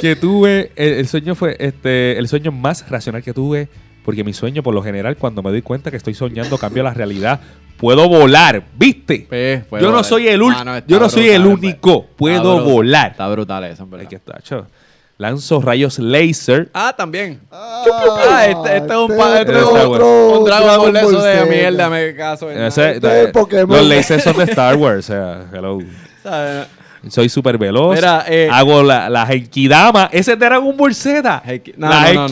que 0.00 0.16
tuve, 0.16 0.72
el, 0.76 0.92
el 0.94 1.08
sueño 1.08 1.34
fue 1.34 1.56
este, 1.58 2.18
el 2.18 2.28
sueño 2.28 2.50
más 2.52 2.88
racional 2.88 3.22
que 3.22 3.32
tuve, 3.32 3.68
porque 4.04 4.24
mi 4.24 4.32
sueño, 4.32 4.62
por 4.62 4.74
lo 4.74 4.82
general, 4.82 5.16
cuando 5.16 5.42
me 5.42 5.50
doy 5.50 5.62
cuenta 5.62 5.90
que 5.90 5.96
estoy 5.96 6.14
soñando, 6.14 6.58
cambio 6.58 6.82
la 6.82 6.92
realidad. 6.92 7.40
Puedo 7.76 8.08
volar, 8.08 8.62
¿viste? 8.76 9.26
Pues, 9.28 9.64
yo 9.70 9.78
no 9.88 9.92
volar. 9.92 10.04
soy 10.04 10.28
el 10.28 10.40
está 10.42 10.84
yo 10.86 11.00
no 11.00 11.08
soy 11.08 11.28
el 11.30 11.46
único, 11.46 12.02
está 12.02 12.16
puedo 12.16 12.54
brutal. 12.56 12.72
volar. 12.72 13.10
Está 13.12 13.28
brutal 13.28 13.64
eso, 13.64 13.82
en 13.84 13.90
verdad. 13.90 14.06
Aquí 14.06 14.14
está, 14.14 14.40
chavo. 14.40 14.66
Lanzo 15.22 15.60
rayos 15.60 15.98
laser. 16.00 16.68
Ah, 16.74 16.92
también. 16.96 17.40
Ah, 17.52 17.84
Ah, 18.28 18.46
este, 18.46 18.76
este 18.78 18.92
es 18.92 18.98
un, 18.98 19.16
pa- 19.16 19.40
este 19.40 19.52
es 19.56 19.64
bueno. 19.64 20.38
un 20.40 20.44
Dragon 20.44 20.76
Ball 20.78 20.92
de 20.92 21.00
eso 21.00 21.22
de 21.22 21.34
Z. 21.34 21.46
mierda, 21.46 21.88
me 21.88 22.14
caso. 22.16 22.50
en 22.50 22.60
Ese- 22.62 22.80
nada. 22.80 22.92
Este 22.94 23.22
es 23.24 23.30
Pokémon. 23.30 23.76
los 23.78 23.86
lasers 23.86 24.24
son 24.24 24.36
de 24.36 24.44
Star 24.44 24.74
Wars. 24.76 24.98
o 24.98 25.12
sea, 25.12 25.44
hello. 25.52 25.78
¿Sabes? 26.24 26.66
Soy 27.08 27.28
súper 27.28 27.58
veloz. 27.58 27.96
Mira, 27.96 28.24
eh, 28.28 28.48
hago 28.50 28.82
la, 28.82 29.08
la 29.10 29.26
Genkidama. 29.26 30.08
Ese 30.12 30.32
es 30.32 30.38
de 30.38 30.44
Dragon 30.46 30.76
Ball 30.76 30.94
Z. 30.94 31.42
Genki- 31.44 31.74
no, 31.76 31.88
la 31.88 32.12
no, 32.12 32.28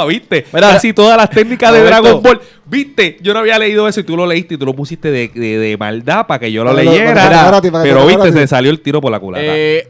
no, 0.00 0.06
¿viste? 0.06 0.46
Mira, 0.52 0.70
Casi 0.72 0.92
todas 0.94 1.16
las 1.16 1.28
técnicas 1.30 1.72
de. 1.72 1.82
Dragon 1.82 2.22
Ball. 2.22 2.40
¿Viste? 2.66 3.18
Yo 3.20 3.32
no 3.34 3.40
había 3.40 3.58
leído 3.58 3.86
eso 3.88 4.00
y 4.00 4.04
tú 4.04 4.16
lo 4.16 4.26
leíste 4.26 4.54
y 4.54 4.56
tú 4.58 4.64
lo 4.66 4.74
pusiste 4.74 5.10
de, 5.10 5.28
de- 5.28 5.58
de 5.58 5.76
maldad 5.76 6.26
para 6.26 6.38
que 6.40 6.50
yo 6.52 6.62
lo 6.64 6.72
leyera. 6.74 7.60
pero 7.82 8.06
te 8.06 8.16
viste, 8.16 8.32
se 8.32 8.46
salió 8.46 8.70
el 8.70 8.80
tiro 8.80 9.00
por 9.00 9.10
la 9.12 9.20
culata. 9.20 9.44
Eh, 9.46 9.88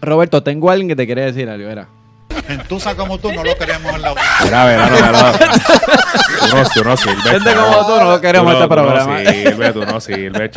Roberto, 0.00 0.42
tengo 0.42 0.70
alguien 0.70 0.88
que 0.88 0.96
te 0.96 1.06
quiere 1.06 1.22
decir 1.24 1.48
algo. 1.48 1.68
Era. 1.68 1.88
Gentuza 2.46 2.94
como 2.94 3.18
tú 3.18 3.32
no 3.32 3.42
lo 3.42 3.56
queremos 3.56 3.94
en 3.94 4.02
la 4.02 4.14
Mira, 4.44 4.64
verá, 4.66 4.88
no, 4.88 4.96
verá. 4.96 5.32
Tú 5.32 6.56
no, 6.56 6.64
tú 6.74 6.84
no 6.84 6.96
sirves. 6.96 7.24
Gente 7.24 7.54
como 7.54 7.86
tú 7.86 7.96
no 7.96 8.10
lo 8.10 8.20
queremos 8.20 8.52
Tú 8.52 8.56
en 8.58 8.62
este 8.62 8.68
tú 8.68 8.74
programa. 8.74 9.22
No 9.22 9.30
sirve, 9.30 9.72
tú 9.72 9.84
no 9.86 10.00
sirves, 10.00 10.50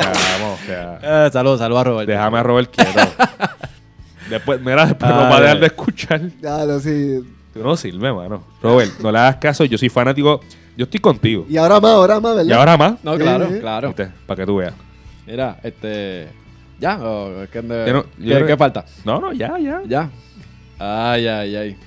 sea, 0.66 1.00
Eh, 1.02 1.30
saludos, 1.32 1.60
saludos 1.60 1.82
a 1.82 1.84
Roberto. 1.86 2.12
déjame 2.12 2.38
a 2.40 2.44
Robert 2.44 2.72
quieto. 2.76 3.00
Después, 4.30 4.60
mira, 4.62 4.86
después 4.86 5.10
nos 5.12 5.24
va 5.32 5.38
a 5.38 5.42
dejar 5.42 5.60
de 5.60 5.66
escuchar. 5.68 6.22
Lo 6.42 6.80
sí. 6.80 7.20
Tú 7.54 7.64
no 7.64 7.78
sirves, 7.78 8.14
mano. 8.14 8.44
Robert, 8.62 8.92
no 9.00 9.12
le 9.12 9.20
hagas 9.20 9.38
caso. 9.38 9.64
Yo 9.66 9.78
soy 9.78 9.90
fanático. 9.90 10.42
Yo 10.76 10.84
estoy 10.84 11.00
contigo. 11.00 11.46
Y 11.50 11.58
ahora 11.58 11.80
más, 11.80 11.92
ahora 11.94 12.20
más, 12.20 12.36
¿verdad? 12.36 12.50
Y 12.50 12.54
ahora 12.54 12.78
más. 12.78 12.94
No, 13.04 13.18
claro, 13.18 13.48
Sí. 13.52 13.60
claro. 13.60 13.88
¿viste? 13.88 14.12
Para 14.28 14.38
que 14.42 14.46
tú 14.46 14.58
veas. 14.58 14.74
Mira, 15.26 15.58
este. 15.64 16.28
¿Ya? 16.80 16.98
¿O 17.00 17.42
es 17.44 17.50
que 17.50 17.64
ande- 17.64 17.88
Yo 17.88 17.94
no- 17.94 18.06
¿Qué, 18.40 18.46
qué 18.46 18.58
falta? 18.58 18.86
No, 19.04 19.20
no, 19.20 19.34
ya, 19.34 19.58
ya. 19.58 19.82
Ya. 19.88 20.10
Ay, 20.80 21.28
ay, 21.28 21.56
ay. 21.56 21.78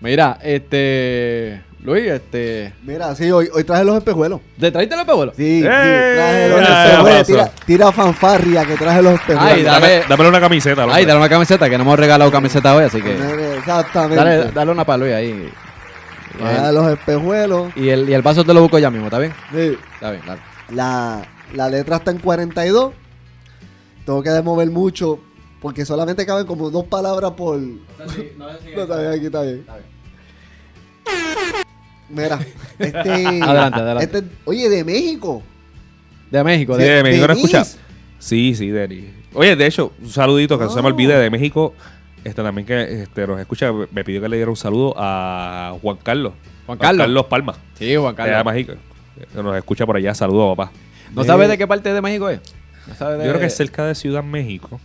Mira, 0.00 0.38
este. 0.42 1.62
Luis, 1.82 2.04
este. 2.06 2.72
Mira, 2.82 3.14
sí, 3.14 3.30
hoy, 3.30 3.48
hoy 3.52 3.62
traje 3.64 3.84
los 3.84 3.96
espejuelos. 3.96 4.40
¿Te 4.58 4.70
traiste 4.72 4.96
los 4.96 5.04
pebuelos? 5.04 5.36
Sí, 5.36 5.60
sí, 5.60 5.66
¡Eh! 5.70 6.14
traje 6.16 6.48
los 6.48 6.60
espejuelos. 6.68 7.26
Tira, 7.26 7.50
tira 7.64 7.92
fanfarria 7.92 8.64
que 8.64 8.74
traje 8.76 9.02
los 9.02 9.14
espejuelos. 9.14 9.52
Ay. 9.52 9.62
Dame, 9.62 10.02
dámele 10.08 10.28
una 10.30 10.40
camiseta. 10.40 10.82
Ay, 10.82 10.88
hombre. 10.88 11.06
dale 11.06 11.18
una 11.20 11.28
camiseta, 11.28 11.70
que 11.70 11.78
no 11.78 11.84
hemos 11.84 11.98
regalado 11.98 12.30
camiseta 12.30 12.74
hoy, 12.74 12.84
así 12.84 13.00
que. 13.00 13.56
Exactamente. 13.58 14.16
Dale, 14.16 14.50
dale 14.52 14.70
una 14.72 14.84
para 14.84 14.98
Luis 14.98 15.12
ahí. 15.14 15.48
Traje 16.38 16.72
los 16.72 16.90
espejuelos. 16.92 17.72
y, 17.76 17.88
el, 17.88 18.08
y 18.10 18.12
el 18.14 18.22
vaso 18.22 18.44
te 18.44 18.52
lo 18.52 18.60
busco 18.62 18.78
ya 18.78 18.90
mismo, 18.90 19.06
¿está 19.06 19.18
bien? 19.18 19.32
Sí. 19.52 19.78
Está 19.94 20.10
bien, 20.10 20.22
dale. 20.26 20.40
La, 20.70 21.22
la 21.54 21.68
letra 21.70 21.96
está 21.96 22.10
en 22.10 22.18
42. 22.18 22.92
Tengo 24.04 24.22
que 24.22 24.42
mover 24.42 24.70
mucho 24.70 25.20
porque 25.66 25.84
solamente 25.84 26.24
caben 26.24 26.46
como 26.46 26.70
dos 26.70 26.84
palabras 26.84 27.32
por... 27.32 27.58
No, 27.58 27.74
está 28.76 28.98
bien, 29.00 29.10
aquí 29.10 29.26
está 29.26 29.42
bien. 29.42 29.66
Mira, 32.08 32.38
este... 32.78 33.10
Adelante, 33.10 33.80
adelante. 33.80 34.04
este- 34.18 34.24
oye, 34.44 34.68
de 34.68 34.84
México. 34.84 35.42
De 36.30 36.44
México, 36.44 36.76
Sí, 36.76 36.82
de, 36.84 36.88
de 36.90 37.02
México 37.02 37.26
no. 37.52 37.64
Sí, 38.20 38.54
sí, 38.54 38.70
Denis. 38.70 39.06
Oye, 39.34 39.56
de 39.56 39.66
hecho, 39.66 39.90
un 40.00 40.08
saludito 40.08 40.56
que 40.56 40.66
no 40.66 40.70
se 40.70 40.80
me 40.80 40.86
olvide 40.86 41.18
de 41.18 41.30
México. 41.30 41.74
Este 42.22 42.44
también 42.44 42.64
que 42.64 43.02
este, 43.02 43.26
nos 43.26 43.40
escucha, 43.40 43.72
me 43.90 44.04
pidió 44.04 44.20
que 44.20 44.28
le 44.28 44.36
diera 44.36 44.48
un 44.52 44.56
saludo 44.56 44.94
a 44.96 45.76
Juan 45.82 45.96
Carlos. 46.00 46.32
Juan 46.66 46.78
Carlos. 46.78 47.26
Palma. 47.26 47.56
Sí, 47.76 47.96
Juan 47.96 48.14
de 48.14 48.22
Carlos. 48.22 48.54
México. 48.54 48.74
Que 49.34 49.42
nos 49.42 49.56
escucha 49.56 49.84
por 49.84 49.96
allá. 49.96 50.14
Saludos, 50.14 50.56
papá. 50.56 50.70
¿No 51.12 51.24
sabes 51.24 51.48
de 51.48 51.58
qué 51.58 51.66
parte 51.66 51.92
de 51.92 52.00
México 52.00 52.28
es? 52.28 52.38
¿No 52.86 52.94
sabes 52.94 53.18
de- 53.18 53.24
Yo 53.24 53.30
creo 53.32 53.40
que 53.40 53.46
es 53.46 53.56
cerca 53.56 53.84
de 53.84 53.96
Ciudad 53.96 54.22
México. 54.22 54.80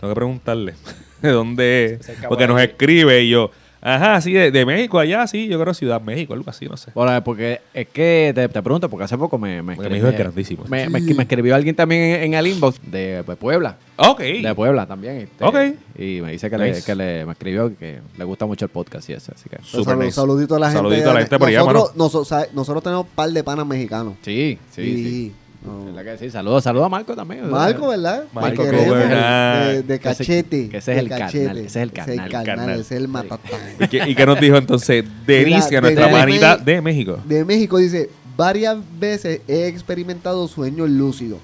Tengo 0.00 0.12
que 0.14 0.18
preguntarle 0.18 0.74
de 1.22 1.28
dónde 1.30 1.84
es. 1.84 1.98
Porque 2.28 2.46
por 2.46 2.54
nos 2.54 2.60
escribe 2.62 3.22
y 3.22 3.28
yo, 3.30 3.50
ajá, 3.82 4.20
sí, 4.20 4.32
de, 4.32 4.50
de 4.50 4.64
México 4.66 4.98
allá, 4.98 5.26
sí, 5.26 5.46
yo 5.48 5.60
creo 5.60 5.74
Ciudad 5.74 6.00
México, 6.00 6.32
algo 6.34 6.48
así, 6.48 6.66
no 6.66 6.76
sé. 6.76 6.90
Bueno, 6.94 7.22
porque 7.22 7.60
es 7.74 7.88
que 7.88 8.32
te, 8.34 8.48
te 8.48 8.62
pregunto, 8.62 8.88
porque 8.88 9.04
hace 9.04 9.18
poco 9.18 9.38
me, 9.38 9.62
me, 9.62 9.74
escribió- 9.74 9.90
México 9.90 10.08
es 10.08 10.18
grandísimo. 10.18 10.64
me, 10.68 10.88
me- 10.88 11.00
me 11.00 11.22
escribió 11.22 11.54
alguien 11.54 11.74
también 11.76 12.02
en, 12.02 12.22
en 12.24 12.34
el 12.34 12.46
inbox 12.46 12.80
de, 12.90 13.22
de 13.22 13.36
Puebla. 13.36 13.76
Ok. 13.96 14.20
De 14.20 14.54
Puebla 14.54 14.86
también. 14.86 15.16
este, 15.18 15.44
Ok. 15.44 15.56
Y 15.98 16.20
me 16.22 16.32
dice 16.32 16.48
que, 16.48 16.56
le, 16.56 16.82
que 16.82 16.94
le, 16.94 17.26
me 17.26 17.32
escribió 17.32 17.76
que 17.76 18.00
le 18.16 18.24
gusta 18.24 18.46
mucho 18.46 18.64
el 18.64 18.70
podcast 18.70 19.08
y 19.10 19.12
eso. 19.12 19.32
Así 19.34 19.48
que. 19.50 19.58
Super 19.62 19.94
Salud- 19.94 19.98
nice. 20.04 20.12
Saludito 20.12 20.56
a 20.56 20.58
la 20.58 20.66
gente. 20.70 20.78
Saludito 20.82 21.10
a 21.10 21.14
la 21.14 21.20
gente 21.20 21.38
por 21.38 21.48
allá, 21.48 21.58
nosotros, 21.94 22.52
nosotros 22.54 22.82
tenemos 22.82 23.04
un 23.04 23.10
par 23.14 23.30
de 23.30 23.44
panas 23.44 23.66
mexicanos. 23.66 24.14
Sí, 24.22 24.58
sí, 24.70 24.82
sí. 24.82 25.32
No. 25.64 25.84
¿Verdad 25.92 26.12
que 26.12 26.18
sí? 26.18 26.30
Saludos, 26.30 26.64
saludos 26.64 26.86
a 26.86 26.88
Marco 26.88 27.14
también. 27.14 27.48
Marco, 27.50 27.88
¿verdad? 27.88 28.24
Marco. 28.32 28.62
Bernal. 28.62 29.68
De, 29.72 29.82
de 29.82 30.00
Que 30.00 30.08
ese- 30.10 30.24
cachete. 30.24 30.68
que 30.68 30.76
ese 30.78 30.92
es 30.92 30.98
el 30.98 31.08
carnal, 31.08 31.26
cachete. 31.28 31.50
ese 31.60 31.66
es 31.66 31.76
el 31.76 31.92
carnal. 31.92 32.10
Ese 32.14 32.20
es 32.20 32.24
el 32.26 32.30
Carnal. 32.32 32.56
carnal, 32.56 32.80
ese 32.80 32.94
es 32.94 33.00
el 33.00 33.08
matatán. 33.08 33.60
¿Y 33.80 33.88
qué, 33.88 34.08
y 34.08 34.14
qué 34.14 34.26
nos 34.26 34.40
dijo 34.40 34.56
entonces 34.56 35.04
Denis, 35.26 35.56
Mira, 35.56 35.68
que 35.68 35.80
nuestra 35.80 36.06
de- 36.06 36.12
manita 36.12 36.56
de- 36.56 36.72
de 36.74 36.80
México? 36.80 37.18
de 37.24 37.44
México 37.44 37.76
dice, 37.78 38.10
varias 38.36 38.78
veces 38.98 39.40
he 39.48 39.66
experimentado 39.66 40.48
sueños 40.48 40.88
lúcidos. 40.88 41.38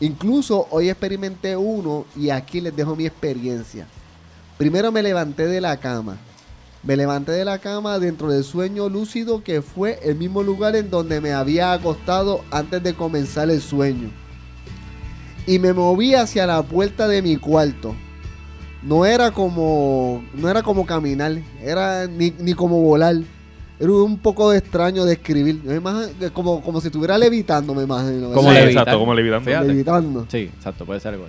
Incluso 0.00 0.66
hoy 0.70 0.88
experimenté 0.88 1.56
uno 1.56 2.06
y 2.16 2.30
aquí 2.30 2.60
les 2.62 2.74
dejo 2.74 2.96
mi 2.96 3.04
experiencia. 3.04 3.86
Primero 4.56 4.90
me 4.90 5.02
levanté 5.02 5.46
de 5.46 5.60
la 5.60 5.76
cama. 5.76 6.16
Me 6.82 6.96
levanté 6.96 7.32
de 7.32 7.44
la 7.44 7.58
cama 7.58 7.98
dentro 7.98 8.30
del 8.30 8.42
sueño 8.42 8.88
lúcido 8.88 9.44
que 9.44 9.60
fue 9.60 9.98
el 10.02 10.16
mismo 10.16 10.42
lugar 10.42 10.74
en 10.76 10.88
donde 10.88 11.20
me 11.20 11.32
había 11.32 11.72
acostado 11.72 12.42
antes 12.50 12.82
de 12.82 12.94
comenzar 12.94 13.50
el 13.50 13.60
sueño. 13.60 14.10
Y 15.46 15.58
me 15.58 15.74
moví 15.74 16.14
hacia 16.14 16.46
la 16.46 16.62
puerta 16.62 17.06
de 17.06 17.20
mi 17.20 17.36
cuarto. 17.36 17.94
No 18.82 19.04
era 19.04 19.30
como 19.30 20.22
no 20.32 20.48
era 20.48 20.62
como 20.62 20.86
caminar, 20.86 21.36
era 21.62 22.06
ni, 22.06 22.30
ni 22.30 22.54
como 22.54 22.80
volar. 22.80 23.16
Era 23.78 23.92
un 23.92 24.18
poco 24.18 24.52
extraño 24.52 25.04
de 25.04 25.14
escribir. 25.14 25.60
Como, 26.32 26.62
como 26.62 26.80
si 26.80 26.88
estuviera 26.88 27.18
levitando, 27.18 27.74
me 27.74 27.82
imagino. 27.82 28.30
Como 28.32 28.52
levitar. 28.52 28.68
exacto, 28.70 28.98
como 28.98 29.14
levitando. 29.14 29.44
Fíjate. 29.44 29.68
Levitando. 29.68 30.26
Sí, 30.30 30.50
exacto, 30.54 30.86
puede 30.86 31.00
ser 31.00 31.14
algo. 31.14 31.26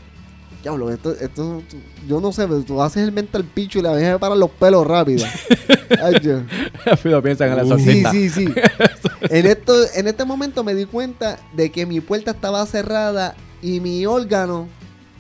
Diablo, 0.62 0.92
esto, 0.92 1.12
esto, 1.20 1.64
yo 2.08 2.22
no 2.22 2.32
sé, 2.32 2.48
pero 2.48 2.62
tú 2.62 2.82
haces 2.82 3.04
el 3.04 3.12
mental 3.12 3.44
picho 3.44 3.80
y 3.80 3.82
la 3.82 3.96
dejas 3.96 4.20
parar 4.20 4.38
los 4.38 4.52
pelos 4.52 4.86
rápido. 4.86 5.26
Ay, 6.04 6.16
yo. 6.22 6.42
Rápido 6.86 7.22
piensan 7.24 7.50
en 7.50 7.58
la 7.58 7.64
Sí, 7.64 7.70
sorcita. 7.70 8.12
sí, 8.12 8.30
sí. 8.30 8.46
en, 9.22 9.46
esto, 9.48 9.74
en 9.96 10.08
este 10.08 10.24
momento 10.24 10.64
me 10.64 10.76
di 10.76 10.86
cuenta 10.86 11.40
de 11.54 11.72
que 11.72 11.86
mi 11.88 12.00
puerta 12.00 12.32
estaba 12.32 12.64
cerrada 12.68 13.34
y 13.62 13.80
mi 13.80 14.06
órgano. 14.06 14.68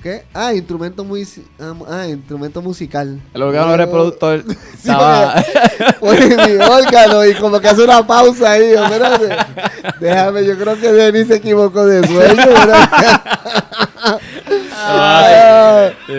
¿Qué? 0.03 0.23
Ah, 0.33 0.53
instrumento 0.53 1.03
muy. 1.03 1.27
Ah, 1.87 2.07
instrumento 2.07 2.59
musical. 2.61 3.19
El 3.35 3.41
órgano 3.43 3.77
reproductor 3.77 4.43
Sí, 4.47 4.55
estaba. 4.89 5.35
Mi 6.01 6.53
órgano 6.63 7.25
y 7.25 7.35
como 7.35 7.59
que 7.59 7.67
hace 7.67 7.83
una 7.83 8.05
pausa 8.05 8.51
ahí. 8.53 8.73
Espérate. 8.73 9.29
Déjame, 9.99 10.43
yo 10.45 10.57
creo 10.57 10.79
que 10.79 10.91
Denis 10.91 11.27
se 11.27 11.35
equivocó 11.35 11.85
de 11.85 12.05
sueño. 12.07 12.45
¿verdad? 12.47 12.89
Ah, 14.83 15.89
no, 16.07 16.13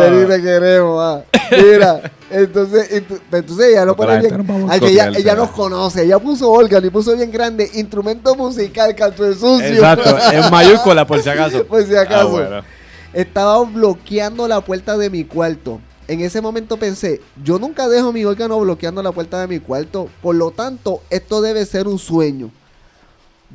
Denis, 0.00 0.28
te 0.28 0.42
queremos. 0.42 0.98
ah. 1.02 1.22
Mira, 1.50 2.00
entonces, 2.30 2.90
ent- 2.92 3.20
entonces 3.32 3.66
ella 3.68 3.84
la 3.84 3.94
pone 3.94 4.18
bien. 4.18 4.46
no 4.46 4.66
va 4.66 4.72
a 4.72 4.74
Ay, 4.74 4.80
que 4.80 4.88
ella, 4.90 5.34
nos 5.34 5.50
conoce. 5.50 6.02
Ella 6.02 6.18
puso 6.18 6.50
órgano 6.50 6.86
y 6.86 6.90
puso 6.90 7.14
bien 7.14 7.30
grande 7.30 7.70
instrumento 7.74 8.34
musical, 8.34 8.94
canto 8.94 9.24
de 9.24 9.34
sucio. 9.34 9.66
Exacto, 9.66 10.16
en 10.32 10.50
mayúscula 10.50 11.06
por 11.06 11.22
si 11.22 11.28
acaso. 11.28 11.64
Por 11.66 11.84
si 11.84 11.94
acaso. 11.94 12.20
Ah, 12.20 12.24
bueno. 12.30 12.62
Estaba 13.12 13.62
bloqueando 13.64 14.46
la 14.48 14.60
puerta 14.60 14.96
de 14.98 15.08
mi 15.08 15.24
cuarto. 15.24 15.80
En 16.08 16.20
ese 16.20 16.40
momento 16.40 16.76
pensé, 16.76 17.20
yo 17.42 17.58
nunca 17.58 17.88
dejo 17.88 18.12
mi 18.12 18.24
órgano 18.24 18.60
bloqueando 18.60 19.02
la 19.02 19.12
puerta 19.12 19.40
de 19.40 19.48
mi 19.48 19.58
cuarto. 19.58 20.08
Por 20.22 20.36
lo 20.36 20.50
tanto, 20.50 21.00
esto 21.10 21.40
debe 21.40 21.64
ser 21.66 21.88
un 21.88 21.98
sueño. 21.98 22.50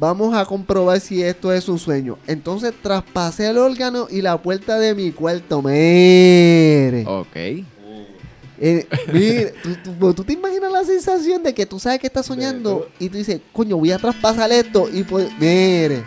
Vamos 0.02 0.34
a 0.34 0.44
comprobar 0.46 1.00
si 1.00 1.22
esto 1.22 1.54
es 1.54 1.70
un 1.70 1.78
sueño. 1.78 2.18
Entonces 2.26 2.74
traspasé 2.82 3.52
el 3.52 3.60
órgano 3.60 4.08
y 4.10 4.24
la 4.24 4.42
puerta 4.42 4.80
de 4.80 4.96
mi 4.96 5.12
cuarto. 5.12 5.62
Mire. 5.62 7.06
Ok. 7.06 7.36
Eh, 7.36 8.88
mire, 9.14 9.54
¿tú, 9.62 9.76
tú, 9.84 10.14
tú 10.16 10.24
te 10.24 10.34
imaginas 10.34 10.72
la 10.72 10.84
sensación 10.84 11.44
de 11.44 11.54
que 11.54 11.68
tú 11.68 11.78
sabes 11.78 12.00
que 12.00 12.08
estás 12.08 12.26
soñando 12.26 12.90
y 12.98 13.10
tú 13.10 13.20
dices, 13.20 13.42
coño, 13.54 13.78
voy 13.78 13.92
a 13.92 14.00
traspasar 14.00 14.52
esto 14.52 14.90
y 14.92 15.04
pues, 15.04 15.30
mire. 15.40 16.04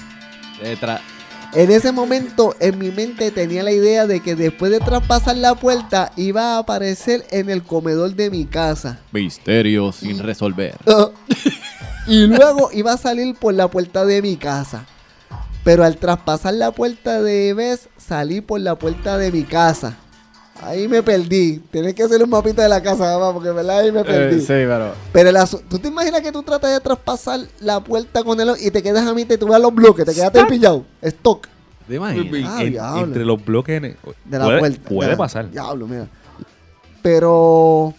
Detrás. 0.60 1.00
En 1.52 1.70
ese 1.70 1.92
momento 1.92 2.56
en 2.58 2.76
mi 2.80 2.90
mente 2.90 3.30
tenía 3.30 3.62
la 3.62 3.70
idea 3.70 4.08
de 4.08 4.18
que 4.18 4.34
después 4.34 4.72
de 4.72 4.80
traspasar 4.80 5.36
la 5.36 5.54
puerta 5.54 6.10
iba 6.16 6.56
a 6.56 6.58
aparecer 6.58 7.24
en 7.30 7.48
el 7.48 7.62
comedor 7.62 8.12
de 8.16 8.28
mi 8.28 8.44
casa. 8.44 8.98
Misterio 9.12 9.92
sin 9.92 10.18
resolver. 10.18 10.74
y 12.06 12.26
luego 12.26 12.70
iba 12.72 12.92
a 12.92 12.96
salir 12.96 13.34
por 13.34 13.54
la 13.54 13.68
puerta 13.68 14.04
de 14.04 14.22
mi 14.22 14.36
casa. 14.36 14.84
Pero 15.64 15.84
al 15.84 15.96
traspasar 15.96 16.54
la 16.54 16.72
puerta 16.72 17.22
de 17.22 17.54
Bess, 17.54 17.88
salí 17.96 18.40
por 18.42 18.60
la 18.60 18.74
puerta 18.74 19.16
de 19.16 19.32
mi 19.32 19.44
casa. 19.44 19.96
Ahí 20.62 20.86
me 20.88 21.02
perdí. 21.02 21.58
Tienes 21.70 21.94
que 21.94 22.02
hacer 22.02 22.22
un 22.22 22.30
mapita 22.30 22.62
de 22.62 22.68
la 22.68 22.82
casa, 22.82 23.04
mamá, 23.18 23.32
porque 23.32 23.50
verdad 23.50 23.78
ahí 23.80 23.90
me 23.90 24.04
perdí. 24.04 24.36
Eh, 24.36 24.40
sí, 24.40 24.46
pero. 24.48 24.92
Pero 25.12 25.30
el 25.30 25.36
¿tú 25.68 25.78
te 25.78 25.88
imaginas 25.88 26.20
que 26.20 26.30
tú 26.32 26.42
tratas 26.42 26.70
de 26.70 26.80
traspasar 26.80 27.40
la 27.60 27.80
puerta 27.80 28.22
con 28.22 28.38
él 28.40 28.50
y 28.60 28.70
te 28.70 28.82
quedas 28.82 29.06
a 29.06 29.14
mí 29.14 29.22
y 29.22 29.36
tú 29.38 29.48
ves 29.48 29.60
los 29.60 29.74
bloques, 29.74 30.04
te 30.04 30.14
quedaste 30.14 30.44
pillado? 30.44 30.84
Stock. 31.02 31.48
¿Te 31.88 31.96
imaginas? 31.96 32.50
Ah, 32.50 32.62
En- 32.62 33.04
entre 33.04 33.24
los 33.24 33.44
bloques 33.44 33.76
en- 33.82 33.96
De 34.24 34.38
la 34.38 34.44
puede, 34.44 34.58
puerta. 34.58 34.88
puede 34.88 35.16
pasar. 35.16 35.50
Diablo, 35.50 35.86
mira. 35.86 36.06
Pero 37.02 37.94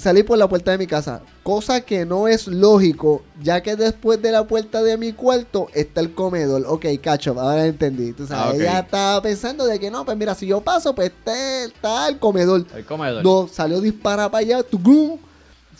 salí 0.00 0.22
por 0.22 0.36
la 0.38 0.48
puerta 0.48 0.70
de 0.72 0.78
mi 0.78 0.86
casa. 0.86 1.20
Cosa 1.42 1.80
que 1.80 2.04
no 2.04 2.28
es 2.28 2.46
lógico, 2.46 3.22
ya 3.42 3.62
que 3.62 3.76
después 3.76 4.20
de 4.20 4.30
la 4.32 4.44
puerta 4.46 4.82
de 4.82 4.96
mi 4.96 5.12
cuarto 5.12 5.68
está 5.74 6.00
el 6.00 6.12
comedor. 6.14 6.64
Ok, 6.66 6.86
cacho, 7.02 7.38
ahora 7.40 7.66
entendí. 7.66 8.12
Tú 8.12 8.26
sabes, 8.26 8.60
Ah, 8.60 8.62
ella 8.62 8.78
estaba 8.80 9.22
pensando 9.22 9.64
de 9.66 9.78
que 9.78 9.90
no, 9.90 10.04
pues 10.04 10.16
mira, 10.16 10.34
si 10.34 10.46
yo 10.46 10.60
paso, 10.60 10.94
pues 10.94 11.08
está, 11.08 11.64
está 11.64 12.08
el 12.08 12.18
comedor. 12.18 12.66
El 12.74 12.84
comedor. 12.84 13.22
No, 13.24 13.48
salió 13.48 13.80
dispara 13.80 14.30
para 14.30 14.40
allá, 14.42 14.62
para 14.62 14.82
allá, 14.82 15.16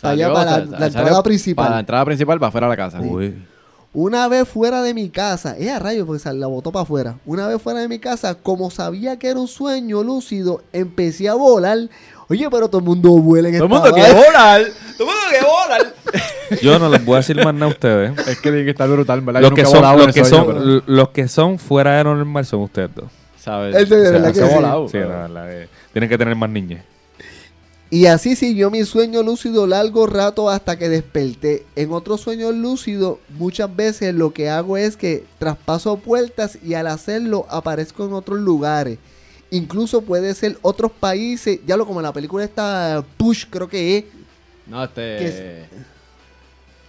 Salió, 0.01 0.33
para 0.33 0.45
la, 0.45 0.51
sal- 0.57 0.75
la 0.79 0.85
entrada 0.87 1.23
principal. 1.23 1.65
Para 1.65 1.75
la 1.75 1.79
entrada 1.81 2.05
principal, 2.05 2.39
para 2.39 2.47
afuera 2.49 2.67
de 2.67 2.71
la 2.71 2.77
casa. 2.77 2.99
Uy. 3.01 3.35
Una 3.93 4.27
vez 4.27 4.47
fuera 4.47 4.83
de 4.83 4.93
mi 4.93 5.09
casa, 5.09 5.57
eh, 5.57 5.71
a 5.71 5.79
rayo, 5.79 6.05
porque 6.05 6.31
la 6.33 6.45
botó 6.45 6.71
para 6.71 6.83
afuera. 6.83 7.17
Una 7.25 7.47
vez 7.47 7.59
fuera 7.59 7.79
de 7.79 7.87
mi 7.87 7.97
casa, 7.97 8.35
como 8.35 8.69
sabía 8.69 9.17
que 9.17 9.27
era 9.29 9.39
un 9.39 9.47
sueño 9.47 10.03
lúcido, 10.03 10.61
empecé 10.71 11.29
a 11.29 11.33
volar. 11.33 11.89
Oye, 12.29 12.47
pero 12.49 12.67
todo 12.67 12.79
el 12.79 12.85
mundo 12.85 13.09
vuela 13.11 13.47
en 13.49 13.55
Todo 13.55 13.63
el 13.65 13.69
mundo 13.69 13.91
quiere 13.93 14.13
volar. 14.13 14.61
Todo 14.97 15.07
el 15.09 15.15
mundo 15.15 15.21
quiere 15.29 15.45
volar. 15.45 15.93
Yo 16.61 16.79
no 16.79 16.89
les 16.89 17.05
voy 17.05 17.13
a 17.15 17.17
decir 17.17 17.37
más 17.43 17.53
nada 17.53 17.65
a 17.67 17.69
ustedes. 17.69 18.17
Es 18.27 18.37
que 18.39 18.49
tiene 18.49 18.65
que 18.65 18.71
estar 18.71 18.89
brutal, 18.89 19.21
¿verdad? 19.21 19.41
Los 19.41 19.53
que, 19.53 19.65
son, 19.65 19.97
los, 19.97 20.13
que 20.13 20.25
sueño, 20.25 20.45
son, 20.45 20.47
pero- 20.55 20.83
los 20.85 21.09
que 21.09 21.27
son 21.27 21.59
fuera 21.59 21.97
de 21.97 22.03
normal 22.03 22.45
son 22.45 22.61
ustedes 22.61 22.89
dos. 22.93 23.05
¿Sabes? 23.39 23.75
El 23.75 23.87
de- 23.87 23.95
O 23.95 24.01
sea, 24.01 24.11
verdad 24.11 24.27
que 24.29 24.39
se 24.39 24.43
ha 24.43 24.49
sí. 24.49 24.55
volado. 24.55 24.89
Sí, 24.89 24.97
no, 24.97 25.27
la 25.29 25.45
de- 25.45 25.69
tienen 25.93 26.09
que 26.09 26.17
tener 26.17 26.35
más 26.35 26.49
niñez. 26.49 26.83
Y 27.89 28.07
así 28.07 28.35
siguió 28.35 28.69
mi 28.69 28.83
sueño 28.83 29.23
lúcido 29.23 29.65
largo 29.65 30.07
rato 30.07 30.49
hasta 30.49 30.77
que 30.77 30.89
desperté. 30.89 31.63
En 31.77 31.93
otros 31.93 32.19
sueños 32.19 32.53
lúcidos, 32.53 33.19
muchas 33.29 33.73
veces 33.73 34.13
lo 34.13 34.33
que 34.33 34.49
hago 34.49 34.75
es 34.75 34.97
que 34.97 35.23
traspaso 35.39 35.95
puertas 35.95 36.57
y 36.61 36.73
al 36.73 36.87
hacerlo 36.87 37.45
aparezco 37.49 38.05
en 38.05 38.11
otros 38.11 38.39
lugares. 38.39 38.97
Incluso 39.51 40.01
puede 40.01 40.33
ser 40.33 40.57
otros 40.61 40.91
países, 40.91 41.59
ya 41.65 41.77
lo 41.77 41.85
como 41.85 41.99
en 41.99 42.03
la 42.03 42.13
película 42.13 42.43
está 42.43 43.03
Push, 43.17 43.45
creo 43.49 43.67
que 43.69 43.97
es. 43.99 44.03
No, 44.65 44.83
este. 44.83 45.01
Que 45.01 45.65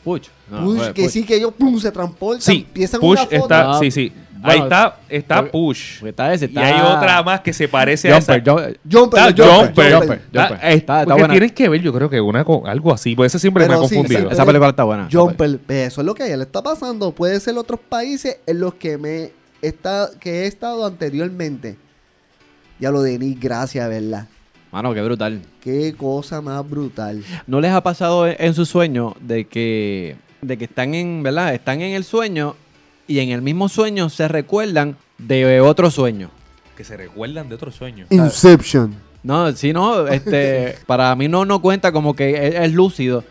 Puch. 0.05 0.29
No, 0.51 0.65
Push, 0.65 0.77
fue 0.79 0.95
que 0.95 1.03
Puch. 1.03 1.11
sí, 1.13 1.25
que 1.25 1.37
ellos 1.37 1.53
pum, 1.57 1.79
se 1.79 1.91
transportan, 1.93 2.41
Sí, 2.41 2.65
empiezan 2.67 3.01
Push 3.01 3.11
una 3.19 3.25
foto. 3.27 3.37
está. 3.37 3.63
No, 3.65 3.79
sí, 3.79 3.91
sí. 3.91 4.13
bueno, 4.33 4.49
Ahí 4.51 4.59
está, 4.61 4.97
está 5.09 5.37
porque- 5.37 5.51
Push. 5.53 5.99
porque 5.99 6.11
está 6.11 6.33
ese, 6.35 6.45
Y 6.47 6.49
está- 6.49 6.67
hay 6.67 6.81
otra 6.97 7.23
más 7.23 7.41
que 7.41 7.53
se 7.53 7.69
parece 7.69 8.11
a 8.13 8.17
esa. 8.19 8.35
Jumper, 8.35 8.51
Jumper. 8.55 8.81
Jumper, 8.91 9.21
Está 9.29 9.45
Jumper, 9.45 9.65
Jumper. 9.65 9.93
Jumper. 9.95 10.19
Está- 10.19 10.49
Jumper. 10.49 10.57
Está- 10.57 10.69
está 10.73 11.05
porque 11.05 11.13
buena. 11.21 11.35
tienen 11.35 11.51
que 11.51 11.69
ver, 11.69 11.81
yo 11.83 11.93
creo 11.93 12.09
que 12.11 12.21
una 12.21 12.45
con 12.45 12.67
algo 12.67 12.93
así. 12.95 13.15
Por 13.15 13.27
eso 13.27 13.39
siempre 13.39 13.67
Pero 13.67 13.79
me 13.81 13.85
he 13.85 13.89
sí, 13.89 13.95
confundido. 13.97 14.29
sí. 14.29 14.35
Esa 14.35 14.47
película 14.47 14.71
está 14.71 14.85
buena. 14.85 15.09
Jumper, 15.13 15.61
eso 15.69 16.01
es 16.01 16.07
lo 16.07 16.15
que 16.15 16.23
a 16.23 16.27
ella 16.27 16.37
le 16.39 16.45
está 16.45 16.63
pasando. 16.63 17.13
Puede 17.13 17.39
ser 17.41 17.57
otros 17.59 17.81
países 17.89 18.39
en 18.47 18.61
los 18.61 18.75
que 18.75 18.97
me 18.97 19.33
está, 19.61 20.11
que 20.19 20.45
he 20.45 20.47
estado 20.47 20.87
anteriormente. 20.87 21.77
Ya 22.81 22.91
lo 22.91 23.03
de 23.03 23.19
Nick, 23.19 23.41
gracias, 23.43 23.89
¿verdad? 23.89 24.27
Mano, 24.71 24.93
qué 24.95 25.03
brutal. 25.03 25.41
Qué 25.63 25.95
cosa 25.97 26.41
más 26.41 26.69
brutal. 26.69 27.25
¿No 27.47 27.61
les 27.61 27.73
ha 27.73 27.83
pasado 27.83 28.27
en, 28.29 28.37
en 28.39 28.55
su 28.55 28.67
sueño 28.67 29.15
de 29.21 29.47
que, 29.47 30.17
de 30.43 30.59
que 30.59 30.65
están 30.65 30.95
en, 30.95 31.23
¿verdad? 31.23 31.55
Están 31.55 31.81
en 31.81 31.95
el 31.95 32.05
sueño 32.05 32.55
y 33.07 33.21
en 33.21 33.31
el 33.31 33.41
mismo 33.43 33.69
sueño 33.69 34.11
se 34.11 34.29
recuerdan 34.29 34.97
de 35.17 35.61
otro 35.61 35.91
sueño? 35.91 36.31
Que 36.77 36.85
se 36.85 36.97
recuerdan 36.97 37.49
de 37.49 37.55
otro 37.55 37.73
sueño. 37.73 38.07
Inception. 38.11 38.95
No, 39.23 39.51
si 39.53 39.73
no, 39.73 40.07
este, 40.07 40.77
para 40.87 41.15
mí 41.17 41.27
no, 41.29 41.45
no 41.45 41.61
cuenta 41.61 41.91
como 41.91 42.15
que 42.15 42.49
es, 42.49 42.55
es 42.57 42.73
lúcido. 42.73 43.25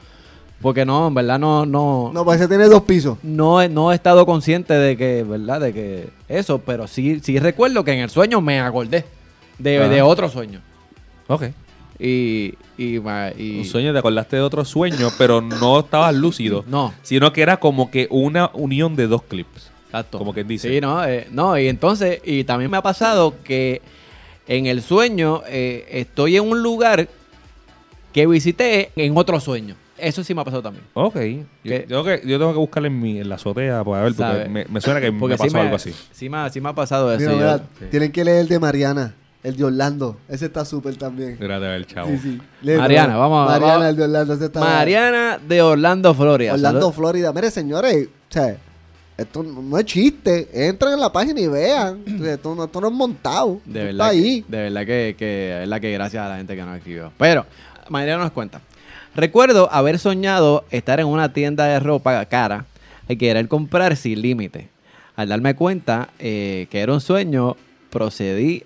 Porque 0.61 0.85
no, 0.85 1.07
en 1.09 1.13
verdad 1.13 1.37
no, 1.37 1.67
no, 1.67 2.09
No, 2.11 2.25
parece 2.25 2.47
tener 2.47 2.67
dos 2.67 2.81
pisos. 2.81 3.19
no, 3.21 3.61
he- 3.61 3.69
no 3.69 3.91
he 3.91 3.95
estado 3.95 4.25
consciente 4.25 4.73
de 4.73 4.97
que, 4.97 5.21
¿verdad? 5.23 5.61
De 5.61 5.71
que 5.71 6.09
eso, 6.27 6.57
pero 6.57 6.87
sí, 6.87 7.19
sí 7.23 7.37
recuerdo 7.37 7.83
que 7.83 7.91
en 7.93 7.99
el 7.99 8.09
sueño 8.09 8.41
me 8.41 8.59
acordé 8.59 9.05
de, 9.59 9.77
Ajá. 9.79 9.89
de 9.89 10.01
otro 10.01 10.29
sueño. 10.29 10.61
Ok. 11.27 11.43
Y, 11.99 12.53
y, 12.77 12.99
ma- 12.99 13.31
y- 13.35 13.59
Un 13.59 13.65
sueño, 13.65 13.91
te 13.91 13.99
acordaste 13.99 14.35
de 14.35 14.41
otro 14.43 14.63
sueño, 14.65 15.09
pero 15.17 15.41
no 15.41 15.79
estabas 15.79 16.13
lúcido. 16.15 16.63
No. 16.67 16.93
Sino 17.01 17.33
que 17.33 17.41
era 17.41 17.57
como 17.57 17.89
que 17.89 18.07
una 18.11 18.51
unión 18.53 18.95
de 18.95 19.07
dos 19.07 19.23
clips. 19.23 19.71
Exacto. 19.87 20.17
Como 20.19 20.33
quien 20.33 20.47
dice. 20.47 20.69
Sí, 20.69 20.81
no, 20.81 21.03
eh, 21.05 21.27
no, 21.31 21.57
y 21.57 21.67
entonces, 21.67 22.21
y 22.23 22.43
también 22.43 22.69
me 22.69 22.77
ha 22.77 22.81
pasado 22.83 23.35
que 23.43 23.81
en 24.47 24.65
el 24.67 24.81
sueño 24.81 25.41
eh, 25.47 25.87
estoy 25.91 26.37
en 26.37 26.43
un 26.47 26.61
lugar 26.61 27.07
que 28.13 28.27
visité 28.27 28.91
en 28.95 29.17
otro 29.17 29.39
sueño. 29.39 29.75
Eso 29.97 30.23
sí 30.23 30.35
me 30.35 30.41
ha 30.41 30.43
pasado 30.43 30.61
también. 30.61 30.85
Ok. 30.93 31.15
Yo, 31.87 32.03
que- 32.03 32.21
yo 32.23 32.37
tengo 32.37 32.51
que 32.51 32.59
buscarle 32.59 32.87
en, 32.89 33.01
mi, 33.01 33.19
en 33.19 33.29
la 33.29 33.35
azotea 33.35 33.83
para 33.83 34.03
ver, 34.03 34.13
porque 34.13 34.31
¿Sabe? 34.31 34.49
me, 34.49 34.65
me 34.65 34.79
suena 34.81 35.01
que 35.01 35.11
Porque 35.11 35.33
me 35.33 35.37
sí 35.39 35.43
pasó 35.45 35.59
algo 35.61 35.75
así. 35.75 35.93
Sí 36.11 36.29
me, 36.29 36.47
sí 36.51 36.61
me 36.61 36.69
ha 36.69 36.73
pasado 36.73 37.11
eso. 37.11 37.21
Mira, 37.21 37.31
yo- 37.31 37.37
mira, 37.37 37.57
sí. 37.79 37.85
Tienen 37.89 38.11
que 38.11 38.23
leer 38.23 38.41
el 38.41 38.47
de 38.47 38.59
Mariana, 38.59 39.15
el 39.43 39.55
de 39.55 39.63
Orlando. 39.63 40.17
Ese 40.27 40.45
está 40.47 40.65
súper 40.65 40.95
también. 40.97 41.37
Gracias, 41.39 41.71
el 41.75 41.85
chavo. 41.87 42.09
Sí, 42.09 42.17
sí. 42.63 42.71
Mariana, 42.75 43.15
vamos 43.17 43.47
a- 43.47 43.51
Mariana, 43.51 43.73
vamos- 43.73 43.87
el 43.89 43.95
de 43.95 44.03
Orlando. 44.03 44.33
Ese 44.33 44.45
está 44.45 44.59
Mariana 44.59 45.39
de 45.47 45.61
Orlando, 45.61 46.13
Florida. 46.13 46.53
Orlando, 46.53 46.79
Salud- 46.81 46.93
Florida. 46.93 47.31
Mire, 47.33 47.51
señores, 47.51 48.07
o 48.07 48.33
sea, 48.33 48.57
esto 49.17 49.43
no 49.43 49.77
es 49.77 49.85
chiste. 49.85 50.49
Entren 50.67 50.93
en 50.93 50.99
la 50.99 51.11
página 51.11 51.39
y 51.39 51.47
vean. 51.47 52.03
O 52.19 52.23
sea, 52.23 52.33
esto, 52.33 52.53
no, 52.55 52.63
esto 52.65 52.81
no 52.81 52.87
es 52.87 52.93
montado. 52.93 53.61
De 53.65 53.85
verdad, 53.85 53.91
está 53.91 54.07
ahí. 54.07 54.41
Que, 54.43 54.51
de 54.51 54.63
verdad 54.63 54.81
que, 54.85 55.15
que 55.17 55.63
es 55.63 55.67
la 55.69 55.79
que 55.79 55.91
gracias 55.93 56.25
a 56.25 56.29
la 56.29 56.37
gente 56.37 56.55
que 56.55 56.61
nos 56.63 56.77
escribió. 56.77 57.11
Pero, 57.17 57.45
Mariana 57.89 58.23
nos 58.23 58.31
cuenta. 58.31 58.61
Recuerdo 59.15 59.69
haber 59.71 59.97
soñado 59.97 60.65
estar 60.69 60.99
en 60.99 61.07
una 61.07 61.33
tienda 61.33 61.65
de 61.65 61.79
ropa 61.79 62.23
cara 62.25 62.65
y 63.09 63.15
querer 63.15 63.47
comprar 63.47 63.95
sin 63.95 64.21
límite. 64.21 64.69
Al 65.15 65.29
darme 65.29 65.55
cuenta 65.55 66.09
eh, 66.19 66.67
que 66.69 66.79
era 66.81 66.93
un 66.93 67.01
sueño, 67.01 67.55
procedí 67.89 68.63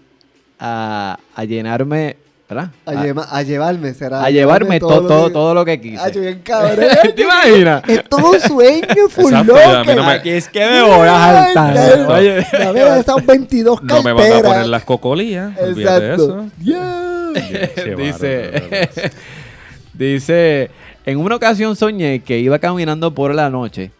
a, 0.62 1.18
a 1.36 1.43
llenarme, 1.43 2.16
¿verdad? 2.47 2.70
A, 2.86 2.93
lleva- 2.93 3.28
a 3.32 3.41
llevarme, 3.41 3.93
será. 3.93 4.24
a 4.24 4.30
llevarme 4.30 4.80
to- 4.80 4.88
todo, 4.88 5.01
lo 5.01 5.32
todo, 5.32 5.49
que- 5.49 5.55
lo 5.55 5.66
que 5.66 5.82
quise. 5.82 5.97
Ah, 6.01 6.09
yo 6.09 6.22
bien 6.22 6.39
cabrón. 6.43 6.86
¿Te 7.16 7.22
imaginas? 7.24 7.82
Es 7.88 8.03
todo 8.07 8.32
un 8.32 8.39
sueño, 8.39 9.09
full 9.09 9.26
Exacto, 9.34 9.53
loco. 9.53 9.70
a 9.91 9.95
no 9.95 10.03
me- 10.05 10.12
Aquí 10.14 10.30
es 10.30 10.47
que 10.47 10.59
me 10.59 10.82
voy 10.84 11.07
a 11.07 11.53
saltar. 11.53 12.09
Oye, 12.12 12.45
A 12.66 12.72
ver, 12.72 12.97
esas 12.99 13.26
22 13.26 13.82
No 13.84 14.03
me 14.03 14.14
van 14.14 14.24
a 14.24 14.28
carteras. 14.30 14.51
poner 14.53 14.68
las 14.68 14.84
cocolías. 14.84 15.51
Exacto. 15.57 16.14
eso. 16.14 16.45
Yeah. 16.62 17.32
Qué 17.34 17.95
dice, 17.97 18.89
dice, 19.93 20.70
en 21.05 21.18
una 21.18 21.36
ocasión 21.36 21.76
soñé 21.76 22.20
que 22.22 22.39
iba 22.39 22.59
caminando 22.59 23.14
por 23.14 23.34
la 23.34 23.49
noche 23.49 23.91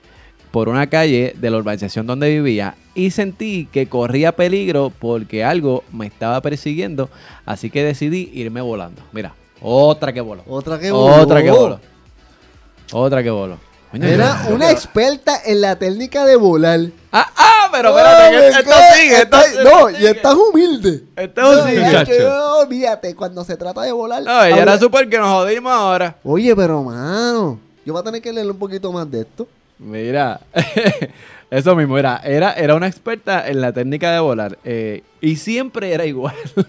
por 0.52 0.68
una 0.70 0.88
calle 0.90 1.34
de 1.38 1.50
la 1.50 1.58
urbanización 1.58 2.06
donde 2.08 2.30
vivía 2.30 2.76
y 2.94 3.12
sentí 3.12 3.68
que 3.72 3.88
corría 3.88 4.36
peligro 4.36 4.92
porque 5.00 5.44
algo 5.44 5.84
me 5.94 6.06
estaba 6.08 6.42
persiguiendo, 6.42 7.10
así 7.46 7.70
que 7.70 7.84
decidí 7.84 8.30
irme 8.34 8.62
volando. 8.62 9.02
Mira, 9.14 9.34
otra 9.62 10.12
que 10.14 10.22
voló. 10.22 10.44
Otra 10.48 10.78
que 10.80 10.92
voló. 10.92 11.22
Otra 11.22 11.42
que 11.42 11.52
voló. 11.52 11.80
Otra 12.94 13.24
que 13.24 13.30
voló. 13.30 13.58
Era 13.94 14.46
una 14.50 14.72
experta 14.72 15.42
en 15.46 15.60
la 15.62 15.76
técnica 15.78 16.26
de 16.26 16.38
volar. 16.38 16.80
Ah, 17.12 17.30
ah, 17.36 17.70
pero 17.74 17.90
espérate, 17.90 18.38
Oh, 18.38 18.60
esto 18.60 18.72
sigue, 18.96 19.22
esto 19.22 19.38
No, 19.66 19.90
y 19.90 20.06
estás 20.06 20.34
humilde. 20.36 21.04
Esto 21.18 21.42
No, 21.42 21.66
sigue. 21.66 21.82
es 21.82 21.86
muchacho. 21.88 22.12
que, 22.12 22.26
olvídate, 22.26 23.16
cuando 23.16 23.44
se 23.44 23.58
trata 23.58 23.82
de 23.82 23.92
volar. 23.92 24.24
No, 24.24 24.44
ella 24.46 24.62
era 24.62 24.80
súper 24.80 25.10
que 25.10 25.18
nos 25.18 25.28
jodimos 25.30 25.74
ahora. 25.74 26.16
Oye, 26.24 26.56
pero 26.56 26.82
mano, 26.84 27.60
yo 27.86 27.92
voy 27.92 28.00
a 28.00 28.04
tener 28.06 28.22
que 28.22 28.32
leer 28.32 28.50
un 28.50 28.58
poquito 28.58 28.94
más 28.94 29.10
de 29.12 29.22
esto. 29.22 29.46
Mira, 29.82 30.40
eso 31.50 31.76
mismo, 31.76 31.98
era, 31.98 32.18
era, 32.24 32.54
era 32.54 32.76
una 32.76 32.88
experta 32.88 33.48
en 33.50 33.62
la 33.62 33.74
técnica 33.74 34.12
de 34.12 34.20
volar 34.20 34.58
eh, 34.64 35.02
y 35.22 35.36
siempre 35.38 35.92
era 35.92 36.06
igual. 36.06 36.36
Eh, 36.56 36.64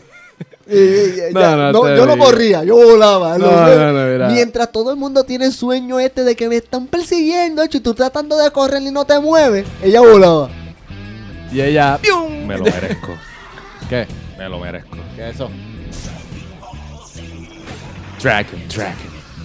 eh, 1.29 1.31
No, 1.33 1.41
ya, 1.41 1.57
no, 1.73 1.97
yo 1.97 2.07
no 2.07 2.17
corría, 2.17 2.65
yo 2.65 2.77
volaba. 2.77 3.37
No, 3.37 3.47
lo- 3.51 3.77
no, 3.77 3.93
no, 3.93 4.13
mira. 4.13 4.29
Mientras 4.29 4.73
todo 4.73 4.91
el 4.91 4.97
mundo 4.97 5.25
tiene 5.25 5.45
el 5.45 5.53
sueño 5.53 6.01
este 6.01 6.25
de 6.25 6.35
que 6.35 6.49
me 6.49 6.57
están 6.57 6.87
persiguiendo, 6.87 7.63
y 7.65 7.69
tú 7.69 7.93
tratando 7.93 8.37
de 8.39 8.51
correr 8.51 8.81
y 8.83 8.91
no 8.91 9.05
te 9.05 9.21
mueves, 9.21 9.67
ella 9.83 10.01
volaba. 10.01 10.49
y 11.53 11.61
ella, 11.61 11.99
¡pium! 12.01 12.47
Me 12.47 12.57
lo 12.57 12.65
merezco. 12.65 13.13
¿Qué? 13.91 14.07
Me 14.39 14.49
lo 14.49 14.59
merezco. 14.59 14.97
¿Qué 15.17 15.29
es 15.29 15.35
eso? 15.35 15.51
Dragon, 18.23 18.61
Dragon, 18.69 18.97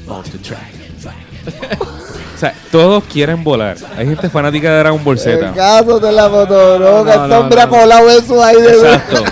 Ultra 0.07 0.57
Dragon. 1.01 2.06
O 2.37 2.39
sea, 2.39 2.53
todos 2.71 3.03
quieren 3.05 3.43
volar. 3.43 3.75
Hay 3.97 4.05
gente 4.05 4.29
fanática 4.29 4.71
de 4.71 4.77
Dragon 4.79 5.03
Ball 5.03 5.17
El 5.17 5.23
Z. 5.23 5.53
caso 5.53 5.99
de 5.99 6.11
la 6.11 6.29
fotoroca, 6.29 7.15
No, 7.15 7.23
este 7.23 7.27
no, 7.33 7.39
hombre 7.39 7.57
no. 7.57 7.63
ha 7.63 7.67
colado 7.67 8.09
eso 8.11 8.43
ahí 8.43 8.61
de 8.61 8.69
Exacto. 8.69 9.23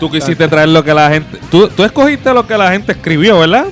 Tú 0.00 0.10
quisiste 0.10 0.48
traer 0.48 0.68
lo 0.70 0.82
que 0.82 0.94
la 0.94 1.10
gente. 1.10 1.38
Tú, 1.50 1.68
tú 1.68 1.84
escogiste 1.84 2.32
lo 2.32 2.46
que 2.46 2.56
la 2.56 2.70
gente 2.72 2.92
escribió, 2.92 3.38
¿verdad? 3.40 3.66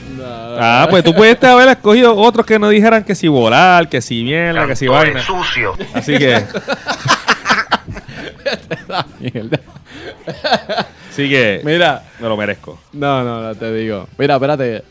Ah, 0.58 0.86
pues 0.90 1.04
tú 1.04 1.14
pudiste 1.14 1.46
haber 1.46 1.68
escogido 1.68 2.16
otros 2.16 2.44
que 2.46 2.58
no 2.58 2.68
dijeran 2.70 3.04
que 3.04 3.14
si 3.14 3.28
volar, 3.28 3.88
que 3.88 4.00
si 4.00 4.22
mierda, 4.24 4.66
que 4.66 4.74
si 4.76 4.88
vaina. 4.88 5.22
Así 5.94 6.16
que. 6.18 6.44
Mierda. 9.20 9.58
Así 11.10 11.28
que. 11.28 11.60
Mira, 11.64 12.02
Me 12.20 12.28
lo 12.28 12.36
merezco. 12.36 12.78
no, 12.92 13.22
no, 13.24 13.40
no 13.42 13.54
te 13.54 13.72
digo. 13.72 14.08
Mira, 14.18 14.34
espérate. 14.34 14.82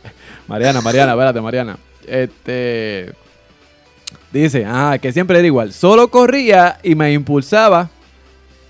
Mariana, 0.47 0.81
Mariana, 0.81 1.11
espérate, 1.13 1.41
Mariana. 1.41 1.77
Este. 2.07 3.13
Dice, 4.41 4.65
ah, 4.67 4.97
que 5.01 5.13
siempre 5.13 5.37
era 5.37 5.45
igual. 5.47 5.71
Solo 5.71 6.09
corría 6.09 6.77
y 6.83 6.93
me 6.95 7.13
impulsaba 7.13 7.89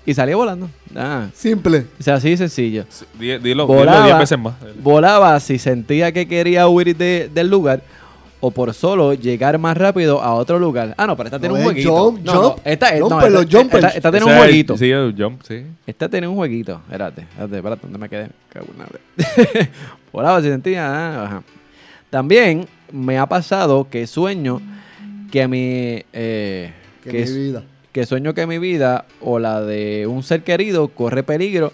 y 0.04 0.14
salía 0.14 0.36
volando. 0.36 0.68
Ah, 0.94 1.26
Simple. 1.34 1.86
o 1.98 2.02
sea, 2.02 2.14
así 2.14 2.30
de 2.30 2.36
sencillo. 2.36 2.84
Di- 3.18 3.26
Dilo, 3.26 3.38
dilo 3.40 3.66
Volaba, 3.66 4.04
10 4.06 4.18
veces 4.18 4.38
más. 4.38 4.54
volaba 4.82 5.38
si 5.40 5.58
sentía 5.58 6.12
que 6.12 6.28
quería 6.28 6.68
huir 6.68 6.96
de- 6.96 7.28
del 7.34 7.48
lugar 7.50 7.82
o 8.38 8.50
por 8.52 8.72
solo 8.74 9.14
llegar 9.14 9.58
más 9.58 9.76
rápido 9.76 10.22
a 10.22 10.34
otro 10.34 10.58
lugar. 10.60 10.94
Ah, 10.98 11.06
no, 11.06 11.16
pero 11.16 11.26
esta 11.28 11.40
tiene 11.40 11.54
No, 11.54 11.54
un 11.56 11.60
es 11.62 11.64
jueguito. 11.66 11.96
jump, 11.96 12.20
no, 12.24 12.34
no, 12.34 12.42
jump. 12.50 12.58
esta, 12.64 12.98
no, 12.98 13.06
esta- 13.06 13.28
los 13.30 13.46
jumpers. 13.50 13.84
esta- 13.84 13.96
esta 13.96 14.10
tiene 14.12 14.26
O 14.26 14.28
un 14.28 14.36
jueguito. 14.38 14.76
Sí, 14.78 14.90
el 14.90 15.14
jump, 15.18 15.42
sí. 15.42 15.64
Esta 15.86 16.08
tiene 16.08 16.28
un 16.28 16.36
jueguito. 16.36 16.80
Espérate, 16.86 17.22
espérate, 17.22 17.56
espérate, 17.56 17.82
¿dónde 17.82 17.98
me 17.98 18.08
quedé? 18.08 18.28
Volaba 20.12 20.40
si 20.40 20.48
sentía. 20.48 20.86
ah, 20.86 21.24
ajá. 21.24 21.42
También 22.10 22.66
me 22.92 23.18
ha 23.18 23.26
pasado 23.26 23.88
que 23.90 24.06
sueño 24.06 24.60
que 25.30 25.48
mi. 25.48 26.04
eh, 26.12 26.72
Que 27.02 27.10
que 27.10 27.24
mi 27.26 27.38
vida. 27.38 27.64
que 27.92 28.04
sueño 28.06 28.34
que 28.34 28.46
mi 28.46 28.58
vida 28.58 29.06
o 29.20 29.38
la 29.38 29.62
de 29.62 30.06
un 30.06 30.22
ser 30.22 30.42
querido 30.42 30.88
corre 30.88 31.22
peligro 31.22 31.72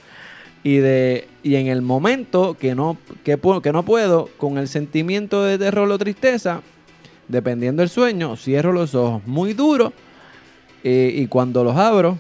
y 0.63 0.77
de 0.77 1.27
y 1.43 1.57
en 1.57 1.67
el 1.67 1.83
momento 1.83 2.57
que 2.59 2.75
no 2.75 2.97
que, 3.25 3.39
que 3.63 3.73
no 3.73 3.85
puedo 3.85 4.29
con 4.37 4.59
el 4.59 4.69
sentimiento 4.69 5.43
de 5.43 5.59
terror 5.59 5.91
o 5.91 5.99
tristeza 5.99 6.63
dependiendo 7.27 7.83
del 7.83 7.89
sueño 7.89 8.37
cierro 8.37 8.73
los 8.73 8.95
ojos 8.95 9.23
muy 9.27 9.55
duro 9.55 9.93
eh, 10.85 11.13
y 11.17 11.27
cuando 11.27 11.65
los 11.65 11.77
abro 11.77 12.19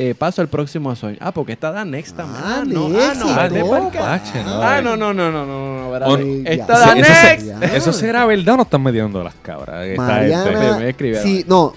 eh, 0.00 0.14
paso 0.16 0.40
al 0.40 0.48
próximo 0.48 0.94
sueño 0.94 1.18
ah 1.20 1.32
porque 1.32 1.52
está 1.52 1.72
da 1.72 1.84
next 1.84 2.16
también 2.16 2.40
Ah, 2.44 2.60
ah 2.60 2.64
no 2.64 2.88
next, 2.88 3.22
ah 3.24 3.48
no 3.48 3.90
ca- 3.90 3.98
Pache, 4.00 4.44
no. 4.44 4.62
ah 4.62 4.80
no 4.80 4.96
no 4.96 5.12
no 5.12 5.30
no 5.32 5.44
no 5.44 5.78
no 5.80 5.84
espérate. 5.94 6.12
On- 6.12 6.46
esta 6.46 6.72
Ya, 6.72 6.78
da 6.78 6.92
sí, 6.94 7.00
eso, 7.00 7.10
next 7.10 7.46
se- 7.72 7.76
eso 7.76 7.92
será 7.92 8.24
verdad 8.26 8.54
o 8.54 8.56
no 8.58 8.62
están 8.62 8.82
metiendo 8.82 9.22
las 9.24 9.34
cabras. 9.42 9.84
Esta 9.86 10.02
Mariana, 10.02 10.88
escribieron. 10.88 11.24
si, 11.26 11.44
no, 11.48 11.74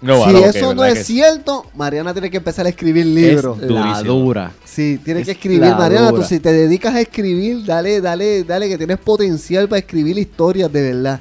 No, 0.00 0.16
si 0.24 0.32
vale, 0.34 0.46
eso 0.46 0.60
no 0.74 0.80
¿verdad 0.82 0.88
es 0.90 0.98
que 0.98 1.04
sí? 1.04 1.12
cierto, 1.14 1.66
Mariana 1.74 2.12
tiene 2.12 2.30
que 2.30 2.36
empezar 2.36 2.66
a 2.66 2.68
escribir 2.68 3.06
es 3.06 3.12
libros. 3.12 3.58
la 3.58 3.66
Durísimo. 3.66 4.02
dura 4.04 4.52
Sí, 4.64 5.00
tienes 5.02 5.22
Es 5.22 5.26
que 5.26 5.32
escribir, 5.32 5.60
la 5.60 5.76
Mariana. 5.76 6.10
Tú 6.12 6.22
si 6.22 6.38
te 6.40 6.52
dedicas 6.52 6.94
a 6.94 7.00
escribir, 7.00 7.64
dale, 7.64 8.00
dale, 8.00 8.44
dale, 8.44 8.68
que 8.68 8.76
tienes 8.78 8.98
potencial 8.98 9.68
para 9.68 9.78
escribir 9.80 10.16
historias 10.18 10.70
de 10.72 10.82
verdad. 10.92 11.20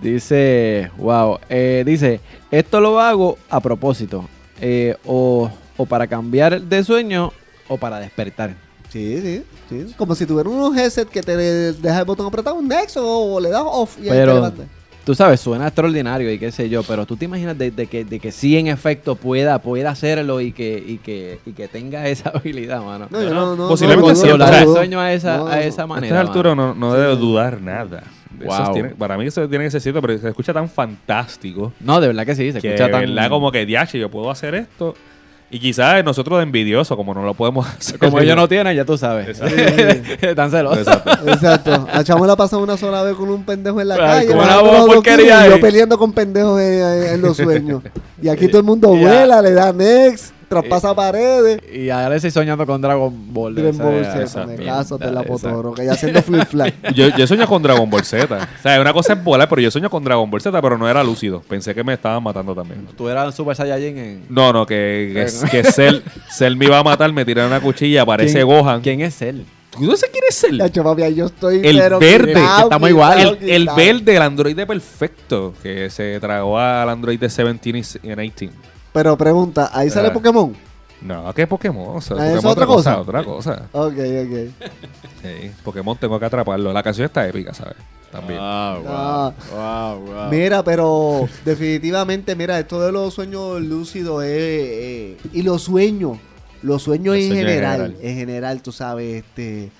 Dice, 0.00 0.90
wow, 0.96 1.38
eh, 1.48 1.82
dice, 1.84 2.20
esto 2.50 2.80
lo 2.80 2.98
hago 3.00 3.36
a 3.50 3.60
propósito, 3.60 4.26
eh, 4.60 4.96
o, 5.04 5.50
o 5.80 5.86
para 5.86 6.06
cambiar 6.06 6.60
de 6.60 6.84
sueño 6.84 7.32
o 7.68 7.76
para 7.78 7.98
despertar. 7.98 8.54
Sí, 8.90 9.20
sí, 9.22 9.42
sí. 9.68 9.94
Como 9.96 10.14
si 10.14 10.26
tuvieras 10.26 10.52
unos 10.52 10.76
headset 10.76 11.08
que 11.08 11.22
te 11.22 11.36
deja 11.36 12.00
el 12.00 12.04
botón 12.04 12.26
apretado, 12.26 12.56
un 12.56 12.68
nexo 12.68 13.02
o 13.06 13.40
le 13.40 13.48
das 13.48 13.62
off 13.64 13.96
y 13.98 14.02
ahí 14.02 14.08
te 14.08 14.14
Pero, 14.14 14.34
levantas. 14.34 14.66
tú 15.04 15.14
sabes, 15.14 15.40
suena 15.40 15.68
extraordinario 15.68 16.30
y 16.32 16.38
qué 16.40 16.50
sé 16.50 16.68
yo, 16.68 16.82
pero 16.82 17.06
tú 17.06 17.16
te 17.16 17.24
imaginas 17.26 17.56
de, 17.56 17.70
de 17.70 17.86
que, 17.86 18.04
de 18.04 18.18
que 18.18 18.32
sí 18.32 18.58
en 18.58 18.66
efecto 18.66 19.14
pueda, 19.14 19.60
pueda 19.60 19.90
hacerlo 19.90 20.40
y 20.40 20.52
que, 20.52 20.82
y 20.84 20.98
que, 20.98 21.38
y 21.46 21.52
que 21.52 21.68
tenga 21.68 22.06
esa 22.08 22.30
habilidad, 22.30 22.82
mano. 22.82 23.06
No, 23.10 23.22
yo 23.22 23.32
no, 23.32 23.54
no. 23.56 23.68
Posiblemente 23.68 24.12
no, 24.12 24.36
no, 24.38 24.44
el 24.46 24.64
no, 24.66 24.72
sueño 24.74 25.00
a 25.00 25.12
esa, 25.12 25.36
no, 25.38 25.46
a 25.46 25.54
no. 25.56 25.62
esa 25.62 25.82
A 25.84 25.86
manera. 25.86 26.16
esta 26.20 26.28
altura 26.28 26.54
mano. 26.56 26.74
no, 26.74 26.88
no 26.88 26.94
debe 26.94 27.16
dudar 27.16 27.60
nada. 27.62 28.02
Wow. 28.44 28.72
tienen- 28.72 28.96
para 28.96 29.16
mí 29.18 29.26
eso 29.26 29.46
tiene 29.48 29.64
que 29.66 29.70
ser 29.70 29.80
cierto, 29.82 30.00
pero 30.00 30.18
se 30.18 30.28
escucha 30.28 30.52
tan 30.54 30.68
fantástico 30.68 31.72
No, 31.80 32.00
de 32.00 32.06
verdad 32.08 32.24
que 32.24 32.34
sí, 32.34 32.50
se 32.52 32.60
que 32.60 32.68
escucha 32.74 32.90
tan... 32.90 33.02
verdad 33.02 33.28
como 33.28 33.52
que 33.52 33.66
diache, 33.66 33.98
yo 33.98 34.08
puedo 34.10 34.30
hacer 34.30 34.54
esto. 34.54 34.94
Y 35.52 35.58
quizás 35.58 36.04
nosotros 36.04 36.38
de 36.38 36.44
envidioso, 36.44 36.96
como 36.96 37.12
no 37.12 37.22
lo 37.24 37.34
podemos 37.34 37.66
hacer. 37.78 37.98
Como 37.98 38.20
ellos 38.20 38.36
no 38.36 38.48
tienen, 38.48 38.76
ya 38.76 38.84
tú 38.84 38.96
sabes. 38.96 39.40
Están 40.22 40.50
celosos. 40.50 40.86
Exacto. 40.86 41.10
Exacto. 41.28 41.88
A 41.92 42.04
Chamo 42.04 42.24
la 42.26 42.36
pasado 42.36 42.62
una 42.62 42.76
sola 42.76 43.02
vez 43.02 43.14
con 43.16 43.28
un 43.30 43.44
pendejo 43.44 43.80
en 43.80 43.88
la 43.88 43.94
Ay, 43.96 44.26
calle. 44.26 44.26
como 44.28 44.42
y 45.46 45.50
yo 45.50 45.60
peleando 45.60 45.98
con 45.98 46.12
pendejos 46.12 46.60
en, 46.60 46.80
en- 46.80 47.14
en 47.14 47.20
los 47.22 47.36
sueños. 47.36 47.82
Y 48.22 48.28
aquí 48.28 48.46
todo 48.48 48.58
el 48.58 48.64
mundo 48.64 48.88
vuela, 48.88 49.42
le 49.42 49.52
da 49.52 49.72
next, 49.72 50.32
traspasa 50.50 50.94
paredes. 50.94 51.60
Y 51.72 51.88
ahora 51.88 52.16
estoy 52.16 52.30
soñando 52.30 52.66
con 52.66 52.82
Dragon 52.82 53.32
Ball. 53.32 53.54
Dragon 53.54 53.78
Ball 53.78 54.04
Z, 54.26 54.46
me 54.46 54.56
mierda, 54.58 54.76
caso 54.78 54.98
de 54.98 55.10
la 55.10 55.20
esa- 55.20 55.28
potoroca 55.28 55.84
y 55.84 55.88
haciendo 55.88 56.20
flip 56.22 56.44
flap. 56.46 56.74
Yo, 56.94 57.08
yo 57.16 57.26
sueño 57.26 57.46
con 57.46 57.62
Dragon 57.62 57.88
Ball 57.88 58.04
Z. 58.04 58.34
O 58.34 58.62
sea, 58.62 58.80
una 58.80 58.92
cosa 58.92 59.14
es 59.14 59.24
volar, 59.24 59.48
pero 59.48 59.62
yo 59.62 59.70
sueño 59.70 59.88
con 59.88 60.04
Dragon 60.04 60.28
Ball 60.30 60.40
Z, 60.40 60.60
pero 60.60 60.76
no 60.76 60.88
era 60.88 61.02
lúcido. 61.04 61.40
Pensé 61.48 61.74
que 61.74 61.82
me 61.84 61.94
estaban 61.94 62.22
matando 62.22 62.54
también. 62.54 62.86
Tú 62.96 63.08
eras 63.08 63.26
un 63.26 63.32
Super 63.32 63.56
Saiyajin 63.56 63.96
en... 63.96 64.24
No, 64.28 64.52
no, 64.52 64.66
que, 64.66 65.26
que, 65.42 65.48
que 65.50 65.64
Cell, 65.72 66.00
Cell 66.30 66.56
me 66.56 66.66
iba 66.66 66.78
a 66.78 66.82
matar, 66.82 67.12
me 67.12 67.24
tiraron 67.24 67.50
una 67.52 67.60
cuchilla, 67.60 68.02
aparece 68.02 68.34
¿Quién- 68.34 68.46
Gohan. 68.46 68.80
¿Quién 68.82 69.00
es 69.00 69.22
él? 69.22 69.46
¿Tú 69.70 69.82
no 69.84 69.96
sabes 69.96 70.10
quién 70.10 70.24
es 70.28 70.34
Cell? 70.36 70.60
Ahí 70.60 71.14
yo 71.14 71.26
estoy. 71.26 71.60
El 71.64 71.78
pero 71.78 72.00
verde, 72.00 72.32
que 72.34 72.40
estamos 72.62 72.90
igual. 72.90 73.38
El, 73.40 73.68
verde, 73.76 74.16
el 74.16 74.22
androide 74.22 74.66
perfecto, 74.66 75.54
que 75.62 75.88
se 75.90 76.18
tragó 76.18 76.58
al 76.58 76.88
androide 76.88 77.28
17 77.28 77.68
y 77.68 77.72
18. 77.72 78.52
Pero 78.92 79.16
pregunta, 79.16 79.70
¿ahí 79.72 79.90
sale 79.90 80.08
Ah. 80.08 80.12
Pokémon? 80.12 80.54
No, 81.02 81.32
¿qué 81.32 81.46
Pokémon? 81.46 81.96
O 81.96 82.00
sea, 82.00 82.16
Ah, 82.18 82.26
¿eso 82.26 82.36
Pokémon 82.36 82.52
otra 82.52 82.66
cosa? 82.66 83.00
Otra 83.00 83.24
cosa. 83.24 83.68
Ok, 83.72 83.94
ok. 83.94 84.68
Sí, 85.22 85.50
Pokémon 85.64 85.96
tengo 85.96 86.18
que 86.18 86.26
atraparlo. 86.26 86.72
La 86.72 86.82
canción 86.82 87.06
está 87.06 87.26
épica, 87.26 87.54
¿sabes? 87.54 87.76
También. 88.12 88.38
Ah. 88.42 89.32
wow, 89.52 90.00
wow. 90.06 90.30
Mira, 90.30 90.62
pero 90.64 91.26
definitivamente, 91.44 92.34
mira, 92.36 92.58
esto 92.58 92.80
de 92.82 92.90
los 92.92 93.14
sueños 93.14 93.60
lúcidos 93.62 94.24
es, 94.24 94.30
eh, 94.32 95.16
y 95.32 95.42
los 95.42 95.62
sueños, 95.62 96.18
los 96.62 96.82
sueños 96.82 97.14
Los 97.16 97.22
en 97.24 97.28
sueños 97.28 97.40
en 97.40 97.46
general, 97.46 97.80
general. 97.82 97.96
en 98.02 98.16
general, 98.16 98.62
tú 98.62 98.72
sabes, 98.72 99.24
este, 99.24 99.70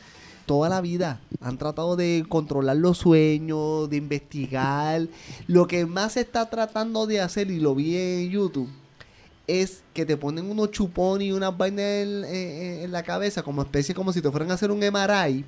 toda 0.46 0.68
la 0.68 0.80
vida 0.80 1.20
han 1.42 1.58
tratado 1.58 1.96
de 1.96 2.24
controlar 2.28 2.76
los 2.76 2.96
sueños, 2.98 3.90
de 3.90 3.96
investigar. 3.96 5.02
Lo 5.48 5.66
que 5.66 5.84
más 5.84 6.12
se 6.12 6.20
está 6.20 6.48
tratando 6.48 7.06
de 7.06 7.20
hacer, 7.20 7.50
y 7.50 7.58
lo 7.60 7.74
vi 7.74 7.96
en 7.96 8.30
YouTube, 8.30 8.68
es 9.50 9.82
que 9.94 10.06
te 10.06 10.16
ponen 10.16 10.50
unos 10.50 10.70
chupones 10.70 11.28
y 11.28 11.32
unas 11.32 11.56
vainas 11.56 11.84
en, 11.84 12.24
en- 12.24 12.80
en 12.84 12.92
la 12.92 13.02
cabeza, 13.02 13.42
como 13.42 13.62
especie, 13.62 13.94
como 13.94 14.12
si 14.12 14.20
te 14.22 14.30
fueran 14.30 14.50
a 14.50 14.54
hacer 14.54 14.70
un 14.70 14.78
MRI 14.82 15.44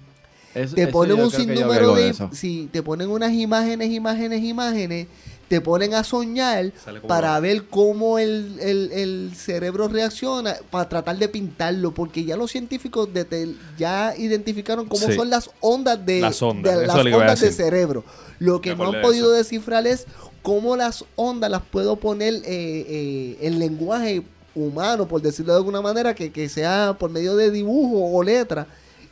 Eso- 0.54 0.74
te 0.74 0.86
ponen 0.88 1.20
un 1.20 1.30
sinnúmero 1.30 1.94
de, 1.94 2.14
sí, 2.32 2.68
te 2.72 2.82
ponen 2.82 3.08
unas 3.10 3.32
imágenes, 3.32 3.90
imágenes, 3.90 4.42
imágenes, 4.42 5.06
te 5.48 5.60
ponen 5.60 5.92
a 5.94 6.02
soñar 6.02 6.72
para 7.06 7.32
va. 7.32 7.40
ver 7.40 7.64
cómo 7.68 8.18
el, 8.18 8.58
el- 8.60 8.90
el 8.92 9.32
cerebro 9.36 9.88
reacciona, 9.88 10.56
para 10.70 10.88
tratar 10.88 11.18
de 11.18 11.28
pintarlo, 11.28 11.92
porque 11.92 12.24
ya 12.24 12.36
los 12.36 12.50
científicos 12.50 13.12
de 13.12 13.24
tel- 13.28 13.56
ya 13.78 14.14
identificaron 14.16 14.86
cómo 14.88 15.06
Sí. 15.06 15.12
son 15.14 15.28
las 15.30 15.50
ondas 15.60 16.04
de 16.06 16.20
Las 16.20 16.40
ondas, 16.42 16.78
de 16.78 16.84
eso 16.84 16.94
las 16.96 17.04
le 17.04 17.10
iba 17.10 17.18
a 17.18 17.20
ondas 17.22 17.40
de 17.40 17.46
decir. 17.46 17.64
cerebro. 17.64 18.04
Lo 18.38 18.60
que 18.60 18.74
Me 18.74 18.84
no 18.84 18.92
han 18.92 19.02
podido 19.02 19.26
eso. 19.28 19.36
descifrar 19.38 19.86
es 19.86 20.06
cómo 20.42 20.76
las 20.76 21.04
ondas 21.16 21.50
las 21.50 21.62
puedo 21.62 21.96
poner 21.96 22.34
eh, 22.34 22.42
eh, 22.46 23.38
en 23.40 23.58
lenguaje 23.58 24.22
humano, 24.54 25.08
por 25.08 25.22
decirlo 25.22 25.52
de 25.52 25.58
alguna 25.58 25.80
manera, 25.80 26.14
que, 26.14 26.30
que 26.30 26.48
sea 26.48 26.96
por 26.98 27.10
medio 27.10 27.36
de 27.36 27.50
dibujo 27.50 28.16
o 28.16 28.22
letra, 28.22 28.66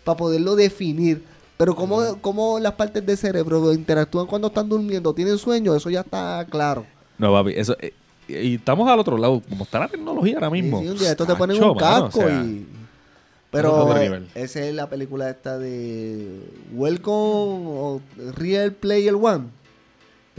para 0.04 0.16
poderlo 0.16 0.56
definir. 0.56 1.22
Pero 1.56 1.74
cómo, 1.74 2.18
cómo 2.20 2.58
las 2.58 2.72
partes 2.74 3.04
del 3.04 3.16
cerebro 3.16 3.72
interactúan 3.72 4.26
cuando 4.26 4.48
están 4.48 4.68
durmiendo, 4.68 5.12
tienen 5.14 5.38
sueño, 5.38 5.74
eso 5.74 5.90
ya 5.90 6.00
está 6.00 6.46
claro. 6.48 6.86
No, 7.18 7.32
papi, 7.32 7.52
eso. 7.54 7.76
eh, 7.80 7.92
y 8.28 8.54
estamos 8.54 8.88
al 8.88 8.98
otro 8.98 9.18
lado. 9.18 9.42
Como 9.48 9.64
está 9.64 9.80
la 9.80 9.88
tecnología 9.88 10.34
ahora 10.36 10.50
mismo. 10.50 10.80
sí, 10.80 10.88
un 10.88 10.98
día 10.98 11.10
esto 11.10 11.26
te 11.26 11.34
ponen 11.34 11.62
un 11.62 11.76
casco 11.76 12.20
o 12.20 12.22
sea, 12.22 12.42
y... 12.42 12.66
Pero 13.50 14.20
esa 14.36 14.60
es 14.64 14.74
la 14.74 14.88
película 14.88 15.28
esta 15.28 15.58
de 15.58 16.40
Welcome 16.72 17.64
o 17.66 18.00
Real 18.36 18.72
Player 18.72 19.14
One. 19.14 19.46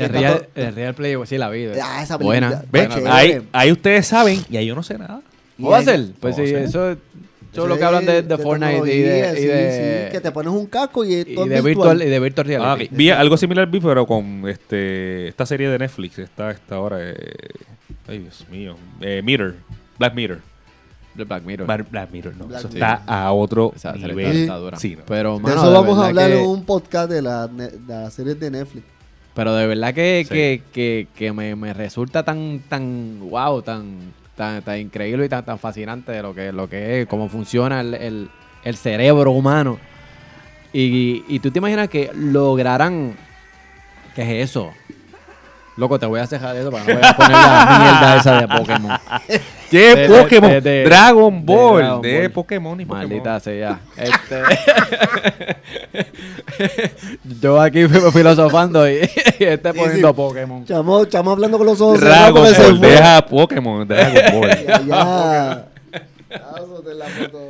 El 0.05 0.09
Real, 0.09 0.33
todo- 0.37 0.47
el 0.65 0.75
Real 0.75 0.93
Play, 0.93 1.15
sí, 1.25 1.37
la 1.37 1.49
vi. 1.49 1.67
Ah, 1.81 2.01
esa 2.03 2.17
Buena. 2.17 2.63
Ahí, 3.09 3.41
ahí 3.51 3.71
ustedes 3.71 4.07
saben 4.07 4.41
y 4.49 4.57
ahí 4.57 4.65
yo 4.65 4.75
no 4.75 4.83
sé 4.83 4.97
nada. 4.97 5.21
¿Cómo 5.57 5.69
va 5.71 5.77
a 5.79 5.83
ser? 5.83 6.07
Pues 6.19 6.35
sí, 6.35 6.43
eso, 6.43 6.57
eso 6.57 6.91
Eso 7.53 7.63
es 7.63 7.69
lo 7.69 7.77
que 7.77 7.83
hablan 7.83 8.05
de, 8.05 8.21
de 8.23 8.37
Fortnite 8.37 8.95
y 8.95 9.01
de, 9.01 9.33
y 9.33 9.41
sí, 9.41 9.45
de, 9.47 10.05
sí, 10.07 10.11
que 10.13 10.21
te 10.21 10.31
pones 10.31 10.53
un 10.53 10.65
casco 10.67 11.03
y, 11.03 11.13
y 11.15 11.35
todo 11.35 11.45
de 11.45 11.57
es 11.57 11.63
virtual, 11.63 11.97
virtual. 11.97 12.07
y 12.07 12.09
de 12.11 12.19
virtual 12.19 12.47
reality. 12.47 12.85
Ah. 12.91 12.95
Vi 12.97 13.09
algo 13.09 13.35
similar, 13.37 13.67
vi, 13.69 13.79
pero 13.81 14.05
con 14.07 14.47
este 14.47 15.27
esta 15.27 15.45
serie 15.45 15.67
de 15.69 15.77
Netflix. 15.77 16.17
Está 16.19 16.49
esta 16.51 16.79
hora. 16.79 16.97
eh, 17.01 17.13
ay, 18.07 18.19
Dios 18.19 18.45
mío. 18.49 18.77
Eh, 19.01 19.21
Mirror. 19.23 19.55
Black 19.99 20.15
Mirror. 20.15 20.39
Black 21.13 21.43
Mirror. 21.43 21.67
Black, 21.67 21.91
Black 21.91 22.09
Mirror, 22.11 22.35
no. 22.37 22.45
Black 22.47 22.59
eso 22.61 22.69
Mirror. 22.69 22.89
está 22.89 23.03
a 23.05 23.31
otro 23.33 23.73
Esa 23.75 23.91
nivel. 23.93 24.35
está 24.43 24.55
dura. 24.55 24.77
Sí, 24.79 24.95
no. 24.95 25.03
Pero, 25.05 25.33
De 25.35 25.41
mano, 25.41 25.55
eso 25.57 25.67
de 25.67 25.73
vamos 25.73 25.99
a 25.99 26.07
hablar 26.07 26.29
que- 26.31 26.39
en 26.39 26.45
un 26.47 26.63
podcast 26.65 27.09
de 27.11 27.21
la, 27.21 27.47
de 27.47 27.71
la 27.85 28.09
serie 28.09 28.33
de 28.35 28.49
Netflix. 28.49 28.85
Pero 29.33 29.55
de 29.55 29.65
verdad 29.67 29.93
que, 29.93 30.25
Sí. 30.27 30.33
que, 30.33 30.61
que, 30.73 31.07
que 31.15 31.31
me, 31.33 31.55
me 31.55 31.73
resulta 31.73 32.23
tan, 32.23 32.59
tan, 32.67 33.19
wow, 33.29 33.61
tan, 33.61 34.13
tan, 34.35 34.61
tan 34.61 34.79
increíble 34.79 35.25
y 35.25 35.29
tan, 35.29 35.45
tan 35.45 35.57
fascinante 35.59 36.11
de 36.11 36.21
lo 36.21 36.33
que, 36.35 36.51
lo 36.51 36.69
que 36.69 37.01
es, 37.01 37.07
cómo 37.07 37.29
funciona 37.29 37.79
el, 37.81 37.93
el, 37.93 38.29
el 38.63 38.75
cerebro 38.75 39.31
humano. 39.31 39.79
Y, 40.73 41.23
y 41.27 41.39
tú 41.39 41.51
te 41.51 41.59
imaginas 41.59 41.89
que 41.89 42.11
lograran, 42.13 43.13
¿qué 44.15 44.21
es 44.41 44.49
eso? 44.49 44.71
Loco, 45.81 45.97
te 45.97 46.05
voy 46.05 46.19
a 46.19 46.27
cejar 46.27 46.55
eso 46.55 46.69
para 46.69 46.83
no 46.83 46.93
voy 46.93 47.03
a 47.03 47.13
poner 47.15 47.31
la 47.31 47.77
mierda 47.81 48.17
esa 48.17 48.39
de 48.41 48.47
Pokémon. 48.47 48.97
¿Qué 49.71 49.95
De- 49.95 50.07
Pokémon? 50.09 50.49
de- 50.51 50.61
de- 50.61 50.83
Dragon 50.83 51.43
Ball. 51.43 51.77
De, 51.79 51.81
Dragon 51.87 52.01
Ball. 52.21 52.29
Pokémon 52.31 52.81
y 52.81 52.85
Pokémon. 52.85 53.09
Maldita 53.09 53.39
sea. 53.39 53.79
Este... 53.97 54.41
Yo 57.41 57.59
aquí 57.59 57.87
fui- 57.87 58.11
filosofando 58.11 58.87
y, 58.87 58.97
y 59.39 59.43
este 59.43 59.73
poniendo 59.73 60.09
sí. 60.09 60.13
Pokémon. 60.13 60.65
Chamo, 60.65 61.05
chamo 61.05 61.31
hablando 61.31 61.57
con 61.57 61.65
los 61.65 61.81
ojos 61.81 61.99
Dragon 61.99 62.43
Ball. 62.43 62.79
Deja 62.81 63.25
Pokémon. 63.25 63.87
Dragon 63.87 64.39
Ball. 64.39 64.49
Ya, 64.67 64.81
ya. 64.85 65.65
La 66.31 67.05
foto. 67.07 67.49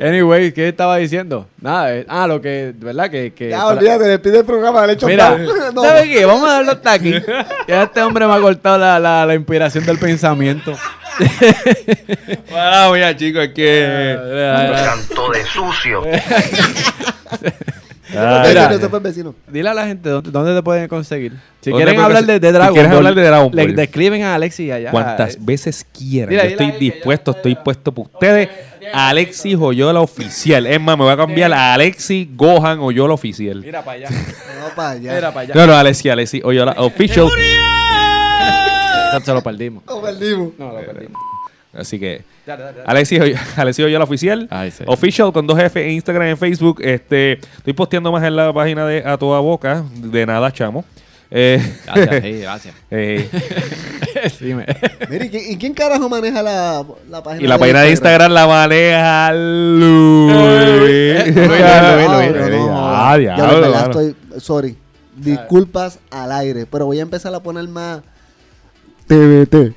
Anyway, 0.00 0.52
¿qué 0.52 0.68
estaba 0.68 0.96
diciendo? 0.96 1.46
Nada, 1.60 1.94
eh, 1.96 2.04
ah, 2.08 2.26
lo 2.26 2.40
que, 2.40 2.72
¿verdad? 2.76 3.10
Que, 3.10 3.32
que 3.32 3.50
Ya, 3.50 3.58
para- 3.62 3.78
olvídate, 3.78 4.04
despide 4.04 4.38
el 4.38 4.44
programa, 4.44 4.80
dale 4.80 4.94
hecho 4.94 5.06
Mira, 5.06 5.36
no. 5.74 5.82
¿sabes 5.82 6.04
qué? 6.08 6.24
Vamos 6.24 6.48
a 6.48 6.52
darlo 6.54 6.72
hasta 6.72 6.92
aquí. 6.92 7.14
Ya 7.68 7.84
este 7.84 8.02
hombre 8.02 8.26
me 8.26 8.34
ha 8.34 8.40
cortado 8.40 8.78
la, 8.78 8.98
la, 8.98 9.24
la 9.26 9.34
inspiración 9.34 9.84
del 9.86 9.98
pensamiento. 9.98 10.72
Wow, 12.50 12.94
mira, 12.94 13.16
chicos, 13.16 13.44
es 13.44 13.54
que. 13.54 14.18
Canto 14.84 15.30
de 15.30 15.44
sucio. 15.44 16.02
Ah, 18.16 18.42
fue 18.88 18.98
el 18.98 19.02
vecino. 19.04 19.34
Dile 19.48 19.68
a 19.68 19.74
la 19.74 19.86
gente 19.86 20.08
dónde, 20.08 20.30
dónde 20.30 20.54
te 20.54 20.62
pueden 20.62 20.88
conseguir. 20.88 21.32
Si 21.60 21.70
¿Dónde 21.70 21.84
quieren 21.84 22.00
hablar 22.02 22.24
de, 22.24 22.38
de 22.40 22.48
Si 22.48 22.52
Dragon 22.52 22.72
quieres 22.74 22.90
Ball, 22.90 22.98
hablar 22.98 23.14
de 23.14 23.22
Dragon 23.24 23.50
le, 23.54 23.62
Ball. 23.66 23.76
le 23.76 23.82
escriben 23.84 24.22
a 24.22 24.34
Alexis 24.34 24.70
allá. 24.72 24.90
Cuantas 24.90 25.34
Eh, 25.34 25.38
veces 25.40 25.86
quieran. 25.96 26.28
Dile, 26.30 26.42
yo 26.42 26.48
dile 26.50 26.64
estoy 26.68 26.80
dispuesto, 26.80 27.30
estoy 27.32 27.54
puesto 27.54 27.92
por 27.92 28.06
ustedes. 28.12 28.48
Alexis 28.92 29.56
Oyola 29.58 30.00
Oficial. 30.00 30.66
Es 30.66 30.80
más, 30.80 30.96
me 30.98 31.04
voy 31.04 31.12
a 31.12 31.16
cambiar 31.16 31.52
a 31.52 31.74
Alexis 31.74 32.28
Gohan 32.36 32.80
Oyola 32.80 33.14
Oficial. 33.14 33.60
Mira 33.62 33.82
para 33.82 33.96
allá. 33.96 34.10
No, 34.10 34.74
para 34.76 34.90
allá. 34.90 35.14
Mira 35.14 35.28
para 35.32 35.40
allá. 35.40 35.54
No, 35.54 35.66
no, 35.66 35.74
Alexis, 35.74 36.12
Alexis 36.12 36.42
Oyola 36.44 36.72
Official. 36.78 37.28
Se 39.24 39.32
lo 39.32 39.42
perdimos. 39.42 39.84
Lo 39.86 40.02
perdimos. 40.02 40.48
No, 40.58 40.72
lo 40.72 40.80
perdimos. 40.84 41.20
Así 41.76 41.98
que, 41.98 42.22
Dale, 42.46 42.62
dale, 42.62 42.76
dale. 42.78 42.90
Alexis, 42.90 43.20
Oy- 43.20 43.34
Alexis 43.56 43.84
Oyola 43.84 44.04
Oficial. 44.04 44.46
Ay, 44.50 44.70
sí. 44.70 44.84
Official 44.86 45.32
con 45.32 45.46
dos 45.46 45.58
F 45.58 45.84
en 45.84 45.90
Instagram 45.92 46.28
y 46.28 46.30
en 46.30 46.38
Facebook. 46.38 46.80
Este, 46.82 47.32
estoy 47.56 47.72
posteando 47.72 48.12
más 48.12 48.22
en 48.24 48.36
la 48.36 48.52
página 48.52 48.86
de 48.86 49.02
A 49.04 49.16
Toda 49.18 49.40
Boca. 49.40 49.82
De 49.96 50.24
nada, 50.26 50.52
chamo. 50.52 50.84
Eh, 51.30 51.60
Gracias, 51.86 52.22
sí, 52.22 52.38
gracias. 52.40 52.74
eh, 52.92 53.28
Mira, 54.14 54.28
Sí, 54.30 54.54
me- 54.54 54.64
¿y, 55.26 55.28
quién- 55.30 55.52
y 55.52 55.56
quién 55.56 55.74
carajo 55.74 56.08
maneja 56.08 56.42
la, 56.42 56.84
la 57.10 57.22
página 57.22 57.42
y 57.44 57.48
la 57.48 57.58
página 57.58 57.80
de 57.80 57.90
Instagram 57.90 58.30
la 58.32 58.46
maneja 58.46 59.32
Luis. 59.32 61.24
Ah, 62.70 63.16
diablo, 63.18 63.70
mano. 63.70 63.76
estoy, 63.86 64.16
sorry, 64.38 64.76
disculpas 65.16 65.98
al 66.10 66.30
aire, 66.32 66.66
pero 66.66 66.86
voy 66.86 66.98
a 66.98 67.02
empezar 67.02 67.34
a 67.34 67.40
poner 67.40 67.66
más 67.68 68.00
TBT. 69.06 69.74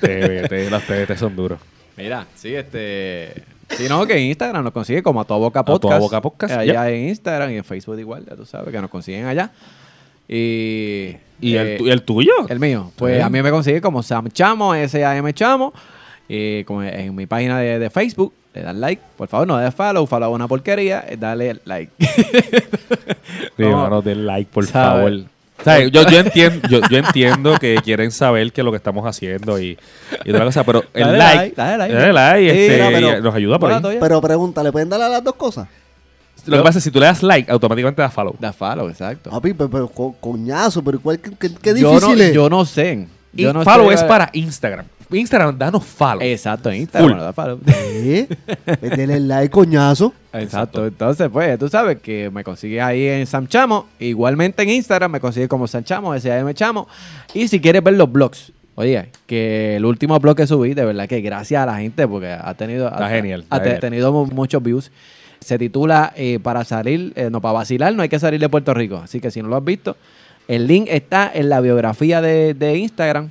TBT, 0.00 0.52
las 0.70 0.82
TBT 0.86 1.16
son 1.16 1.36
duros. 1.36 1.58
Mira, 1.96 2.26
sí, 2.34 2.54
este. 2.54 3.42
Si 3.70 3.88
no, 3.88 4.06
que 4.06 4.14
en 4.16 4.24
Instagram 4.24 4.64
nos 4.64 4.72
consigue 4.72 5.02
como 5.02 5.20
a 5.20 5.24
tu 5.24 5.34
boca 5.34 5.60
A 5.60 5.64
Toda 5.64 5.78
podcast. 5.78 6.00
Boca 6.00 6.20
Podcast, 6.22 6.54
Allá 6.54 6.88
en 6.90 7.08
Instagram 7.08 7.50
y 7.52 7.56
en 7.58 7.64
Facebook 7.64 7.98
igual, 7.98 8.24
ya 8.28 8.34
tú 8.36 8.46
sabes 8.46 8.72
que 8.72 8.80
nos 8.80 8.90
consiguen 8.90 9.26
allá. 9.26 9.50
Y. 10.28 11.16
¿Y, 11.40 11.54
eh, 11.56 11.74
el, 11.74 11.78
tu- 11.78 11.86
y 11.86 11.90
el 11.90 12.02
tuyo? 12.02 12.32
el 12.48 12.58
mío. 12.58 12.90
Pues 12.96 13.22
a 13.22 13.28
mí 13.30 13.40
me 13.42 13.50
consigue 13.50 13.80
como 13.80 14.02
Sam 14.02 14.28
Chamo, 14.30 14.74
S-A-M 14.74 15.32
Chamo. 15.34 15.72
Y 16.28 16.64
como 16.64 16.82
en 16.82 17.14
mi 17.14 17.26
página 17.26 17.58
de, 17.58 17.78
de 17.78 17.90
Facebook, 17.90 18.32
le 18.54 18.62
dan 18.62 18.80
like. 18.80 19.00
Por 19.16 19.28
favor, 19.28 19.46
no 19.46 19.56
des 19.58 19.74
follow, 19.74 20.06
follow 20.06 20.34
una 20.34 20.46
porquería, 20.48 21.04
eh, 21.08 21.16
dale 21.18 21.60
like. 21.64 21.92
Sí, 23.56 23.62
No. 23.64 23.76
mano, 23.82 24.02
den 24.02 24.24
like, 24.26 24.50
por 24.52 24.64
favor. 24.66 25.12
O 25.60 25.64
sea, 25.64 25.80
yo, 25.80 26.02
yo, 26.08 26.18
entiendo, 26.20 26.68
yo, 26.68 26.80
yo 26.88 26.98
entiendo 26.98 27.58
que 27.58 27.76
quieren 27.82 28.10
saber 28.12 28.52
qué 28.52 28.60
es 28.60 28.64
lo 28.64 28.70
que 28.70 28.76
estamos 28.76 29.04
haciendo 29.06 29.58
y, 29.60 29.76
y 30.24 30.30
otra 30.30 30.44
cosa, 30.44 30.62
pero 30.64 30.84
el 30.94 31.02
Dale 31.04 31.18
like, 31.18 31.38
like, 31.38 31.54
dale 31.56 31.78
like. 31.78 31.94
dale 31.94 32.12
like, 32.12 32.50
Sí, 32.52 32.58
este, 32.60 32.76
mira, 32.76 32.88
pero- 33.12 33.20
nos 33.22 33.34
ayuda 33.34 33.58
por 33.58 33.72
ahí. 33.72 33.98
Pero 34.00 34.20
pregunta, 34.20 34.62
¿le 34.62 34.70
pueden 34.72 34.88
dar 34.88 35.02
a 35.02 35.08
las 35.08 35.24
dos 35.24 35.34
cosas? 35.34 35.66
Lo 36.46 36.56
que 36.58 36.62
pasa 36.62 36.78
es 36.78 36.84
que 36.84 36.88
si 36.88 36.92
tú 36.92 37.00
le 37.00 37.06
das 37.06 37.22
like, 37.22 37.50
automáticamente 37.50 38.00
das 38.00 38.12
follow. 38.14 38.34
Da 38.38 38.52
follow, 38.52 38.88
exacto. 38.88 39.30
Papi, 39.30 39.52
pero, 39.52 39.68
pero 39.68 39.88
co- 39.88 40.14
coñazo, 40.20 40.82
pero 40.82 41.00
¿cuál, 41.00 41.18
qué, 41.18 41.32
qué- 41.38 41.50
qué 41.60 41.78
yo, 41.80 41.90
difícil 41.92 42.16
no, 42.18 42.24
es? 42.24 42.32
yo 42.32 42.48
no 42.48 42.64
sé. 42.64 43.06
Y 43.34 43.42
Yo 43.42 43.52
no 43.52 43.62
follow 43.64 43.88
sé- 43.88 43.94
es 43.96 44.04
para 44.04 44.30
Instagram. 44.32 44.86
Instagram, 45.10 45.56
danos 45.56 45.84
follow. 45.84 46.20
Exacto, 46.22 46.70
en 46.70 46.82
Instagram. 46.82 47.10
Full. 47.12 47.18
da 47.20 47.32
follow. 47.32 47.58
¿Eh? 47.66 48.28
Métele 48.82 49.20
like, 49.20 49.50
coñazo. 49.50 50.12
Exacto. 50.32 50.86
Entonces, 50.86 51.28
pues, 51.32 51.58
tú 51.58 51.68
sabes 51.68 51.98
que 52.00 52.30
me 52.30 52.44
consigues 52.44 52.82
ahí 52.82 53.06
en 53.06 53.26
Sam 53.26 53.46
Chamo. 53.48 53.86
Igualmente 53.98 54.62
en 54.62 54.70
Instagram 54.70 55.10
me 55.12 55.20
consigues 55.20 55.48
como 55.48 55.66
Sam 55.66 55.84
Chamo, 55.84 56.14
S-A-M 56.14 56.52
Chamo. 56.54 56.86
Y 57.34 57.48
si 57.48 57.60
quieres 57.60 57.82
ver 57.82 57.94
los 57.94 58.10
blogs, 58.12 58.52
oye, 58.74 59.08
que 59.26 59.76
el 59.76 59.84
último 59.86 60.18
blog 60.20 60.36
que 60.36 60.46
subí, 60.46 60.74
de 60.74 60.84
verdad 60.84 61.08
que 61.08 61.20
gracias 61.22 61.62
a 61.62 61.66
la 61.66 61.78
gente, 61.78 62.06
porque 62.06 62.30
ha 62.30 62.52
tenido, 62.54 62.88
Está 62.88 63.06
ha, 63.06 63.10
genial, 63.10 63.44
ha 63.50 63.58
genial. 63.60 63.80
tenido 63.80 64.12
mu- 64.12 64.26
muchos 64.26 64.62
views. 64.62 64.90
Se 65.40 65.56
titula 65.56 66.12
eh, 66.16 66.38
Para 66.42 66.64
salir, 66.64 67.12
eh, 67.16 67.28
no, 67.30 67.40
para 67.40 67.52
vacilar, 67.52 67.94
no 67.94 68.02
hay 68.02 68.08
que 68.08 68.18
salir 68.18 68.40
de 68.40 68.48
Puerto 68.48 68.74
Rico. 68.74 68.96
Así 69.02 69.20
que 69.20 69.30
si 69.30 69.40
no 69.40 69.48
lo 69.48 69.56
has 69.56 69.64
visto, 69.64 69.96
el 70.48 70.66
link 70.66 70.88
está 70.90 71.30
en 71.32 71.48
la 71.48 71.60
biografía 71.60 72.20
de, 72.20 72.54
de 72.54 72.76
Instagram. 72.76 73.30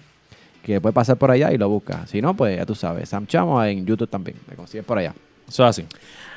Que 0.68 0.82
puedes 0.82 0.93
pasar 0.93 1.15
por 1.15 1.32
allá 1.32 1.51
y 1.53 1.57
lo 1.57 1.70
buscas. 1.70 2.09
Si 2.09 2.22
no, 2.22 2.36
pues 2.36 2.57
ya 2.57 2.65
tú 2.65 2.76
sabes, 2.76 3.07
Sam 3.07 3.26
Chamo 3.26 3.63
en 3.63 3.86
YouTube 3.86 4.09
también. 4.09 4.38
Me 4.49 4.55
consigues 4.57 4.86
por 4.86 4.97
allá. 4.97 5.13
Eso 5.47 5.63
es 5.63 5.70
así. 5.70 5.86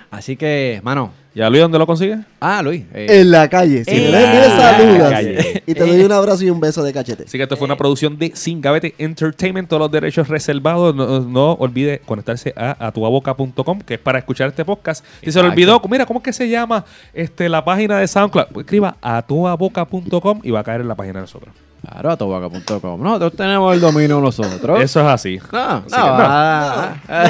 Así 0.09 0.37
que, 0.37 0.81
mano. 0.85 1.13
¿Y 1.35 1.41
a 1.41 1.49
Luis 1.51 1.63
dónde 1.63 1.79
lo 1.79 1.87
consigues? 1.87 2.19
Ah, 2.41 2.63
Luis. 2.63 2.85
eh, 2.95 3.21
En 3.21 3.31
la 3.31 3.49
calle. 3.49 3.85
Si 3.85 3.91
En 3.91 4.11
me 4.11 4.45
saludas. 4.45 5.25
Y 5.67 5.75
te 5.75 5.81
doy 5.87 6.01
un 6.03 6.11
abrazo 6.13 6.45
y 6.45 6.51
un 6.51 6.59
beso 6.61 6.83
de 6.85 6.93
cachete. 6.93 7.25
Así 7.25 7.39
que 7.39 7.43
esto 7.45 7.57
fue 7.57 7.65
una 7.67 7.77
producción 7.77 8.19
de 8.19 8.33
Sin 8.35 8.61
Gavete 8.61 8.95
Entertainment, 8.99 9.69
todos 9.69 9.81
los 9.81 9.91
derechos 9.91 10.29
reservados. 10.29 10.95
No, 10.95 11.21
no 11.21 11.53
olvide 11.55 12.01
conectarse 12.07 12.53
a 12.57 12.87
atuaboca.com, 12.87 13.81
que 13.81 13.95
es 13.95 14.01
para 14.01 14.19
escuchar 14.21 14.49
este 14.49 14.65
podcast. 14.65 15.05
Si 15.25 15.31
se 15.33 15.43
le 15.43 15.49
olvidó, 15.49 15.81
mira, 15.89 16.07
¿cómo 16.07 16.21
es 16.21 16.25
que 16.25 16.33
se 16.33 16.49
llama 16.49 16.85
este, 17.13 17.49
la 17.49 17.65
página 17.65 17.99
de 17.99 18.07
SoundCloud? 18.09 18.47
Pues 18.53 18.65
escriba 18.65 18.97
atuaboca.com 19.03 20.41
y 20.45 20.51
va 20.51 20.61
a 20.61 20.65
caer 20.65 20.81
en 20.83 20.89
la 20.89 20.95
página 20.95 21.15
de 21.15 21.21
nosotros. 21.23 21.53
Claro, 21.83 22.11
atobaca.com. 22.13 23.03
Nosotros 23.03 23.33
tenemos 23.37 23.75
el 23.75 23.81
dominio 23.81 24.21
nosotros. 24.21 24.81
Eso 24.83 25.01
es 25.01 25.07
así. 25.07 25.41
No, 25.51 25.59
no, 25.61 25.77
Así 25.79 25.85
que 25.91 25.97
no. 25.97 26.07
ah, 26.19 26.95
ah. 27.09 27.29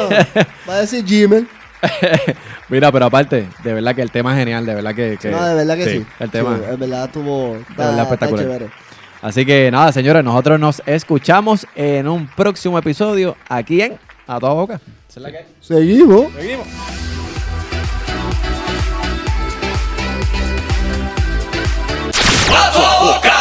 Va 0.69 0.75
a 0.75 0.79
decir 0.81 1.05
Gmail. 1.05 1.49
Mira, 2.69 2.93
pero 2.93 3.07
aparte, 3.07 3.49
de 3.65 3.73
verdad 3.75 3.95
que 3.95 4.03
el 4.03 4.11
tema 4.11 4.33
es 4.33 4.39
genial, 4.39 4.67
de 4.67 4.75
verdad 4.75 4.95
que... 4.95 5.17
que- 5.21 5.31
No, 5.31 5.43
de 5.45 5.55
verdad 5.55 5.77
que 5.77 5.85
sí. 5.85 5.99
sí, 6.01 6.07
el 6.19 6.31
tema. 6.31 6.57
Sí, 6.59 6.63
en 6.69 6.81
verdad 6.81 7.05
estuvo. 7.07 7.57
Está, 7.57 7.87
verdad 7.91 8.03
espectacular. 8.03 8.63
Así 9.23 9.45
que 9.47 9.71
nada, 9.71 9.93
señores, 9.93 10.25
nosotros 10.25 10.59
nos 10.59 10.83
escuchamos 10.87 11.67
en 11.75 12.09
un 12.09 12.27
próximo 12.29 12.79
episodio 12.79 13.37
aquí 13.49 13.83
en 13.83 13.99
A 14.27 14.39
Toda 14.41 14.53
Boca. 14.55 14.75
Esa 15.09 15.21
es 15.21 15.23
la 15.23 15.31
que 15.31 15.39
hay. 15.39 15.45
Seguimos. 15.61 16.33
Seguimos. 16.35 16.67
A 22.53 22.71
toda 22.73 23.01
boca. 23.15 23.40